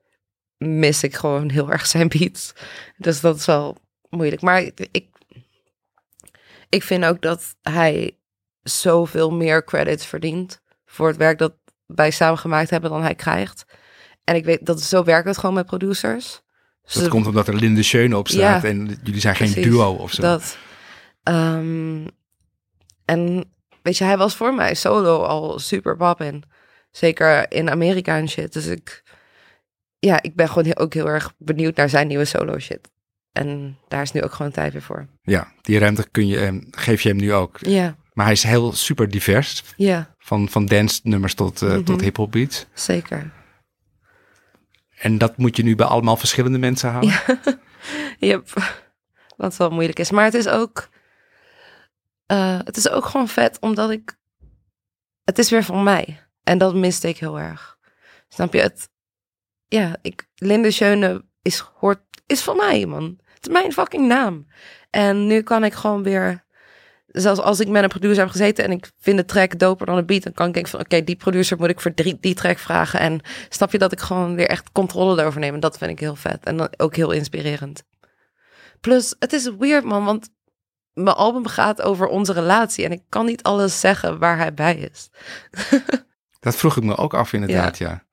mis 0.57 1.03
ik 1.03 1.15
gewoon 1.15 1.49
heel 1.49 1.71
erg 1.71 1.85
zijn 1.85 2.07
beats. 2.07 2.53
Dus 2.97 3.19
dat 3.21 3.35
is 3.37 3.45
wel 3.45 3.77
moeilijk. 4.09 4.41
Maar 4.41 4.61
ik, 4.61 5.09
ik 6.69 6.83
vind 6.83 7.05
ook 7.05 7.21
dat 7.21 7.55
hij 7.61 8.17
zoveel 8.61 9.31
meer 9.31 9.63
credits 9.63 10.05
verdient 10.05 10.61
voor 10.85 11.07
het 11.07 11.17
werk 11.17 11.37
dat 11.37 11.53
wij 11.85 12.11
samen 12.11 12.37
gemaakt 12.37 12.69
hebben 12.69 12.89
dan 12.89 13.01
hij 13.01 13.15
krijgt. 13.15 13.65
En 14.23 14.35
ik 14.35 14.45
weet 14.45 14.65
dat 14.65 14.81
zo 14.81 15.03
werkt 15.03 15.27
het 15.27 15.37
gewoon 15.37 15.55
met 15.55 15.65
producers. 15.65 16.41
Dus 16.83 16.93
dat 16.93 17.07
komt 17.07 17.27
omdat 17.27 17.47
er 17.47 17.55
Linde 17.55 17.83
Schöne 17.83 18.17
op 18.17 18.27
staat 18.27 18.61
Ja, 18.61 18.69
en 18.69 18.99
jullie 19.03 19.19
zijn 19.19 19.35
geen 19.35 19.53
duo 19.53 19.93
of 19.93 20.11
zo. 20.11 20.21
Dat. 20.21 20.57
Ehm, 21.23 22.07
en 23.05 23.53
weet 23.85 23.97
je, 23.97 24.03
hij 24.03 24.17
was 24.17 24.35
voor 24.35 24.53
mij 24.55 24.73
solo 24.75 25.21
al 25.23 25.59
super 25.59 25.97
poppin. 25.97 26.43
Zeker 26.91 27.51
in 27.51 27.69
Amerika 27.69 28.17
en 28.17 28.29
shit. 28.29 28.53
Dus 28.53 28.65
ik, 28.65 29.03
ja, 29.99 30.21
ik 30.21 30.35
ben 30.35 30.49
gewoon 30.49 30.75
ook 30.75 30.93
heel 30.93 31.07
erg 31.09 31.33
benieuwd 31.37 31.75
naar 31.75 31.89
zijn 31.89 32.07
nieuwe 32.07 32.25
solo 32.25 32.59
shit. 32.59 32.91
En 33.31 33.77
daar 33.87 34.01
is 34.01 34.11
nu 34.11 34.21
ook 34.23 34.33
gewoon 34.33 34.51
tijd 34.51 34.73
weer 34.73 34.81
voor. 34.81 35.07
Ja, 35.21 35.51
die 35.61 35.79
ruimte 35.79 36.07
kun 36.11 36.27
je, 36.27 36.39
eh, 36.39 36.53
geef 36.71 37.01
je 37.01 37.09
hem 37.09 37.17
nu 37.17 37.33
ook. 37.33 37.57
Ja, 37.59 37.95
Maar 38.13 38.25
hij 38.25 38.33
is 38.33 38.43
heel 38.43 38.73
super 38.73 39.09
divers. 39.09 39.63
ja, 39.75 40.15
Van, 40.17 40.49
van 40.49 40.65
dance 40.65 40.99
nummers 41.03 41.33
tot, 41.33 41.61
eh, 41.61 41.69
Mhm. 41.69 41.83
tot 41.83 42.01
hip-hop 42.01 42.31
beats. 42.31 42.65
zeker. 42.73 43.31
En 44.95 45.17
dat 45.17 45.37
moet 45.37 45.57
je 45.57 45.63
nu 45.63 45.75
bij 45.75 45.85
allemaal 45.85 46.17
verschillende 46.17 46.57
mensen 46.57 46.89
houden. 46.89 47.19
Yep. 48.19 48.53
Wat 49.37 49.57
wel 49.57 49.69
moeilijk 49.69 49.99
is. 49.99 50.11
Maar 50.11 50.23
het 50.25 50.33
is 50.33 50.47
ook. 50.47 50.87
Eh, 52.25 52.59
het 52.63 52.77
is 52.77 52.89
ook 52.89 53.05
gewoon 53.05 53.27
vet 53.27 53.59
omdat 53.59 53.89
ik. 53.89 54.17
Het 55.23 55.39
is 55.39 55.49
weer 55.49 55.63
van 55.63 55.83
mij. 55.83 56.19
En 56.43 56.57
dat 56.57 56.75
miste 56.75 57.07
ik 57.07 57.17
heel 57.17 57.39
erg. 57.39 57.77
Snap 58.27 58.53
je 58.53 58.61
het? 58.61 58.89
Ja, 59.67 59.97
ik. 60.01 60.27
Linde 60.35 60.71
Schöne 60.71 61.25
is, 61.41 61.59
hoort, 61.59 61.99
is 62.25 62.41
van 62.41 62.57
mij, 62.57 62.85
man. 62.85 63.19
Het 63.33 63.47
is 63.47 63.53
mijn 63.53 63.73
fucking 63.73 64.07
naam. 64.07 64.47
En 64.89 65.27
nu 65.27 65.41
kan 65.41 65.63
ik 65.63 65.73
gewoon 65.73 66.03
weer. 66.03 66.43
Zelfs 67.07 67.39
als 67.39 67.59
ik 67.59 67.67
met 67.67 67.83
een 67.83 67.89
producer 67.89 68.23
heb 68.23 68.31
gezeten 68.31 68.63
en 68.63 68.71
ik 68.71 68.91
vind 68.99 69.17
de 69.17 69.25
track 69.25 69.59
doper 69.59 69.85
dan 69.85 69.95
de 69.95 70.05
beat, 70.05 70.23
dan 70.23 70.33
kan 70.33 70.47
ik 70.47 70.53
denken 70.53 70.71
van 70.71 70.79
oké, 70.79 71.03
die 71.03 71.15
producer 71.15 71.57
moet 71.57 71.69
ik 71.69 71.79
voor 71.79 71.93
die, 71.95 72.17
die 72.19 72.33
track 72.33 72.57
vragen. 72.57 72.99
En 72.99 73.19
snap 73.49 73.71
je 73.71 73.77
dat 73.77 73.91
ik 73.91 73.99
gewoon 73.99 74.35
weer 74.35 74.47
echt 74.47 74.71
controle 74.71 75.21
erover 75.21 75.39
neem. 75.39 75.53
En 75.53 75.59
dat 75.59 75.77
vind 75.77 75.91
ik 75.91 75.99
heel 75.99 76.15
vet. 76.15 76.45
En 76.45 76.79
ook 76.79 76.95
heel 76.95 77.11
inspirerend. 77.11 77.83
Plus, 78.81 79.15
het 79.19 79.33
is 79.33 79.49
weird, 79.57 79.83
man, 79.83 80.05
want 80.05 80.29
mijn 80.95 81.15
album 81.15 81.47
gaat 81.47 81.81
over 81.81 82.07
onze 82.07 82.33
relatie. 82.33 82.85
En 82.85 82.91
ik 82.91 83.01
kan 83.09 83.25
niet 83.25 83.43
alles 83.43 83.79
zeggen 83.79 84.19
waar 84.19 84.37
hij 84.37 84.53
bij 84.53 84.75
is. 84.75 85.09
Dat 86.39 86.55
vroeg 86.55 86.77
ik 86.77 86.83
me 86.83 86.97
ook 86.97 87.13
af 87.13 87.33
inderdaad, 87.33 87.77
ja. 87.77 88.03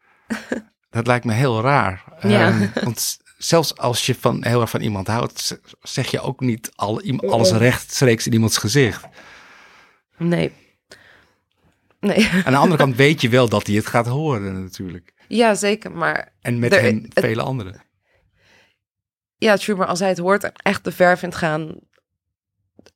Dat 0.91 1.07
lijkt 1.07 1.25
me 1.25 1.33
heel 1.33 1.61
raar. 1.61 2.05
Ja. 2.21 2.49
Ehm, 2.49 2.67
want 2.85 3.19
zelfs 3.39 3.77
als 3.77 4.07
je 4.07 4.15
van, 4.15 4.45
heel 4.45 4.61
erg 4.61 4.71
van 4.71 4.81
iemand 4.81 5.07
houdt, 5.07 5.61
zeg 5.83 6.11
je 6.11 6.21
ook 6.21 6.41
niet 6.41 6.71
al, 6.75 7.03
alles 7.21 7.51
rechtstreeks 7.53 8.27
in 8.27 8.33
iemands 8.33 8.59
gezicht. 8.59 9.05
Nee. 10.17 10.53
Nee. 12.01 12.31
Aan 12.45 12.53
de 12.53 12.59
andere 12.59 12.77
kant 12.85 12.97
weet 12.97 13.21
je 13.21 13.29
wel 13.29 13.49
dat 13.49 13.67
hij 13.67 13.77
het 13.77 13.87
gaat 13.87 14.07
horen 14.07 14.63
natuurlijk. 14.63 15.13
Ja, 15.29 15.55
zeker. 15.55 15.93
Maar 15.93 16.33
En 16.41 16.59
met 16.59 16.75
hem 16.81 17.03
het- 17.13 17.25
vele 17.25 17.43
anderen. 17.43 17.83
ja, 19.37 19.57
true, 19.57 19.77
maar 19.77 19.87
als 19.87 19.99
hij 19.99 20.09
het 20.09 20.19
hoort 20.19 20.45
en 20.45 20.53
echt 20.63 20.85
de 20.85 20.93
ver 20.93 21.19
vindt 21.19 21.37
gaan, 21.37 21.75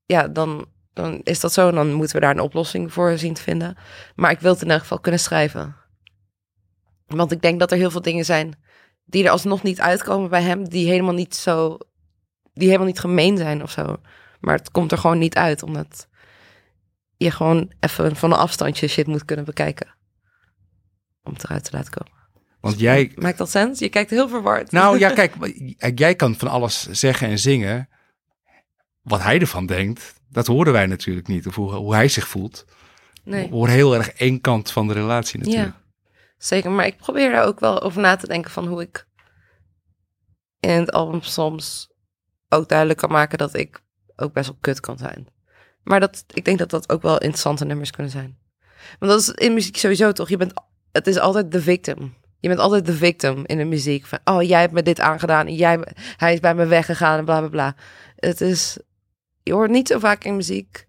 ja, 0.06 0.28
dan, 0.28 0.66
dan 0.92 1.20
is 1.22 1.40
dat 1.40 1.52
zo. 1.52 1.68
En 1.68 1.74
dan 1.74 1.92
moeten 1.92 2.16
we 2.16 2.22
daar 2.22 2.34
een 2.34 2.40
oplossing 2.40 2.92
voor 2.92 3.18
zien 3.18 3.34
te 3.34 3.42
vinden. 3.42 3.76
Maar 4.14 4.30
ik 4.30 4.40
wil 4.40 4.52
het 4.52 4.62
in 4.62 4.70
elk 4.70 4.80
geval 4.80 5.00
kunnen 5.00 5.20
schrijven. 5.20 5.76
Want 7.06 7.32
ik 7.32 7.42
denk 7.42 7.60
dat 7.60 7.70
er 7.70 7.78
heel 7.78 7.90
veel 7.90 8.02
dingen 8.02 8.24
zijn 8.24 8.54
die 9.04 9.24
er 9.24 9.30
alsnog 9.30 9.62
niet 9.62 9.80
uitkomen 9.80 10.30
bij 10.30 10.42
hem, 10.42 10.68
die 10.68 10.88
helemaal 10.88 11.14
niet 11.14 11.34
zo, 11.34 11.78
die 12.52 12.66
helemaal 12.66 12.86
niet 12.86 13.00
gemeen 13.00 13.36
zijn 13.36 13.62
of 13.62 13.70
zo. 13.70 13.96
Maar 14.40 14.56
het 14.56 14.70
komt 14.70 14.92
er 14.92 14.98
gewoon 14.98 15.18
niet 15.18 15.34
uit, 15.34 15.62
omdat 15.62 16.08
je 17.16 17.30
gewoon 17.30 17.72
even 17.80 18.16
van 18.16 18.32
een 18.32 18.38
afstandje 18.38 18.88
shit 18.88 19.06
moet 19.06 19.24
kunnen 19.24 19.44
bekijken. 19.44 19.94
Om 21.22 21.32
het 21.32 21.44
eruit 21.44 21.64
te 21.64 21.70
laten 21.72 21.92
komen. 21.92 22.14
Want 22.60 22.80
jij, 22.80 23.12
Maakt 23.14 23.38
dat 23.38 23.50
sens? 23.50 23.78
Je 23.78 23.88
kijkt 23.88 24.10
heel 24.10 24.28
verward. 24.28 24.72
nou 24.72 24.98
ja, 24.98 25.10
kijk, 25.20 25.34
jij 25.94 26.14
kan 26.14 26.34
van 26.34 26.48
alles 26.48 26.82
zeggen 26.90 27.28
en 27.28 27.38
zingen. 27.38 27.88
Wat 29.06 29.22
hij 29.22 29.40
ervan 29.40 29.66
denkt, 29.66 30.14
dat 30.28 30.46
horen 30.46 30.72
wij 30.72 30.86
natuurlijk 30.86 31.26
niet. 31.26 31.46
Of 31.46 31.54
hoe, 31.54 31.72
hoe 31.72 31.94
hij 31.94 32.08
zich 32.08 32.28
voelt. 32.28 32.64
nee. 33.24 33.48
We 33.48 33.54
horen 33.54 33.74
heel 33.74 33.94
erg 33.94 34.10
één 34.10 34.40
kant 34.40 34.70
van 34.70 34.86
de 34.88 34.92
relatie 34.92 35.38
natuurlijk. 35.38 35.74
Ja, 35.74 35.80
zeker. 36.38 36.70
Maar 36.70 36.86
ik 36.86 36.96
probeer 36.96 37.30
daar 37.30 37.46
ook 37.46 37.60
wel 37.60 37.82
over 37.82 38.00
na 38.00 38.16
te 38.16 38.26
denken 38.26 38.50
van 38.50 38.66
hoe 38.66 38.82
ik 38.82 39.06
in 40.60 40.70
het 40.70 40.92
album 40.92 41.22
soms 41.22 41.90
ook 42.48 42.68
duidelijk 42.68 42.98
kan 42.98 43.10
maken 43.10 43.38
dat 43.38 43.54
ik 43.54 43.82
ook 44.16 44.32
best 44.32 44.46
wel 44.46 44.58
kut 44.60 44.80
kan 44.80 44.98
zijn. 44.98 45.28
Maar 45.82 46.00
dat, 46.00 46.24
ik 46.32 46.44
denk 46.44 46.58
dat 46.58 46.70
dat 46.70 46.90
ook 46.92 47.02
wel 47.02 47.18
interessante 47.18 47.64
nummers 47.64 47.90
kunnen 47.90 48.12
zijn. 48.12 48.38
Want 48.98 49.12
dat 49.12 49.20
is 49.20 49.28
in 49.28 49.54
muziek 49.54 49.76
sowieso 49.76 50.12
toch. 50.12 50.28
Je 50.28 50.36
bent, 50.36 50.52
het 50.92 51.06
is 51.06 51.18
altijd 51.18 51.52
de 51.52 51.62
victim. 51.62 52.14
Je 52.40 52.48
bent 52.48 52.60
altijd 52.60 52.86
de 52.86 52.92
victim 52.92 53.42
in 53.46 53.56
de 53.56 53.64
muziek. 53.64 54.06
Van, 54.06 54.18
oh, 54.24 54.42
jij 54.42 54.60
hebt 54.60 54.72
me 54.72 54.82
dit 54.82 55.00
aangedaan. 55.00 55.46
en 55.46 55.54
Jij, 55.54 55.78
hij 56.16 56.32
is 56.32 56.40
bij 56.40 56.54
me 56.54 56.66
weggegaan 56.66 57.18
en 57.18 57.24
bla 57.24 57.38
bla 57.38 57.48
bla. 57.48 57.74
Het 58.16 58.40
is, 58.40 58.78
je 59.46 59.52
hoort 59.52 59.70
niet 59.70 59.88
zo 59.88 59.98
vaak 59.98 60.24
in 60.24 60.36
muziek. 60.36 60.86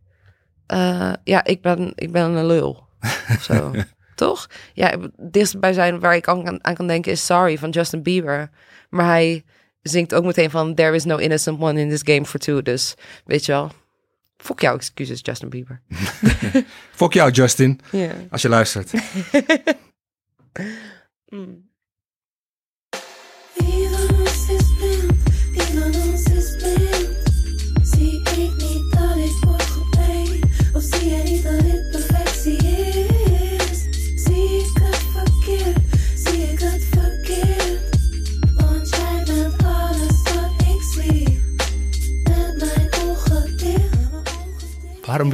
eh, 0.67 1.13
ja, 1.23 1.43
ik 1.43 1.61
ben, 1.61 1.91
ik 1.95 2.11
ben 2.11 2.31
een 2.31 2.45
lul. 2.45 2.87
Of 3.29 3.43
zo. 3.49 3.73
Toch? 4.15 4.47
Ja, 4.73 4.89
het 4.89 5.11
dichtst 5.33 5.59
bij 5.59 5.73
zijn 5.73 5.99
waar 5.99 6.15
ik 6.15 6.27
aan, 6.27 6.63
aan 6.65 6.75
kan 6.75 6.87
denken 6.87 7.11
is 7.11 7.25
Sorry 7.25 7.57
van 7.57 7.69
Justin 7.69 8.03
Bieber. 8.03 8.49
Maar 8.89 9.05
hij 9.05 9.43
zingt 9.81 10.13
ook 10.13 10.25
meteen 10.25 10.49
van 10.49 10.75
There 10.75 10.95
is 10.95 11.05
no 11.05 11.17
innocent 11.17 11.61
one 11.61 11.79
in 11.79 11.89
this 11.89 12.01
game 12.03 12.25
for 12.25 12.39
two. 12.39 12.61
Dus 12.61 12.93
weet 13.25 13.45
je 13.45 13.51
wel. 13.51 13.71
Fok 14.37 14.59
jouw 14.59 14.75
excuses, 14.75 15.19
Justin 15.23 15.49
Bieber. 15.49 15.81
Fok 16.99 17.13
jou, 17.13 17.31
Justin, 17.31 17.79
als 18.29 18.41
je 18.41 18.49
luistert. 18.49 18.91
Mm. 21.29 21.66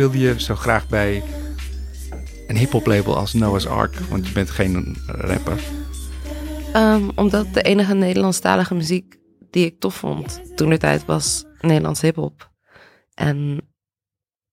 Wilde 0.10 0.20
je 0.20 0.42
zo 0.42 0.56
graag 0.56 0.88
bij 0.88 1.24
een 2.48 2.58
hip-hop 2.58 2.86
label 2.86 3.18
als 3.18 3.34
Noah's 3.34 3.66
Ark? 3.66 3.96
Want 3.96 4.28
je 4.28 4.34
bent 4.34 4.50
geen 4.50 4.98
rapper. 5.08 5.60
Ehm, 6.74 7.10
omdat 7.16 7.54
de 7.54 7.62
enige 7.62 7.94
Nederlandstalige 7.94 8.76
muziek 8.76 9.18
die 9.50 9.66
ik 9.66 9.80
tof 9.80 9.96
vond 9.96 10.58
toen 10.58 10.70
de 10.70 10.78
tijd 10.78 11.06
was 11.06 11.46
Nederlands 11.60 12.02
hip-hop. 12.02 12.52
En 13.14 13.68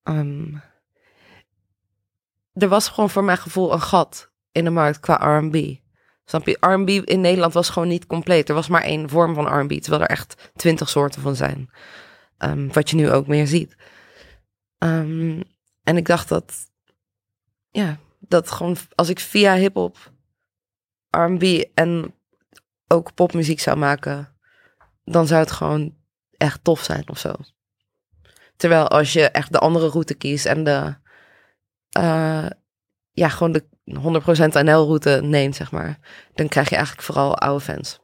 ehm, 0.02 0.54
er 2.52 2.68
was 2.68 2.88
gewoon 2.88 3.10
voor 3.10 3.24
mijn 3.24 3.38
gevoel 3.38 3.72
een 3.72 3.80
gat 3.80 4.30
in 4.52 4.64
de 4.64 4.70
markt 4.70 5.00
qua 5.00 5.38
RB. 5.38 5.74
Snap 6.24 6.46
je? 6.46 6.56
RB 6.60 6.88
in 6.88 7.20
Nederland 7.20 7.52
was 7.52 7.70
gewoon 7.70 7.88
niet 7.88 8.06
compleet. 8.06 8.48
Er 8.48 8.54
was 8.54 8.68
maar 8.68 8.82
één 8.82 9.08
vorm 9.08 9.34
van 9.34 9.60
RB, 9.60 9.72
terwijl 9.72 10.02
er 10.02 10.08
echt 10.08 10.50
twintig 10.54 10.88
soorten 10.88 11.22
van 11.22 11.36
zijn. 11.36 11.70
Ehm, 12.38 12.68
wat 12.72 12.90
je 12.90 12.96
nu 12.96 13.10
ook 13.10 13.26
meer 13.26 13.46
ziet. 13.46 13.76
Ehm, 14.80 15.40
en 15.82 15.96
ik 15.96 16.06
dacht 16.06 16.28
dat, 16.28 16.70
ja, 17.70 17.98
dat 18.18 18.50
gewoon 18.50 18.76
als 18.94 19.08
ik 19.08 19.20
via 19.20 19.54
hip-hop 19.54 20.12
R&B 21.10 21.42
en 21.74 22.14
ook 22.86 23.14
popmuziek 23.14 23.60
zou 23.60 23.76
maken, 23.76 24.36
dan 25.04 25.26
zou 25.26 25.40
het 25.40 25.50
gewoon 25.50 25.96
echt 26.36 26.64
tof 26.64 26.82
zijn 26.82 27.08
of 27.08 27.18
zo. 27.18 27.34
Terwijl 28.56 28.88
als 28.88 29.12
je 29.12 29.30
echt 29.30 29.52
de 29.52 29.58
andere 29.58 29.88
route 29.88 30.14
kiest 30.14 30.46
en 30.46 30.64
de, 30.64 30.96
eh, 31.90 32.46
ja, 33.10 33.28
gewoon 33.28 33.52
de 33.52 33.64
100% 33.84 34.54
NL-route 34.54 35.20
neemt, 35.22 35.56
zeg 35.56 35.70
maar, 35.70 35.98
dan 36.34 36.48
krijg 36.48 36.68
je 36.68 36.74
eigenlijk 36.76 37.06
vooral 37.06 37.38
oude 37.38 37.64
fans. 37.64 38.00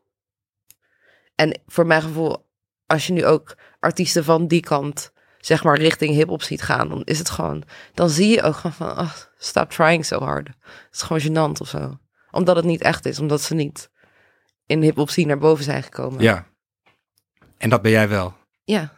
En 1.34 1.60
voor 1.66 1.86
mijn 1.86 2.02
gevoel, 2.02 2.48
als 2.86 3.06
je 3.06 3.12
nu 3.12 3.26
ook 3.26 3.56
artiesten 3.80 4.24
van 4.24 4.46
die 4.46 4.60
kant, 4.60 5.12
zeg 5.46 5.64
maar, 5.64 5.78
richting 5.78 6.14
hip-hop 6.14 6.42
ziet 6.42 6.62
gaan, 6.62 6.88
dan 6.88 7.02
is 7.04 7.18
het 7.18 7.30
gewoon, 7.30 7.62
dan 7.94 8.08
zie 8.10 8.28
je 8.28 8.42
ook 8.42 8.56
gewoon 8.56 8.72
van, 8.72 8.98
oh, 8.98 9.12
stop 9.38 9.70
trying 9.70 10.04
so 10.06 10.18
hard. 10.18 10.46
Het 10.46 10.56
is 10.92 11.02
gewoon 11.02 11.22
gênant 11.22 11.60
of 11.60 11.68
zo. 11.68 11.98
Omdat 12.30 12.56
het 12.56 12.64
niet 12.64 12.80
echt 12.80 13.06
is, 13.06 13.18
omdat 13.18 13.42
ze 13.42 13.54
niet 13.54 13.90
in 14.66 14.82
hip-hop 14.82 15.10
scene 15.10 15.26
naar 15.26 15.38
boven 15.38 15.64
zijn 15.64 15.82
gekomen. 15.82 16.22
Ja. 16.22 16.46
En 17.58 17.70
dat 17.70 17.82
ben 17.82 17.90
jij 17.90 18.08
wel. 18.08 18.34
Ja. 18.64 18.92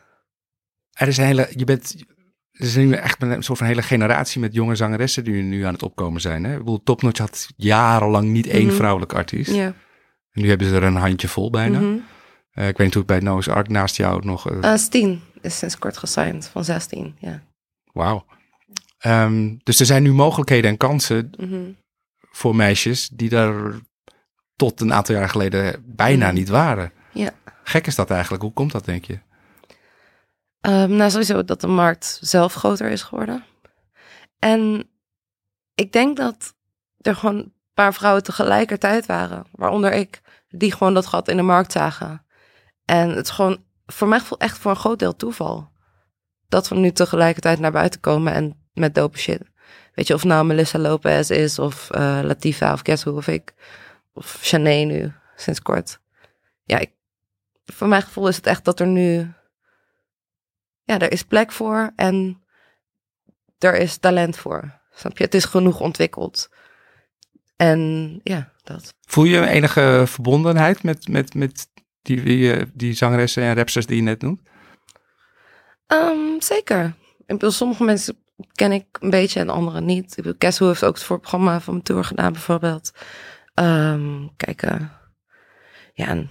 Er 0.93 1.09
is 1.09 1.17
een 1.17 1.25
hele, 1.25 1.49
je 1.57 1.65
bent, 1.65 1.95
er 2.53 2.65
is 2.67 2.77
nu 2.77 2.93
echt 2.93 3.23
een 3.23 3.43
soort 3.43 3.59
van 3.59 3.67
hele 3.67 3.83
generatie 3.83 4.41
met 4.41 4.55
jonge 4.55 4.75
zangeressen 4.77 5.25
die 5.25 5.43
nu 5.43 5.63
aan 5.63 5.73
het 5.73 5.83
opkomen 5.83 6.21
zijn. 6.21 6.45
Hè? 6.45 6.53
Ik 6.53 6.59
bedoel, 6.59 6.83
Top 6.83 7.03
Notch 7.03 7.19
had 7.19 7.49
jarenlang 7.57 8.29
niet 8.29 8.47
één 8.47 8.67
Mhm. 8.67 8.75
vrouwelijke 8.77 9.15
artiest. 9.15 9.51
ja. 9.55 9.75
En 10.33 10.43
nu 10.43 10.49
hebben 10.49 10.67
ze 10.69 10.75
er 10.75 10.83
een 10.83 10.97
handje 10.97 11.29
vol 11.29 11.51
bijna. 11.51 11.81
Mhm. 11.81 11.97
Eh, 12.51 12.69
ik 12.69 12.77
weet 12.77 12.87
niet 12.87 12.95
hoe 12.95 13.03
het 13.03 13.13
bij 13.13 13.21
Noah's 13.21 13.49
Ark 13.49 13.69
naast 13.69 13.97
jou 13.97 14.25
nog... 14.27 14.51
Eh, 14.51 14.75
Steen 14.77 15.23
is 15.41 15.59
sinds 15.59 15.79
kort 15.79 15.97
gesigned, 15.97 16.47
van 16.49 16.65
16, 16.65 17.17
ja. 17.19 17.43
Wauw. 17.93 18.25
Ehm, 18.99 19.57
dus 19.63 19.81
er 19.81 19.87
zijn 19.87 20.03
nu 20.03 20.13
mogelijkheden 20.13 20.71
en 20.71 20.77
kansen 20.77 21.31
Mhm. 21.39 21.71
voor 22.31 22.57
meisjes 22.57 23.09
die 23.09 23.29
daar 23.29 23.75
tot 24.57 24.81
een 24.81 24.93
aantal 24.93 25.15
jaar 25.15 25.29
geleden 25.29 25.83
bijna 25.87 26.27
Mhm. 26.27 26.35
niet 26.35 26.49
waren. 26.49 26.93
Ja. 27.13 27.31
Gek 27.65 27.87
is 27.87 27.95
dat 27.95 28.11
eigenlijk. 28.11 28.43
Hoe 28.43 28.53
komt 28.53 28.73
dat, 28.73 28.85
denk 28.85 29.05
je? 29.05 29.19
Ehm, 30.61 30.97
nou, 30.97 31.11
sowieso 31.11 31.45
dat 31.45 31.61
de 31.61 31.67
markt 31.67 32.19
zelf 32.23 32.55
groter 32.55 32.91
is 32.91 33.03
geworden. 33.03 33.45
En 34.39 34.91
ik 35.75 35.93
denk 35.93 36.17
dat 36.17 36.55
er 37.01 37.15
gewoon 37.17 37.37
een 37.37 37.55
paar 37.75 37.95
vrouwen 37.95 38.23
tegelijkertijd 38.23 39.07
waren, 39.07 39.47
waaronder 39.53 39.93
ik, 39.93 40.21
die 40.49 40.73
gewoon 40.73 40.95
dat 40.95 41.07
gat 41.07 41.29
in 41.29 41.37
de 41.37 41.43
markt 41.43 41.73
zagen. 41.73 42.27
En 42.85 43.09
het 43.09 43.25
is 43.25 43.31
gewoon 43.31 43.65
voor 43.93 44.09
mij 44.09 44.19
gevoel 44.19 44.39
echt 44.39 44.59
voor 44.59 44.71
een 44.71 44.77
groot 44.77 44.99
deel 44.99 45.17
toeval. 45.17 45.71
Dat 46.49 46.69
we 46.69 46.75
nu 46.75 46.91
tegelijkertijd 46.91 47.59
naar 47.59 47.73
buiten 47.73 48.01
komen 48.01 48.33
en 48.33 48.69
met 48.73 48.95
dope 48.95 49.19
shit. 49.19 49.43
Weet 49.95 50.07
je, 50.07 50.15
of 50.15 50.25
nou 50.25 50.45
Melissa 50.45 50.79
Lopez 50.79 51.31
is, 51.31 51.59
of 51.59 51.91
eh 51.91 52.21
Latifa, 52.23 52.73
of 52.73 52.81
Guess 52.83 53.05
Who, 53.05 53.17
of 53.17 53.27
ik. 53.27 53.55
Of 54.13 54.39
Shanae 54.43 54.85
nu, 54.85 55.13
sinds 55.37 55.63
kort. 55.63 56.01
Ja, 56.65 56.79
ik, 56.79 56.91
voor 57.65 57.89
mijn 57.89 58.03
gevoel 58.03 58.29
is 58.29 58.37
het 58.37 58.47
echt 58.47 58.65
dat 58.65 58.81
er 58.81 58.87
nu 58.87 59.33
ja, 60.89 60.99
er 60.99 61.13
is 61.13 61.23
plek 61.23 61.53
voor 61.53 61.93
en 61.97 62.43
er 63.59 63.77
is 63.77 63.97
talent 63.97 64.37
voor. 64.37 64.81
Snap 64.95 65.19
je? 65.19 65.25
Het 65.25 65.35
is 65.35 65.45
genoeg 65.45 65.81
ontwikkeld. 65.81 66.49
En 67.57 68.21
ja, 68.23 68.53
dat. 68.63 68.95
Voel 69.01 69.25
je 69.25 69.47
enige 69.47 70.05
verbondenheid 70.07 70.83
met, 70.83 71.09
met, 71.09 71.35
met 71.35 71.69
die, 72.03 72.23
die, 72.23 72.53
eh, 72.53 72.67
die 72.75 72.93
zangeressen 72.93 73.43
en 73.43 73.55
rapsters 73.55 73.87
die 73.87 73.97
je 73.97 74.03
net 74.03 74.23
noemt? 74.23 74.41
Ehm, 75.87 76.41
zeker. 76.41 76.95
Ik 77.27 77.45
sommige 77.47 77.85
mensen 77.85 78.19
ken 78.53 78.73
ik 78.73 78.87
een 79.01 79.11
beetje 79.11 79.41
en 79.41 79.49
andere 79.49 79.81
niet. 79.81 80.17
Ik 80.17 80.43
heeft 80.43 80.63
ook 80.63 80.95
het 80.95 81.03
voorprogramma 81.03 81.61
van 81.61 81.73
mijn 81.73 81.85
tour 81.85 82.05
gedaan, 82.05 82.33
bijvoorbeeld. 82.33 82.91
Ehm, 83.55 84.27
kijk, 84.37 84.63
eh, 84.63 84.81
ja, 85.95 86.07
en, 86.07 86.31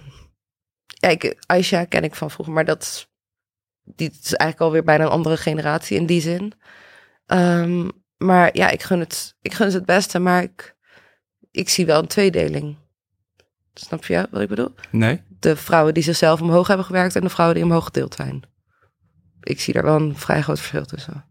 ik, 1.00 1.36
Aisha 1.46 1.84
ken 1.84 2.04
ik 2.04 2.14
van 2.14 2.30
vroeger, 2.30 2.54
maar 2.54 2.64
dat 2.64 2.82
is, 2.82 3.08
die 3.84 4.10
is 4.10 4.34
eigenlijk 4.34 4.60
alweer 4.60 4.84
bijna 4.84 5.04
een 5.04 5.10
andere 5.10 5.36
generatie 5.36 5.96
in 5.96 6.06
die 6.06 6.20
zin. 6.20 6.52
Ehm, 7.26 7.88
maar 8.16 8.56
ja, 8.56 8.68
ik 8.68 8.82
gun, 8.82 9.00
het, 9.00 9.36
ik 9.42 9.54
gun 9.54 9.70
ze 9.70 9.76
het 9.76 9.86
beste, 9.86 10.18
maar 10.18 10.42
ik, 10.42 10.76
ik 11.50 11.68
zie 11.68 11.86
wel 11.86 11.98
een 11.98 12.06
tweedeling. 12.06 12.76
Snap 13.80 14.04
je 14.04 14.28
wat 14.30 14.40
ik 14.40 14.48
bedoel? 14.48 14.74
Nee? 14.90 15.22
de 15.40 15.56
vrouwen 15.56 15.94
die 15.94 16.02
zichzelf 16.02 16.40
omhoog 16.40 16.66
hebben 16.66 16.86
gewerkt 16.86 17.16
en 17.16 17.22
de 17.22 17.28
vrouwen 17.28 17.56
die 17.56 17.64
omhoog 17.64 17.84
gedeeld 17.84 18.14
zijn. 18.14 18.42
Ik 19.40 19.60
zie 19.60 19.74
daar 19.74 19.82
wel 19.82 19.96
een 19.96 20.16
vrij 20.16 20.42
groot 20.42 20.58
verschil 20.58 20.84
tussen. 20.84 21.24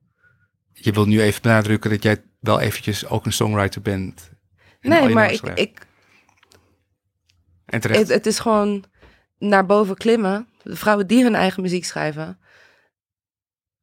Je 0.74 0.92
wilt 0.92 1.08
nu 1.08 1.22
even 1.22 1.42
benadrukken 1.42 1.90
dat 1.90 2.04
jij 2.04 2.24
wel 2.40 2.60
eventjes 2.60 3.08
ook 3.08 3.26
een 3.26 3.34
songwriter 3.34 3.82
bent. 3.82 4.30
Nee, 4.82 5.10
maar 5.10 5.32
ik, 5.32 5.42
ik, 5.42 5.88
En 7.66 7.80
terecht. 7.80 8.00
het, 8.00 8.10
het 8.10 8.26
is 8.26 8.40
gewoon 8.40 8.84
naar 9.38 9.66
boven 9.66 9.96
klimmen. 9.96 10.48
De 10.64 10.76
vrouwen 10.76 11.08
die 11.08 11.24
hun 11.24 11.36
eigen 11.36 11.62
muziek 11.62 11.86
schrijven. 11.86 12.40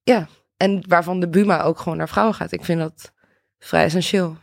Ja, 0.03 0.29
en 0.57 0.85
waarvan 0.89 1.21
de 1.21 1.29
Buma 1.29 1.63
ook 1.63 1.79
gewoon 1.79 1.99
naar 1.99 2.09
vrouwen 2.09 2.35
gaat. 2.35 2.53
Ik 2.53 2.65
vind 2.65 2.81
dat 2.81 3.13
vrij 3.59 3.85
essentieel. 3.85 4.37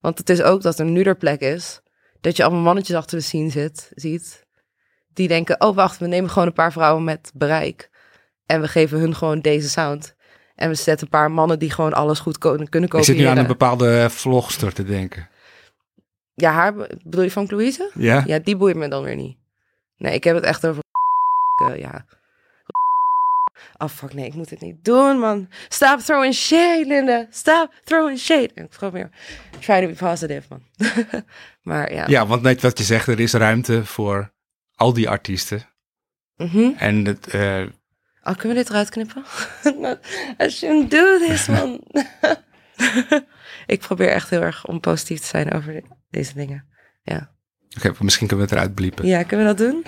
Want 0.00 0.18
het 0.18 0.30
is 0.30 0.42
ook 0.42 0.62
dat 0.62 0.78
er 0.78 0.84
nu 0.84 1.02
er 1.02 1.16
plek 1.16 1.40
is. 1.40 1.80
Dat 2.28 2.36
je 2.36 2.44
allemaal 2.44 2.62
mannetjes 2.62 2.96
achter 2.96 3.18
de 3.18 3.24
scene 3.24 3.50
zit, 3.50 3.90
ziet. 3.94 4.46
Die 5.12 5.28
denken, 5.28 5.60
oh 5.60 5.74
wacht, 5.74 5.98
we 5.98 6.06
nemen 6.06 6.30
gewoon 6.30 6.48
een 6.48 6.54
paar 6.54 6.72
vrouwen 6.72 7.04
met 7.04 7.30
bereik. 7.34 7.90
En 8.46 8.60
we 8.60 8.68
geven 8.68 8.98
hun 8.98 9.14
gewoon 9.16 9.40
deze 9.40 9.68
sound. 9.68 10.14
En 10.54 10.68
we 10.68 10.74
zetten 10.74 11.06
een 11.06 11.12
paar 11.12 11.30
mannen 11.30 11.58
die 11.58 11.70
gewoon 11.70 11.92
alles 11.92 12.18
goed 12.18 12.38
kunnen 12.38 12.60
ik 12.66 12.70
kopiëren. 12.70 13.04
zit 13.04 13.16
nu 13.16 13.24
aan 13.24 13.36
een 13.36 13.46
bepaalde 13.46 14.10
vlogster 14.10 14.72
te 14.72 14.84
denken. 14.84 15.28
Ja, 16.34 16.52
haar 16.52 16.74
be- 16.74 16.98
bedoel 17.04 17.22
je 17.24 17.30
van 17.30 17.46
Louise? 17.50 17.90
Ja? 17.94 18.22
Ja, 18.26 18.38
die 18.38 18.56
boeit 18.56 18.76
me 18.76 18.88
dan 18.88 19.02
weer 19.02 19.16
niet. 19.16 19.36
Nee, 19.96 20.14
ik 20.14 20.24
heb 20.24 20.34
het 20.34 20.44
echt 20.44 20.66
over. 20.66 20.82
eh, 21.70 21.78
ja. 21.78 22.06
Oh 23.76 23.88
fuck, 23.88 24.14
nee, 24.14 24.26
ik 24.26 24.34
moet 24.34 24.50
het 24.50 24.60
niet 24.60 24.84
doen, 24.84 25.18
man. 25.18 25.48
Stop 25.68 25.98
throwing 26.00 26.34
shade, 26.34 26.84
Linda. 26.86 27.26
Stop 27.30 27.74
throwing 27.84 28.18
shade. 28.18 28.50
Ik 28.54 28.68
probeer. 28.68 29.10
Try 29.58 29.80
to 29.80 29.86
be 29.86 29.94
positive, 29.94 30.42
man. 30.48 30.62
maar 31.62 31.92
ja. 31.92 32.04
Ja, 32.06 32.26
want 32.26 32.42
net 32.42 32.62
wat 32.62 32.78
je 32.78 32.84
zegt, 32.84 33.06
er 33.06 33.20
is 33.20 33.32
ruimte 33.32 33.84
voor 33.84 34.32
al 34.74 34.92
die 34.92 35.08
artiesten. 35.08 35.62
Mhm. 36.36 36.70
En 36.76 37.04
het, 37.04 37.26
eh, 37.26 37.62
Oh, 38.22 38.34
kunnen 38.36 38.56
we 38.56 38.62
dit 38.62 38.70
eruit 38.70 38.88
knippen? 38.90 39.24
I 40.46 40.48
shouldn't 40.50 40.90
do 40.90 41.18
this, 41.18 41.46
man. 41.46 41.80
ik 43.66 43.80
probeer 43.80 44.08
echt 44.08 44.30
heel 44.30 44.42
erg 44.42 44.66
om 44.66 44.80
positief 44.80 45.20
te 45.20 45.26
zijn 45.26 45.52
over 45.52 45.72
de- 45.72 45.82
deze 46.10 46.34
dingen. 46.34 46.64
Ja. 47.02 47.30
oké, 47.76 47.92
misschien 47.98 48.26
kunnen 48.26 48.46
we 48.46 48.52
het 48.52 48.60
eruit 48.60 48.74
bliepen. 48.74 49.06
ja, 49.06 49.22
kunnen 49.22 49.46
we 49.46 49.54
dat 49.54 49.70
doen? 49.70 49.84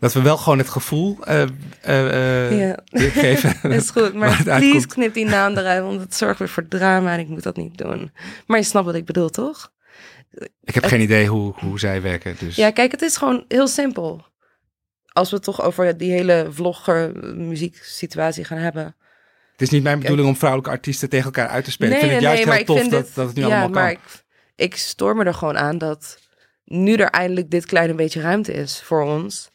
Dat 0.00 0.12
we 0.12 0.22
wel 0.22 0.36
gewoon 0.36 0.58
het 0.58 0.68
gevoel 0.68 1.18
eh, 1.24 1.42
eh, 1.42 2.48
eh, 2.50 2.58
Ja. 2.58 2.76
geven. 2.90 3.70
is 3.70 3.90
goed, 3.90 4.14
maar 4.20 4.42
please 4.42 4.86
knip 4.86 5.14
die 5.14 5.24
naam 5.24 5.56
eruit, 5.56 5.82
want 5.82 6.00
het 6.00 6.14
zorgt 6.14 6.38
weer 6.38 6.48
voor 6.48 6.68
drama 6.68 7.12
en 7.12 7.20
ik 7.20 7.28
moet 7.28 7.42
dat 7.42 7.56
niet 7.56 7.78
doen. 7.78 8.12
Maar 8.46 8.58
je 8.58 8.64
snapt 8.64 8.86
wat 8.86 8.94
ik 8.94 9.04
bedoel, 9.04 9.28
toch? 9.28 9.72
Ik 10.64 10.74
heb 10.74 10.84
geen 10.84 11.00
idee 11.00 11.26
hoe, 11.26 11.54
hoe 11.56 11.78
zij 11.78 12.02
werken. 12.02 12.36
Dus. 12.38 12.56
Ja, 12.56 12.70
kijk, 12.70 12.90
het 12.90 13.02
is 13.02 13.16
gewoon 13.16 13.44
heel 13.48 13.68
simpel. 13.68 14.26
Als 15.12 15.30
we 15.30 15.36
het 15.36 15.44
toch 15.44 15.62
over 15.62 15.96
die 15.98 16.10
hele 16.10 16.48
vlogger 16.50 17.12
muzieksituatie 17.36 18.44
gaan 18.44 18.58
hebben. 18.58 18.96
Het 19.52 19.62
is 19.62 19.70
niet 19.70 19.82
mijn 19.82 19.98
bedoeling 20.00 20.28
om 20.28 20.36
vrouwelijke 20.36 20.74
artiesten 20.74 21.08
tegen 21.08 21.24
elkaar 21.24 21.48
uit 21.48 21.64
te 21.64 21.70
spelen. 21.70 21.92
ik 21.92 22.00
vind 22.00 22.12
het 22.12 22.22
juist 22.22 22.44
heel 22.44 22.64
tof 22.64 22.88
dat, 22.88 23.10
dat 23.14 23.26
het 23.26 23.36
nu 23.36 23.42
ja, 23.42 23.48
allemaal 23.48 23.68
maar 23.68 23.92
kan. 23.92 24.02
ik, 24.02 24.24
ik 24.56 24.76
stoor 24.76 25.16
me 25.16 25.24
er 25.24 25.34
gewoon 25.34 25.58
aan 25.58 25.78
dat 25.78 26.18
nu 26.64 26.94
er 26.94 27.10
eindelijk 27.10 27.50
dit 27.50 27.66
kleine 27.66 27.94
beetje 27.94 28.20
ruimte 28.20 28.52
is 28.52 28.82
voor 28.82 29.02
ons. 29.02 29.50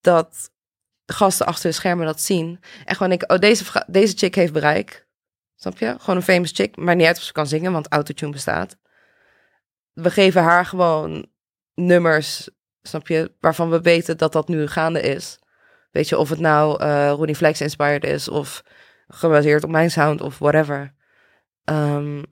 Dat 0.00 0.50
gasten 1.06 1.46
achter 1.46 1.70
de 1.70 1.76
schermen 1.76 2.06
dat 2.06 2.20
zien. 2.20 2.60
En 2.84 2.94
gewoon 2.94 3.08
denken, 3.08 3.30
oh, 3.30 3.38
deze, 3.38 3.84
deze 3.86 4.16
chick 4.16 4.34
heeft 4.34 4.52
bereik. 4.52 5.06
Snap 5.56 5.78
je? 5.78 5.94
Gewoon 5.98 6.16
een 6.16 6.22
famous 6.22 6.52
chick. 6.52 6.76
Maar 6.76 6.96
niet 6.96 7.06
uit 7.06 7.16
of 7.16 7.22
ze 7.22 7.32
kan 7.32 7.46
zingen, 7.46 7.72
want 7.72 7.88
autotune 7.88 8.32
bestaat. 8.32 8.76
We 9.92 10.10
geven 10.10 10.42
haar 10.42 10.66
gewoon 10.66 11.26
nummers, 11.74 12.48
snap 12.82 13.08
je? 13.08 13.32
Waarvan 13.40 13.70
we 13.70 13.80
weten 13.80 14.18
dat 14.18 14.32
dat 14.32 14.48
nu 14.48 14.66
gaande 14.66 15.00
is. 15.00 15.38
Weet 15.90 16.08
je, 16.08 16.18
of 16.18 16.28
het 16.28 16.38
nou 16.38 16.84
Ronnie 17.08 17.36
Flex 17.36 17.60
inspired 17.60 18.04
is 18.04 18.28
of 18.28 18.62
gebaseerd 19.08 19.64
op 19.64 19.70
mijn 19.70 19.90
sound 19.90 20.20
of 20.20 20.38
whatever. 20.38 20.94
Ehm, 21.64 22.22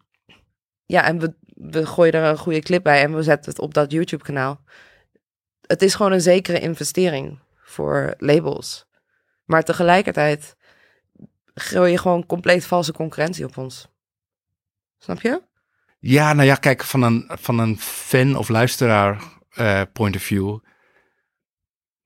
ja, 0.87 1.05
en 1.05 1.19
we, 1.19 1.35
we 1.55 1.87
gooien 1.87 2.13
er 2.13 2.25
een 2.25 2.39
goede 2.39 2.61
clip 2.61 2.83
bij 2.83 3.03
en 3.03 3.15
we 3.15 3.23
zetten 3.23 3.51
het 3.51 3.61
op 3.61 3.75
dat 3.75 3.93
YouTube-kanaal. 3.93 4.65
Het 5.71 5.83
is 5.83 5.95
gewoon 5.95 6.13
een 6.13 6.21
zekere 6.21 6.61
investering 6.61 7.39
voor 7.63 8.15
labels. 8.19 8.87
Maar 9.45 9.63
tegelijkertijd 9.63 10.57
gooi 11.55 11.91
je 11.91 11.99
gewoon 11.99 12.27
compleet 12.27 12.67
valse 12.67 12.93
concurrentie 12.93 13.45
op 13.45 13.57
ons. 13.57 13.89
Snap 14.99 15.21
je? 15.21 15.43
Ja, 15.99 16.33
nou 16.33 16.47
ja, 16.47 16.55
kijk, 16.55 16.85
van 16.85 17.03
een, 17.03 17.31
van 17.33 17.59
een 17.59 17.79
fan 17.79 18.37
of 18.37 18.49
luisteraar 18.49 19.23
eh, 19.51 19.83
point 19.93 20.17
of 20.17 20.23
view 20.23 20.59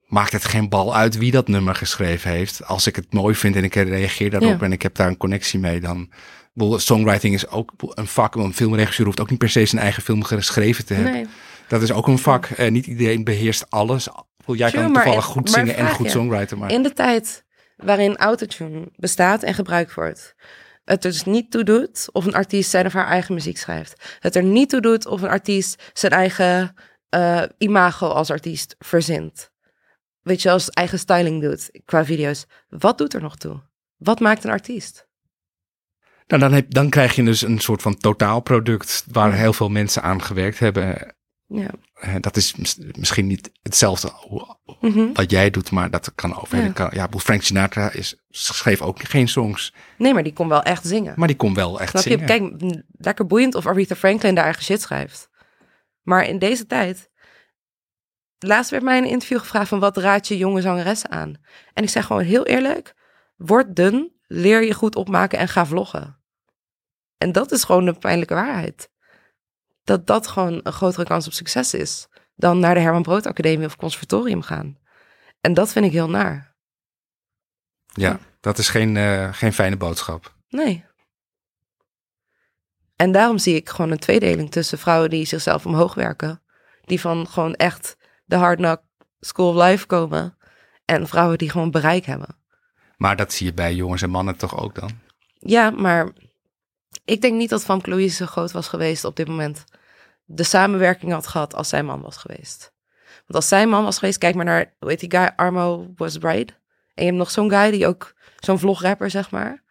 maakt 0.07 0.33
het 0.33 0.45
geen 0.45 0.69
bal 0.69 0.97
uit 0.97 1.17
wie 1.19 1.31
dat 1.31 1.49
nummer 1.49 1.75
geschreven 1.75 2.31
heeft. 2.31 2.65
Als 2.65 2.87
ik 2.87 2.97
het 2.97 3.12
mooi 3.12 3.35
vind 3.35 3.57
en 3.57 3.65
ik 3.65 3.75
reageer 3.75 4.31
daarop 4.31 4.61
Ja. 4.61 4.65
en 4.65 4.73
ik 4.73 4.83
heb 4.83 4.95
daar 4.95 5.09
een 5.09 5.17
connectie 5.17 5.59
mee, 5.59 5.81
dan... 5.81 6.12
Songwriting 6.57 7.35
is 7.35 7.49
ook 7.49 7.73
een 7.79 8.07
vak. 8.07 8.35
Een 8.35 8.55
filmregisseur 8.55 9.07
hoeft 9.07 9.21
ook 9.21 9.31
niet 9.31 9.39
per 9.39 9.49
se 9.49 9.67
zijn 9.67 9.83
eigen 9.83 10.03
film 10.03 10.23
geschreven 10.23 10.85
te 10.85 10.95
hebben. 10.95 11.12
Nee. 11.12 11.27
Dat 11.69 11.83
is 11.83 11.93
ook 11.93 12.07
een 12.07 12.19
vak. 12.19 12.47
Eh, 12.47 12.71
niet 12.71 12.87
iedereen 12.87 13.25
beheerst 13.25 13.71
alles. 13.71 14.09
Jij 14.47 14.71
True, 14.71 14.83
kan 14.83 14.93
toevallig 14.93 15.25
goed 15.25 15.51
zingen 15.51 15.77
en 15.77 15.91
goed 15.91 16.07
je, 16.07 16.12
songwriten. 16.12 16.59
Maar 16.59 16.71
In 16.71 16.83
de 16.83 16.93
tijd 16.93 17.45
waarin 17.77 18.17
autotune 18.17 18.89
bestaat 18.97 19.43
en 19.43 19.55
gebruikt 19.55 19.95
wordt, 19.95 20.35
het 20.85 21.05
er 21.05 21.11
dus 21.11 21.25
niet 21.25 21.51
toe 21.51 21.65
doet 21.65 22.09
of 22.12 22.25
een 22.25 22.35
artiest 22.35 22.71
zijn 22.71 22.87
of 22.87 22.93
haar 22.93 23.07
eigen 23.07 23.35
muziek 23.35 23.59
schrijft. 23.59 24.17
Het 24.19 24.37
er 24.37 24.43
niet 24.43 24.69
toe 24.69 24.81
doet 24.81 25.07
of 25.07 25.23
een 25.23 25.29
artiest 25.29 25.91
zijn 25.93 26.12
eigen 26.12 26.75
eh, 27.09 27.43
imago 27.59 28.09
als 28.09 28.31
artiest 28.31 28.77
verzint. 28.79 29.53
Weet 30.23 30.43
je, 30.43 30.51
als 30.51 30.71
eigen 30.71 30.99
styling 30.99 31.43
doet 31.43 31.81
qua 31.85 32.05
video's. 32.05 32.47
Wat 32.69 32.99
doet 32.99 33.15
er 33.15 33.23
nog 33.23 33.37
toe? 33.37 33.62
Wat 33.97 34.21
maakt 34.21 34.45
een 34.45 34.51
artiest? 34.51 35.07
Nou, 36.27 36.41
dan, 36.43 36.53
heb, 36.53 36.75
dan 36.75 36.91
krijg 36.91 37.15
je 37.15 37.25
dus 37.25 37.43
een 37.43 37.59
soort 37.59 37.83
van 37.83 37.97
totaalproduct 37.97 39.05
waar 39.11 39.33
heel 39.33 39.53
veel 39.53 39.69
mensen 39.69 40.03
aan 40.03 40.23
gewerkt 40.23 40.59
hebben. 40.59 41.14
Ja. 41.47 41.70
Dat 42.20 42.36
is 42.36 42.55
mis- 42.57 42.78
misschien 42.99 43.26
niet 43.26 43.51
hetzelfde 43.62 44.12
Mhm. 44.80 45.12
wat 45.12 45.30
jij 45.30 45.51
doet, 45.51 45.70
maar 45.70 45.90
dat 45.90 46.14
kan 46.14 46.36
over. 46.40 46.59
Ja. 46.59 46.64
Ja, 46.64 46.72
kan, 46.72 46.90
ja 46.92 47.09
Frank 47.16 47.42
Sinatra 47.42 47.90
is, 47.92 48.24
schreef 48.28 48.82
ook 48.82 49.03
geen 49.03 49.28
songs, 49.28 49.74
Nee, 49.99 50.14
maar 50.14 50.22
die 50.22 50.32
kon 50.32 50.49
wel 50.49 50.62
echt 50.62 50.86
zingen. 50.86 51.12
maar 51.16 51.26
die 51.28 51.36
kon 51.36 51.55
wel 51.55 51.80
echt 51.80 51.90
Snap 51.90 52.03
je? 52.05 52.11
zingen. 52.11 52.26
Kijk, 52.59 52.82
lekker 52.90 53.26
boeiend 53.26 53.55
of 53.55 53.66
Aretha 53.66 53.95
Franklin 53.95 54.34
daar 54.34 54.45
eigen 54.45 54.62
shit 54.62 54.80
schrijft. 54.82 55.28
Maar 56.03 56.24
in 56.26 56.38
deze 56.38 56.66
tijd... 56.66 57.12
Laatst 58.38 58.70
werd 58.70 58.82
mij 58.82 58.97
in 58.97 59.03
een 59.05 59.09
interview 59.11 59.38
gevraagd 59.38 59.68
van 59.68 59.78
wat 59.78 59.97
raad 59.97 60.28
je 60.28 60.36
jonge 60.36 60.61
zangeressen 60.61 61.11
aan? 61.11 61.34
En 61.74 61.82
ik 61.82 61.88
zeg 61.88 62.07
gewoon 62.07 62.22
heel 62.22 62.47
eerlijk, 62.47 62.95
word 63.36 63.76
dun, 63.76 64.12
leer 64.26 64.62
je 64.64 64.74
goed 64.74 64.97
opmaken 64.97 65.38
en 65.38 65.49
ga 65.49 65.66
vloggen. 65.66 66.18
En 67.18 67.32
dat 67.32 67.53
is 67.53 67.64
gewoon 67.64 67.84
de 67.84 67.92
pijnlijke 67.92 68.34
waarheid. 68.34 68.90
Dat 69.85 70.07
dat 70.07 70.26
gewoon 70.26 70.61
een 70.62 70.72
grotere 70.72 71.05
kans 71.05 71.26
op 71.26 71.32
succes 71.32 71.74
is 71.74 72.09
dan 72.37 72.59
naar 72.59 72.74
de 72.74 72.80
Herman 72.80 73.03
Brood 73.03 73.26
Academie 73.26 73.66
of 73.66 73.76
conservatorium 73.76 74.43
gaan. 74.43 74.78
En 75.41 75.55
dat 75.55 75.72
vind 75.72 75.87
ik 75.87 75.93
heel 75.93 76.11
naar. 76.11 76.55
Ja, 77.87 78.18
dat 78.41 78.59
is 78.59 78.68
geen, 78.68 78.97
eh, 78.97 79.32
geen 79.32 79.53
fijne 79.53 79.76
boodschap. 79.76 80.35
Nee. 80.49 80.85
En 82.97 83.12
daarom 83.12 83.39
zie 83.39 83.55
ik 83.55 83.68
gewoon 83.68 83.91
een 83.91 83.99
tweedeling 83.99 84.51
tussen 84.51 84.78
vrouwen 84.78 85.11
die 85.11 85.24
zichzelf 85.24 85.66
omhoog 85.66 85.95
werken. 85.95 86.43
Die 86.85 87.01
van 87.01 87.26
gewoon 87.26 87.55
echt 87.55 87.97
de 88.24 88.37
hard 88.37 88.57
knock 88.57 88.82
school 89.20 89.49
of 89.49 89.62
life 89.62 89.87
komen. 89.87 90.37
En 90.85 91.09
vrouwen 91.09 91.39
die 91.39 91.51
gewoon 91.51 91.70
bereik 91.70 92.05
hebben. 92.05 92.37
Maar 92.97 93.16
dat 93.16 93.32
zie 93.32 93.47
je 93.47 93.55
bij 93.55 93.74
jongens 93.74 94.03
en 94.03 94.11
mannen 94.11 94.37
toch 94.37 94.57
ook 94.57 94.74
dan? 94.74 94.91
Ja, 95.39 95.70
maar 95.70 96.12
ik 97.05 97.20
denk 97.20 97.34
niet 97.34 97.50
dat 97.50 97.64
Van 97.64 97.80
Louise 97.84 98.16
zo 98.16 98.26
groot 98.26 98.52
was 98.52 98.68
geweest 98.68 99.05
op 99.05 99.16
dit 99.16 99.28
moment. 99.28 99.64
De 100.24 100.42
samenwerking 100.42 101.12
had 101.12 101.26
gehad 101.26 101.55
als 101.55 101.68
zijn 101.68 101.86
man 101.86 102.00
was 102.00 102.16
geweest. 102.16 102.72
Want 103.14 103.34
als 103.34 103.48
zijn 103.48 103.68
man 103.68 103.84
was 103.84 103.98
geweest, 103.98 104.18
kijk 104.18 104.34
maar 104.34 104.44
naar, 104.44 104.74
heet 104.78 105.00
die 105.00 105.11
guy, 105.11 105.32
Armo 105.36 105.92
Was 105.96 106.18
Bride. 106.18 106.52
En 106.94 107.05
je 107.05 107.05
hebt 107.05 107.16
nog 107.16 107.30
zo'n 107.30 107.50
guy 107.50 107.70
die 107.70 107.86
ook, 107.86 108.14
zo'n 108.38 108.59
vlograpper 108.59 109.11
zeg 109.11 109.30
maar. 109.30 109.62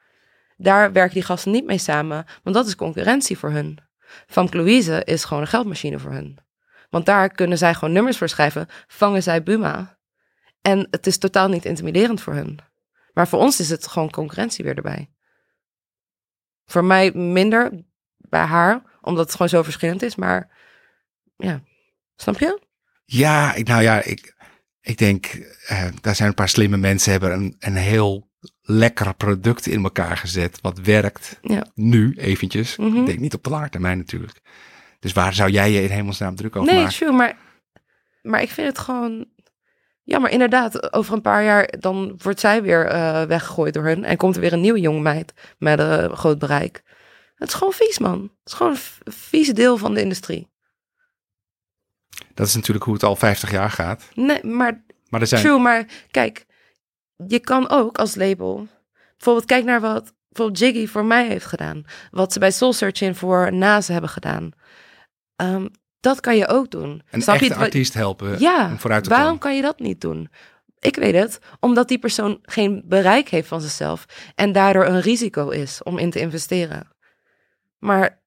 Daar 0.58 0.92
werken 0.92 1.14
die 1.14 1.24
gasten 1.24 1.52
niet 1.52 1.66
mee 1.66 1.78
samen, 1.78 2.26
want 2.44 2.56
dat 2.56 2.68
is 2.68 2.76
concurrentie 2.76 3.38
voor 3.38 3.52
hun. 3.52 3.80
Van 4.28 4.48
Louise 4.52 5.04
is 5.04 5.24
gewoon 5.24 5.44
een 5.44 5.50
geldmachine 5.50 6.00
voor 6.00 6.12
hun. 6.12 6.38
Want 6.90 7.06
daar 7.06 7.30
kunnen 7.30 7.58
zij 7.58 7.74
gewoon 7.74 7.94
nummers 7.94 8.18
voor 8.18 8.30
schrijven, 8.30 8.68
vangen 8.88 9.24
zij 9.24 9.44
Buma. 9.44 9.98
En 10.62 10.88
het 10.92 11.08
is 11.08 11.18
totaal 11.18 11.48
niet 11.48 11.66
intimiderend 11.66 12.22
voor 12.22 12.34
hun. 12.34 12.60
Maar 13.14 13.28
voor 13.28 13.40
ons 13.40 13.60
is 13.60 13.70
het 13.70 13.88
gewoon 13.88 14.10
concurrentie 14.10 14.64
weer 14.64 14.76
erbij. 14.76 15.10
Voor 16.66 16.84
mij 16.86 17.12
minder 17.12 17.84
bij 18.18 18.44
haar, 18.46 18.82
omdat 19.02 19.24
het 19.26 19.32
gewoon 19.32 19.50
zo 19.50 19.64
verschillend 19.64 20.02
is. 20.02 20.16
Maar 20.16 20.50
ja, 21.38 21.62
snap 22.16 22.40
je? 22.40 22.62
Ja, 23.06 23.54
ik, 23.54 23.68
nou 23.68 23.82
ja, 23.82 24.02
ik, 24.04 24.36
ik 24.82 24.98
denk, 24.98 25.26
eh, 25.68 25.86
daar 26.02 26.16
zijn 26.16 26.30
een 26.30 26.36
paar 26.36 26.50
slimme 26.50 26.78
mensen, 26.78 27.12
hebben 27.12 27.32
een, 27.34 27.56
een 27.60 27.76
heel 27.76 28.32
lekker 28.62 29.16
product 29.16 29.68
in 29.68 29.84
elkaar 29.84 30.18
gezet, 30.18 30.60
wat 30.62 30.80
werkt 30.80 31.40
Ja. 31.42 31.66
nu 31.76 32.14
eventjes. 32.18 32.78
Mhm. 32.78 32.98
Ik 32.98 33.06
denk 33.06 33.20
niet 33.20 33.34
op 33.34 33.44
de 33.44 33.50
lange 33.50 33.70
termijn 33.70 33.98
natuurlijk. 33.98 34.40
Dus 35.00 35.14
waar 35.14 35.34
zou 35.34 35.50
jij 35.50 35.72
je 35.72 35.82
in 35.84 35.90
hemelsnaam 35.90 36.36
druk 36.36 36.56
over 36.56 36.72
Nee, 36.74 36.82
maken? 36.82 36.98
true, 36.98 37.12
maar, 37.12 37.38
maar 38.22 38.42
ik 38.42 38.50
vind 38.50 38.68
het 38.68 38.78
gewoon... 38.80 39.32
Ja, 40.04 40.20
maar 40.20 40.32
inderdaad, 40.32 40.94
over 40.94 41.14
een 41.14 41.22
paar 41.22 41.44
jaar 41.44 41.74
dan 41.80 42.20
wordt 42.24 42.40
zij 42.40 42.62
weer 42.62 42.86
eh, 42.86 43.24
weggegooid 43.24 43.74
door 43.74 43.84
hun. 43.84 44.04
En 44.04 44.18
komt 44.18 44.36
er 44.36 44.42
weer 44.42 44.54
een 44.54 44.62
nieuwe 44.62 44.80
jonge 44.80 45.02
meid 45.02 45.34
met 45.58 45.80
een 45.80 46.16
groot 46.16 46.40
bereik. 46.40 46.84
Het 47.36 47.48
is 47.48 47.54
gewoon 47.54 47.74
vies, 47.74 48.00
man. 48.00 48.22
Het 48.22 48.32
is 48.44 48.54
gewoon 48.54 48.72
een 49.04 49.14
vies 49.14 49.54
deel 49.54 49.78
van 49.78 49.94
de 49.94 50.02
industrie. 50.02 50.52
Dat 52.34 52.48
is 52.48 52.56
natuurlijk 52.56 52.86
hoe 52.86 52.94
het 52.94 53.04
al 53.04 53.16
50 53.16 53.52
jaar 53.52 53.70
gaat. 53.70 54.10
Nee, 54.14 54.44
maar 54.44 54.84
Maar 55.10 55.22
er 55.22 55.28
zijn, 55.28 55.42
True, 55.42 55.60
maar 55.60 55.86
kijk, 56.12 56.46
je 57.28 57.40
kan 57.40 57.70
ook 57.70 57.98
als 57.98 58.16
label. 58.16 58.68
Bijvoorbeeld, 59.18 59.46
kijk 59.46 59.66
naar 59.66 59.82
wat 59.82 60.14
bijvoorbeeld 60.30 60.60
Jiggy 60.60 60.88
voor 60.88 61.06
mij 61.06 61.28
heeft 61.28 61.46
gedaan. 61.46 61.84
Wat 62.12 62.34
ze 62.34 62.40
bij 62.40 62.52
Soul 62.52 62.74
Searching 62.74 63.18
voor 63.18 63.54
Naze 63.54 63.92
hebben 63.92 64.10
gedaan. 64.10 64.52
Ehm, 65.36 65.68
dat 66.04 66.20
kan 66.20 66.38
je 66.38 66.48
ook 66.48 66.72
doen. 66.72 67.02
een 67.12 67.22
Snap 67.22 67.36
echte 67.36 67.48
je? 67.48 67.54
Wa- 67.56 67.64
artiest 67.64 67.94
helpen 67.94 68.40
Ja, 68.40 68.68
om 68.70 68.80
vooruit 68.80 69.04
te 69.04 69.10
waarom 69.10 69.26
komen. 69.28 69.40
kan 69.42 69.56
je 69.56 69.62
dat 69.62 69.80
niet 69.80 70.02
doen? 70.02 70.30
Ik 70.80 70.96
weet 70.96 71.14
het, 71.14 71.40
omdat 71.60 71.88
die 71.88 72.00
persoon 72.00 72.40
geen 72.42 72.84
bereik 72.86 73.30
heeft 73.30 73.48
van 73.48 73.62
zichzelf 73.62 74.06
en 74.36 74.52
daardoor 74.52 74.86
een 74.86 75.02
risico 75.02 75.50
is 75.50 75.84
om 75.84 75.98
in 75.98 76.10
te 76.10 76.20
investeren. 76.20 76.88
Maar 77.80 78.22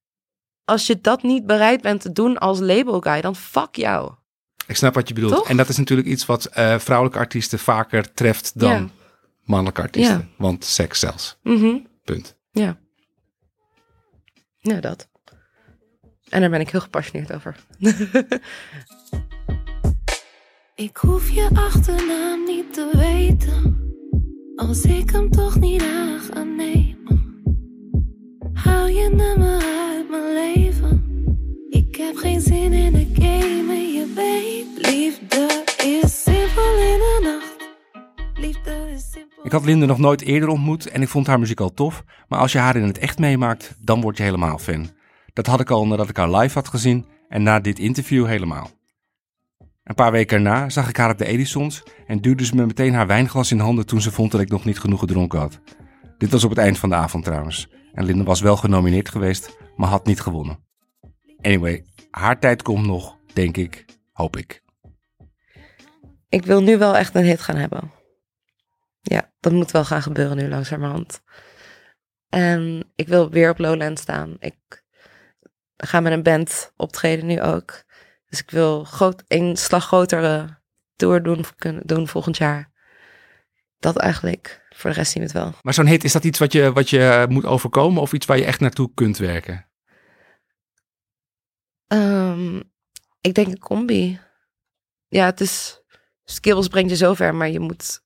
als 0.64 0.87
je 0.87 1.01
dat 1.01 1.22
niet 1.22 1.47
bereid 1.47 1.81
bent 1.83 2.01
te 2.01 2.12
doen 2.12 2.39
als 2.39 2.59
label 2.59 3.01
guy, 3.01 3.20
dan 3.20 3.37
fuck 3.37 3.74
jou. 3.74 4.12
Ik 4.66 4.77
snap 4.77 4.95
wat 4.95 5.09
je 5.09 5.14
bedoelt. 5.14 5.33
Toch? 5.35 5.49
En 5.49 5.57
dat 5.57 5.68
is 5.68 5.77
natuurlijk 5.77 6.09
iets 6.09 6.27
wat 6.27 6.45
eh, 6.45 6.79
vrouwelijke 6.79 7.18
artiesten 7.20 7.59
vaker 7.59 8.14
treft 8.14 8.59
dan 8.61 8.70
Ja. 8.70 8.89
mannelijke 9.45 9.81
artiesten. 9.83 10.18
Ja. 10.18 10.27
Want 10.39 10.64
seks 10.64 10.99
zelfs. 11.01 11.39
Mhm. 11.43 11.77
Punt. 12.05 12.37
Ja. 12.51 12.77
Ja, 14.59 14.81
dat. 14.81 15.09
En 16.29 16.41
daar 16.41 16.51
ben 16.51 16.61
ik 16.61 16.70
heel 16.70 16.81
gepassioneerd 16.81 17.33
over. 17.35 17.57
Ik 20.74 20.97
hoef 20.97 21.31
je 21.31 21.49
achternaam 21.55 22.45
niet 22.45 22.72
te 22.72 22.91
weten, 22.93 23.93
als 24.57 24.83
ik 24.83 25.11
hem 25.11 25.31
toch 25.31 25.59
niet 25.59 25.83
aan 25.83 26.20
ga 26.20 26.43
nemen. 26.43 27.43
Hou 28.53 28.91
je 28.91 29.09
nummer 29.09 29.62
uit 29.62 30.11
mijn 30.11 30.33
leven. 30.33 31.05
Ik 31.70 31.97
heb 31.97 32.16
geen 32.16 32.41
zin 32.41 32.72
in 32.72 32.93
de 32.93 33.07
game 33.14 33.72
en 33.72 33.93
je 33.93 34.12
weet, 34.14 34.93
liefde 34.93 35.64
is 35.85 36.22
simpel 36.22 36.77
in 36.77 36.99
de 36.99 37.20
nacht. 37.22 37.57
Liefde 38.35 38.91
is 38.95 39.11
simpel. 39.11 39.45
Ik 39.45 39.53
had 39.53 39.64
Linde 39.64 39.87
nog 39.87 39.99
nooit 39.99 40.22
eerder 40.22 40.49
ontmoet 40.49 40.87
en 40.89 41.03
ik 41.03 41.09
vond 41.09 41.27
haar 41.27 41.39
muziek 41.39 41.61
al 41.61 41.74
tof. 41.74 42.05
Maar 42.29 42.39
als 42.39 42.53
je 42.53 42.59
haar 42.59 42.77
in 42.77 42.87
het 42.87 42.99
echt 42.99 43.18
meemaakt, 43.18 43.74
dan 43.81 44.01
word 44.01 44.16
je 44.16 44.22
helemaal 44.22 44.59
fan. 44.59 44.91
Dat 45.37 45.47
had 45.47 45.61
ik 45.61 45.70
al 45.70 45.87
nadat 45.87 46.09
ik 46.09 46.16
haar 46.16 46.30
live 46.30 46.55
had 46.55 46.68
gezien 46.68 47.07
en 47.28 47.43
na 47.43 47.61
dit 47.61 47.78
interview 47.78 48.26
helemaal. 48.26 48.70
Een 49.84 49.95
paar 49.95 50.12
weken 50.12 50.37
erna 50.37 50.68
zag 50.68 50.89
ik 50.89 50.97
haar 50.97 51.11
op 51.11 51.18
de 51.18 51.26
Edisons 51.26 51.82
en 52.07 52.20
duwde 52.20 52.45
ze 52.45 52.55
me 52.55 52.66
meteen 52.66 52.95
haar 52.95 53.07
wijnglas 53.07 53.51
in 53.51 53.59
handen 53.59 53.87
toen 53.87 54.01
ze 54.01 54.11
vond 54.11 54.32
dat 54.32 54.41
ik 54.41 54.49
nog 54.49 54.64
niet 54.64 54.78
genoeg 54.78 55.01
gedronken 55.01 55.39
had. 55.39 55.61
Dit 56.18 56.30
was 56.30 56.45
op 56.45 56.51
het 56.51 56.59
eind 56.59 56.78
van 56.78 56.89
de 56.89 56.95
avond 56.95 57.24
trouwens. 57.24 57.68
En 57.93 58.05
Linde 58.05 58.24
was 58.24 58.41
wel 58.41 58.57
genomineerd 58.57 59.09
geweest, 59.09 59.57
maar 59.76 59.89
had 59.89 60.07
niet 60.07 60.20
gewonnen. 60.20 60.59
Anyway, 61.41 61.84
haar 62.11 62.41
tijd 62.41 62.62
komt 62.62 62.87
nog, 62.87 63.16
denk 63.32 63.57
ik, 63.57 63.84
hoop 64.12 64.37
ik. 64.37 64.62
Ik 66.28 66.45
wil 66.45 66.62
nu 66.62 66.78
wel 66.78 66.97
echt 66.97 67.14
een 67.14 67.24
hit 67.24 67.41
gaan 67.41 67.57
hebben. 67.57 67.93
Ja, 69.01 69.32
dat 69.41 69.53
moet 69.53 69.70
wel 69.70 69.84
gaan 69.84 70.03
gebeuren 70.03 70.37
nu 70.37 70.49
langzamerhand. 70.49 71.22
En 72.28 72.93
ik 72.95 73.09
wil 73.09 73.30
weer 73.30 73.51
op 73.51 73.59
Lowland 73.59 73.99
staan. 73.99 74.37
Ik 74.39 74.84
ga 75.77 76.01
met 76.01 76.12
een 76.12 76.22
band 76.22 76.72
optreden 76.77 77.27
nu 77.27 77.43
ook. 77.43 77.85
Dus 78.29 78.41
ik 78.41 78.51
wil 78.51 78.85
groot, 78.85 79.22
een 79.29 79.57
slag 79.57 79.85
grotere 79.87 80.59
tour 80.97 81.22
doen, 81.22 81.45
kunnen 81.57 81.87
doen 81.87 82.09
volgend 82.09 82.37
jaar. 82.37 82.70
Dat 83.79 83.97
eigenlijk. 83.97 84.64
Voor 84.68 84.91
de 84.91 84.97
rest 84.97 85.12
zien 85.12 85.22
we 85.22 85.29
het 85.29 85.39
wel. 85.39 85.53
Maar 85.62 85.74
zo'n 85.74 85.87
hit, 85.87 86.05
is 86.05 86.12
dat 86.12 86.24
iets 86.24 86.39
wat 86.39 86.53
je, 86.53 86.72
wat 86.72 86.91
je 86.91 87.27
moet 87.29 87.45
overkomen 87.45 88.03
of 88.03 88.12
iets 88.12 88.27
waar 88.27 88.39
je 88.39 88.45
echt 88.45 88.61
naartoe 88.61 88.91
kunt 88.95 89.16
werken? 89.18 89.68
Ehm, 91.87 92.57
ik 93.20 93.35
denk 93.35 93.47
een 93.47 93.59
combi. 93.59 94.20
Ja, 95.07 95.24
het 95.24 95.41
is... 95.41 95.81
Skills 96.24 96.68
brengt 96.68 96.91
je 96.91 96.97
zover, 96.97 97.35
maar 97.35 97.49
je 97.49 97.61
moet 97.61 98.01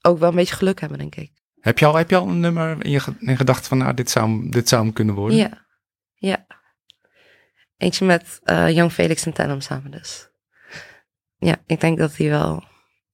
ook 0.00 0.18
wel 0.18 0.28
een 0.28 0.34
beetje 0.34 0.54
geluk 0.54 0.80
hebben, 0.80 0.98
denk 0.98 1.14
ik. 1.14 1.32
Heb 1.60 1.78
je 1.78 1.86
al, 1.86 1.94
heb 1.94 2.10
je 2.10 2.16
al 2.16 2.28
een 2.28 2.40
nummer 2.40 2.84
in 2.84 2.90
je 2.90 3.00
in 3.18 3.36
gedachten 3.36 3.64
van, 3.66 3.78
nou, 3.78 3.94
dit 3.94 4.10
zou, 4.10 4.28
hem- 4.28 4.50
dit 4.50 4.68
zou 4.68 4.82
hem 4.82 4.92
kunnen 4.92 5.14
worden? 5.14 5.38
Ja, 5.38 5.66
ja. 6.14 6.46
Eentje 7.80 8.04
met 8.04 8.40
eh 8.42 8.70
Young 8.70 8.92
Felix 8.92 9.26
en 9.26 9.32
Tellum 9.32 9.60
samen 9.60 9.90
dus. 9.90 10.30
Ja, 11.36 11.56
ik 11.66 11.80
denk 11.80 11.98
dat 11.98 12.14
die 12.16 12.30
wel, 12.30 12.64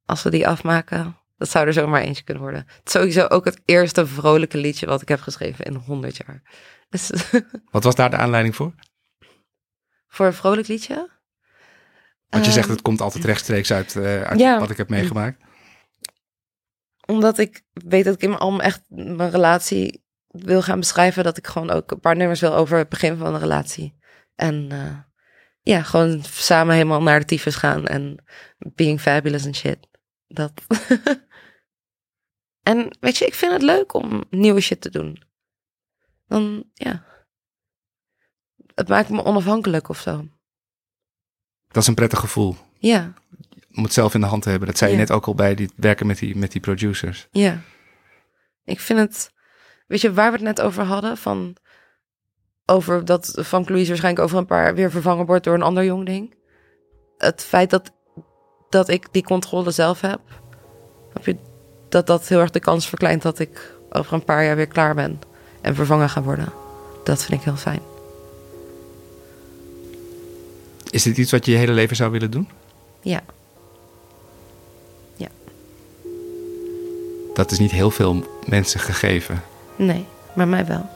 als 0.05 0.23
we 0.23 0.31
die 0.31 0.49
afmaken, 0.49 1.17
dat 1.37 1.49
zou 1.49 1.67
er 1.67 1.73
zomaar 1.73 2.01
eentje 2.01 2.25
kunnen 2.25 2.43
worden. 2.43 2.64
Het 2.67 2.87
is 2.87 2.93
sowieso 2.93 3.27
ook 3.27 3.45
het 3.45 3.61
eerste 3.64 4.07
vrolijke 4.07 4.59
liedje 4.59 4.87
wat 4.87 5.03
ik 5.03 5.09
heb 5.09 5.21
geschreven 5.21 5.64
in 5.64 5.75
100 5.75 6.17
jaar. 6.17 6.43
Dus 6.89 7.11
Wat 7.71 7.85
was 7.85 7.95
daar 7.95 8.11
de 8.11 8.17
aanleiding 8.17 8.57
voor? 8.57 8.75
voor 10.07 10.27
een 10.27 10.33
vrolijk 10.33 10.69
liedje? 10.69 11.11
Want 12.29 12.45
je 12.45 12.51
zegt, 12.51 12.64
Ehm, 12.67 12.75
het 12.75 12.83
komt 12.83 13.01
altijd 13.01 13.25
rechtstreeks 13.25 13.73
uit, 13.73 13.97
eh, 13.97 14.23
uit 14.23 14.39
ja. 14.39 14.59
wat 14.59 14.71
ik 14.71 14.77
heb 14.77 14.89
meegemaakt. 14.89 15.43
Omdat 17.07 17.39
ik 17.39 17.62
weet 17.73 18.05
dat 18.05 18.14
ik 18.14 18.23
in 18.23 18.29
mijn 18.29 18.41
album 18.41 18.61
echt 18.61 18.83
mijn 18.89 19.31
relatie 19.31 20.05
wil 20.27 20.62
gaan 20.62 20.79
beschrijven 20.79 21.25
dat 21.25 21.37
ik 21.37 21.47
gewoon 21.47 21.71
ook 21.71 21.91
een 21.91 22.01
paar 22.01 22.17
nummers 22.17 22.41
wil 22.41 22.55
over 22.55 22.79
het 22.79 22.89
begin 22.89 23.17
van 23.17 23.35
een 23.35 23.41
relatie. 23.41 24.05
En 24.37 24.72
eh, 24.72 24.99
ja, 25.62 25.82
gewoon 25.82 26.22
samen 26.24 26.74
helemaal 26.74 27.03
naar 27.03 27.18
de 27.20 27.24
tyfus 27.24 27.55
gaan 27.55 27.87
en 27.87 28.24
being 28.59 29.01
fabulous 29.01 29.45
en 29.45 29.55
shit. 29.55 29.89
Dat. 30.26 30.53
en 32.70 32.97
weet 33.01 33.16
je, 33.16 33.26
ik 33.26 33.34
vind 33.34 33.53
het 33.53 33.62
leuk 33.62 33.95
om 33.95 34.24
nieuwe 34.30 34.61
shit 34.61 34.80
te 34.80 34.91
doen. 34.91 35.22
Dan, 36.26 36.64
ja. 36.74 37.05
Het 38.74 38.89
maakt 38.89 39.09
me 39.09 39.24
onafhankelijk 39.24 39.89
of 39.89 39.99
zo. 39.99 40.28
Dat 41.68 41.82
is 41.82 41.89
een 41.89 41.95
prettig 41.95 42.18
gevoel. 42.18 42.57
Ja, 42.78 43.14
Om 43.74 43.82
het 43.82 43.93
zelf 43.93 44.14
in 44.14 44.20
de 44.20 44.26
hand 44.26 44.43
te 44.43 44.49
hebben. 44.49 44.68
Dat 44.68 44.78
zei 44.78 44.91
je 44.91 44.97
net 44.97 45.11
ook 45.11 45.26
al 45.26 45.34
bij 45.34 45.55
die 45.55 45.70
werken 45.76 46.07
met 46.07 46.18
die, 46.18 46.37
met 46.37 46.53
die 46.53 46.61
producers. 46.61 47.28
ja. 47.30 47.61
Ik 48.64 48.80
vind 48.80 48.99
het, 48.99 49.32
weet 49.87 50.01
je, 50.01 50.12
waar 50.12 50.30
we 50.30 50.37
het 50.37 50.47
net 50.47 50.61
over 50.61 50.84
hadden, 50.84 51.16
van 51.16 51.57
over 52.67 53.05
dat 53.05 53.33
Van 53.37 53.64
Louise 53.67 53.89
waarschijnlijk 53.89 54.25
over 54.25 54.39
een 54.39 54.47
paar 54.47 54.75
weer 54.75 54.91
vervangen 54.91 55.27
wordt 55.27 55.45
door 55.45 55.55
een 55.55 55.62
ander 55.62 55.85
jong 55.85 56.07
ding. 56.07 56.35
Het 57.19 57.43
feit 57.43 57.71
dat, 57.71 57.93
dat 58.69 58.89
ik 58.89 59.09
die 59.11 59.25
controle 59.25 59.71
zelf 59.71 60.01
heb, 60.01 60.21
je, 61.23 61.37
dat 61.89 62.07
dat 62.07 62.29
heel 62.29 62.41
erg 62.41 62.51
de 62.51 62.61
kans 62.61 62.89
verkleint 62.89 63.23
dat 63.23 63.39
ik 63.39 63.75
over 63.91 64.12
een 64.12 64.25
paar 64.25 64.45
jaar 64.45 64.57
weer 64.57 64.67
klaar 64.67 64.95
ben 64.95 65.21
en 65.61 65.75
vervangen 65.75 66.09
ga 66.11 66.23
worden. 66.23 66.53
Dat 67.05 67.25
vind 67.25 67.41
ik 67.41 67.45
heel 67.47 67.57
fijn. 67.57 67.81
Is 70.91 71.03
dit 71.03 71.17
iets 71.17 71.31
wat 71.31 71.45
je 71.45 71.51
je 71.53 71.59
hele 71.59 71.73
leven 71.73 71.97
zou 71.97 72.11
willen 72.11 72.31
doen? 72.31 72.49
Ja, 73.01 73.23
Dat 77.37 77.51
is 77.51 77.59
niet 77.59 77.71
heel 77.71 77.91
veel 77.91 78.25
mensen 78.47 78.81
gegeven. 78.81 79.43
nee, 79.77 80.07
maar 80.35 80.49
mij 80.49 80.67
wel. 80.67 80.89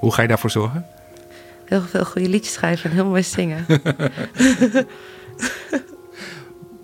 Hoe 0.00 0.12
ga 0.12 0.22
je 0.22 0.28
daarvoor 0.28 0.50
zorgen? 0.50 0.86
Heel 1.64 1.80
veel 1.82 2.04
goede 2.04 2.28
liedjes 2.28 2.52
schrijven 2.54 2.90
en 2.90 2.96
heel 2.96 3.06
mooi 3.06 3.22
zingen. 3.22 3.66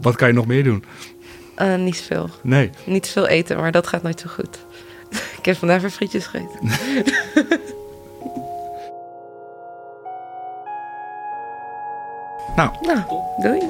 Wat 0.00 0.16
kan 0.16 0.28
je 0.28 0.34
nog 0.34 0.46
meer 0.46 0.64
doen? 0.64 0.84
Eh, 1.54 1.74
niet 1.74 1.96
zoveel. 1.96 2.30
Nee. 2.42 2.70
Niet 2.84 3.08
veel 3.08 3.26
eten, 3.26 3.56
maar 3.56 3.72
dat 3.72 3.86
gaat 3.86 4.02
nooit 4.02 4.20
zo 4.20 4.28
goed. 4.28 4.58
ik 5.38 5.44
heb 5.44 5.56
vandaag 5.56 5.80
weer 5.80 5.90
frietjes 5.90 6.26
gegeten. 6.26 6.60
Nou, 12.56 12.70
Nou, 12.82 13.00
doei. 13.38 13.60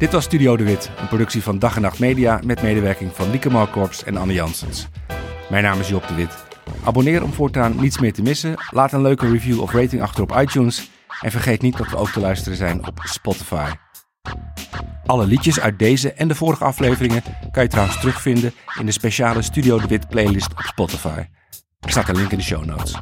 Dit 0.00 0.12
was 0.12 0.24
Studio 0.24 0.56
De 0.56 0.64
Wit, 0.64 0.90
een 0.98 1.08
productie 1.08 1.42
van 1.42 1.58
Dag 1.58 1.76
en 1.76 1.82
Nacht 1.82 1.98
Media 1.98 2.40
met 2.44 2.62
medewerking 2.62 3.10
van 3.14 3.30
Lieke 3.30 3.50
Markorps 3.50 4.04
en 4.04 4.16
Anne 4.16 4.32
Janssens. 4.32 4.88
Mijn 5.50 5.62
naam 5.62 5.80
is 5.80 5.88
Job 5.88 6.08
De 6.08 6.14
Wit. 6.14 6.44
Abonneer 6.84 7.22
om 7.22 7.32
voortaan 7.32 7.80
niets 7.80 7.98
meer 7.98 8.12
te 8.12 8.22
missen. 8.22 8.54
Laat 8.70 8.92
een 8.92 9.02
leuke 9.02 9.30
review 9.30 9.60
of 9.60 9.72
rating 9.72 10.02
achter 10.02 10.22
op 10.22 10.36
iTunes. 10.36 10.90
En 11.20 11.30
vergeet 11.30 11.62
niet 11.62 11.76
dat 11.76 11.90
we 11.90 11.96
ook 11.96 12.10
te 12.10 12.20
luisteren 12.20 12.58
zijn 12.58 12.86
op 12.86 13.00
Spotify. 13.04 13.70
Alle 15.06 15.26
liedjes 15.26 15.60
uit 15.60 15.78
deze 15.78 16.12
en 16.12 16.28
de 16.28 16.34
vorige 16.34 16.64
afleveringen 16.64 17.22
kan 17.52 17.62
je 17.62 17.68
trouwens 17.68 18.00
terugvinden 18.00 18.52
in 18.78 18.86
de 18.86 18.92
speciale 18.92 19.42
Studio 19.42 19.78
De 19.78 19.86
Wit 19.86 20.08
playlist 20.08 20.52
op 20.52 20.60
Spotify. 20.60 21.24
Er 21.80 21.90
staat 21.90 22.08
een 22.08 22.16
link 22.16 22.30
in 22.30 22.38
de 22.38 22.44
show 22.44 22.64
notes. 22.64 22.94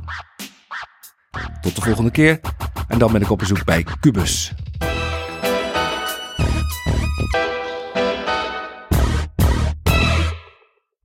Tot 1.61 1.75
de 1.75 1.83
volgende 1.83 2.11
keer 2.11 2.41
en 2.89 2.99
dan 2.99 3.13
ben 3.13 3.23
ik 3.23 3.31
op 3.31 3.39
bezoek 3.39 3.65
bij 3.65 3.87
Cubus. 4.01 4.55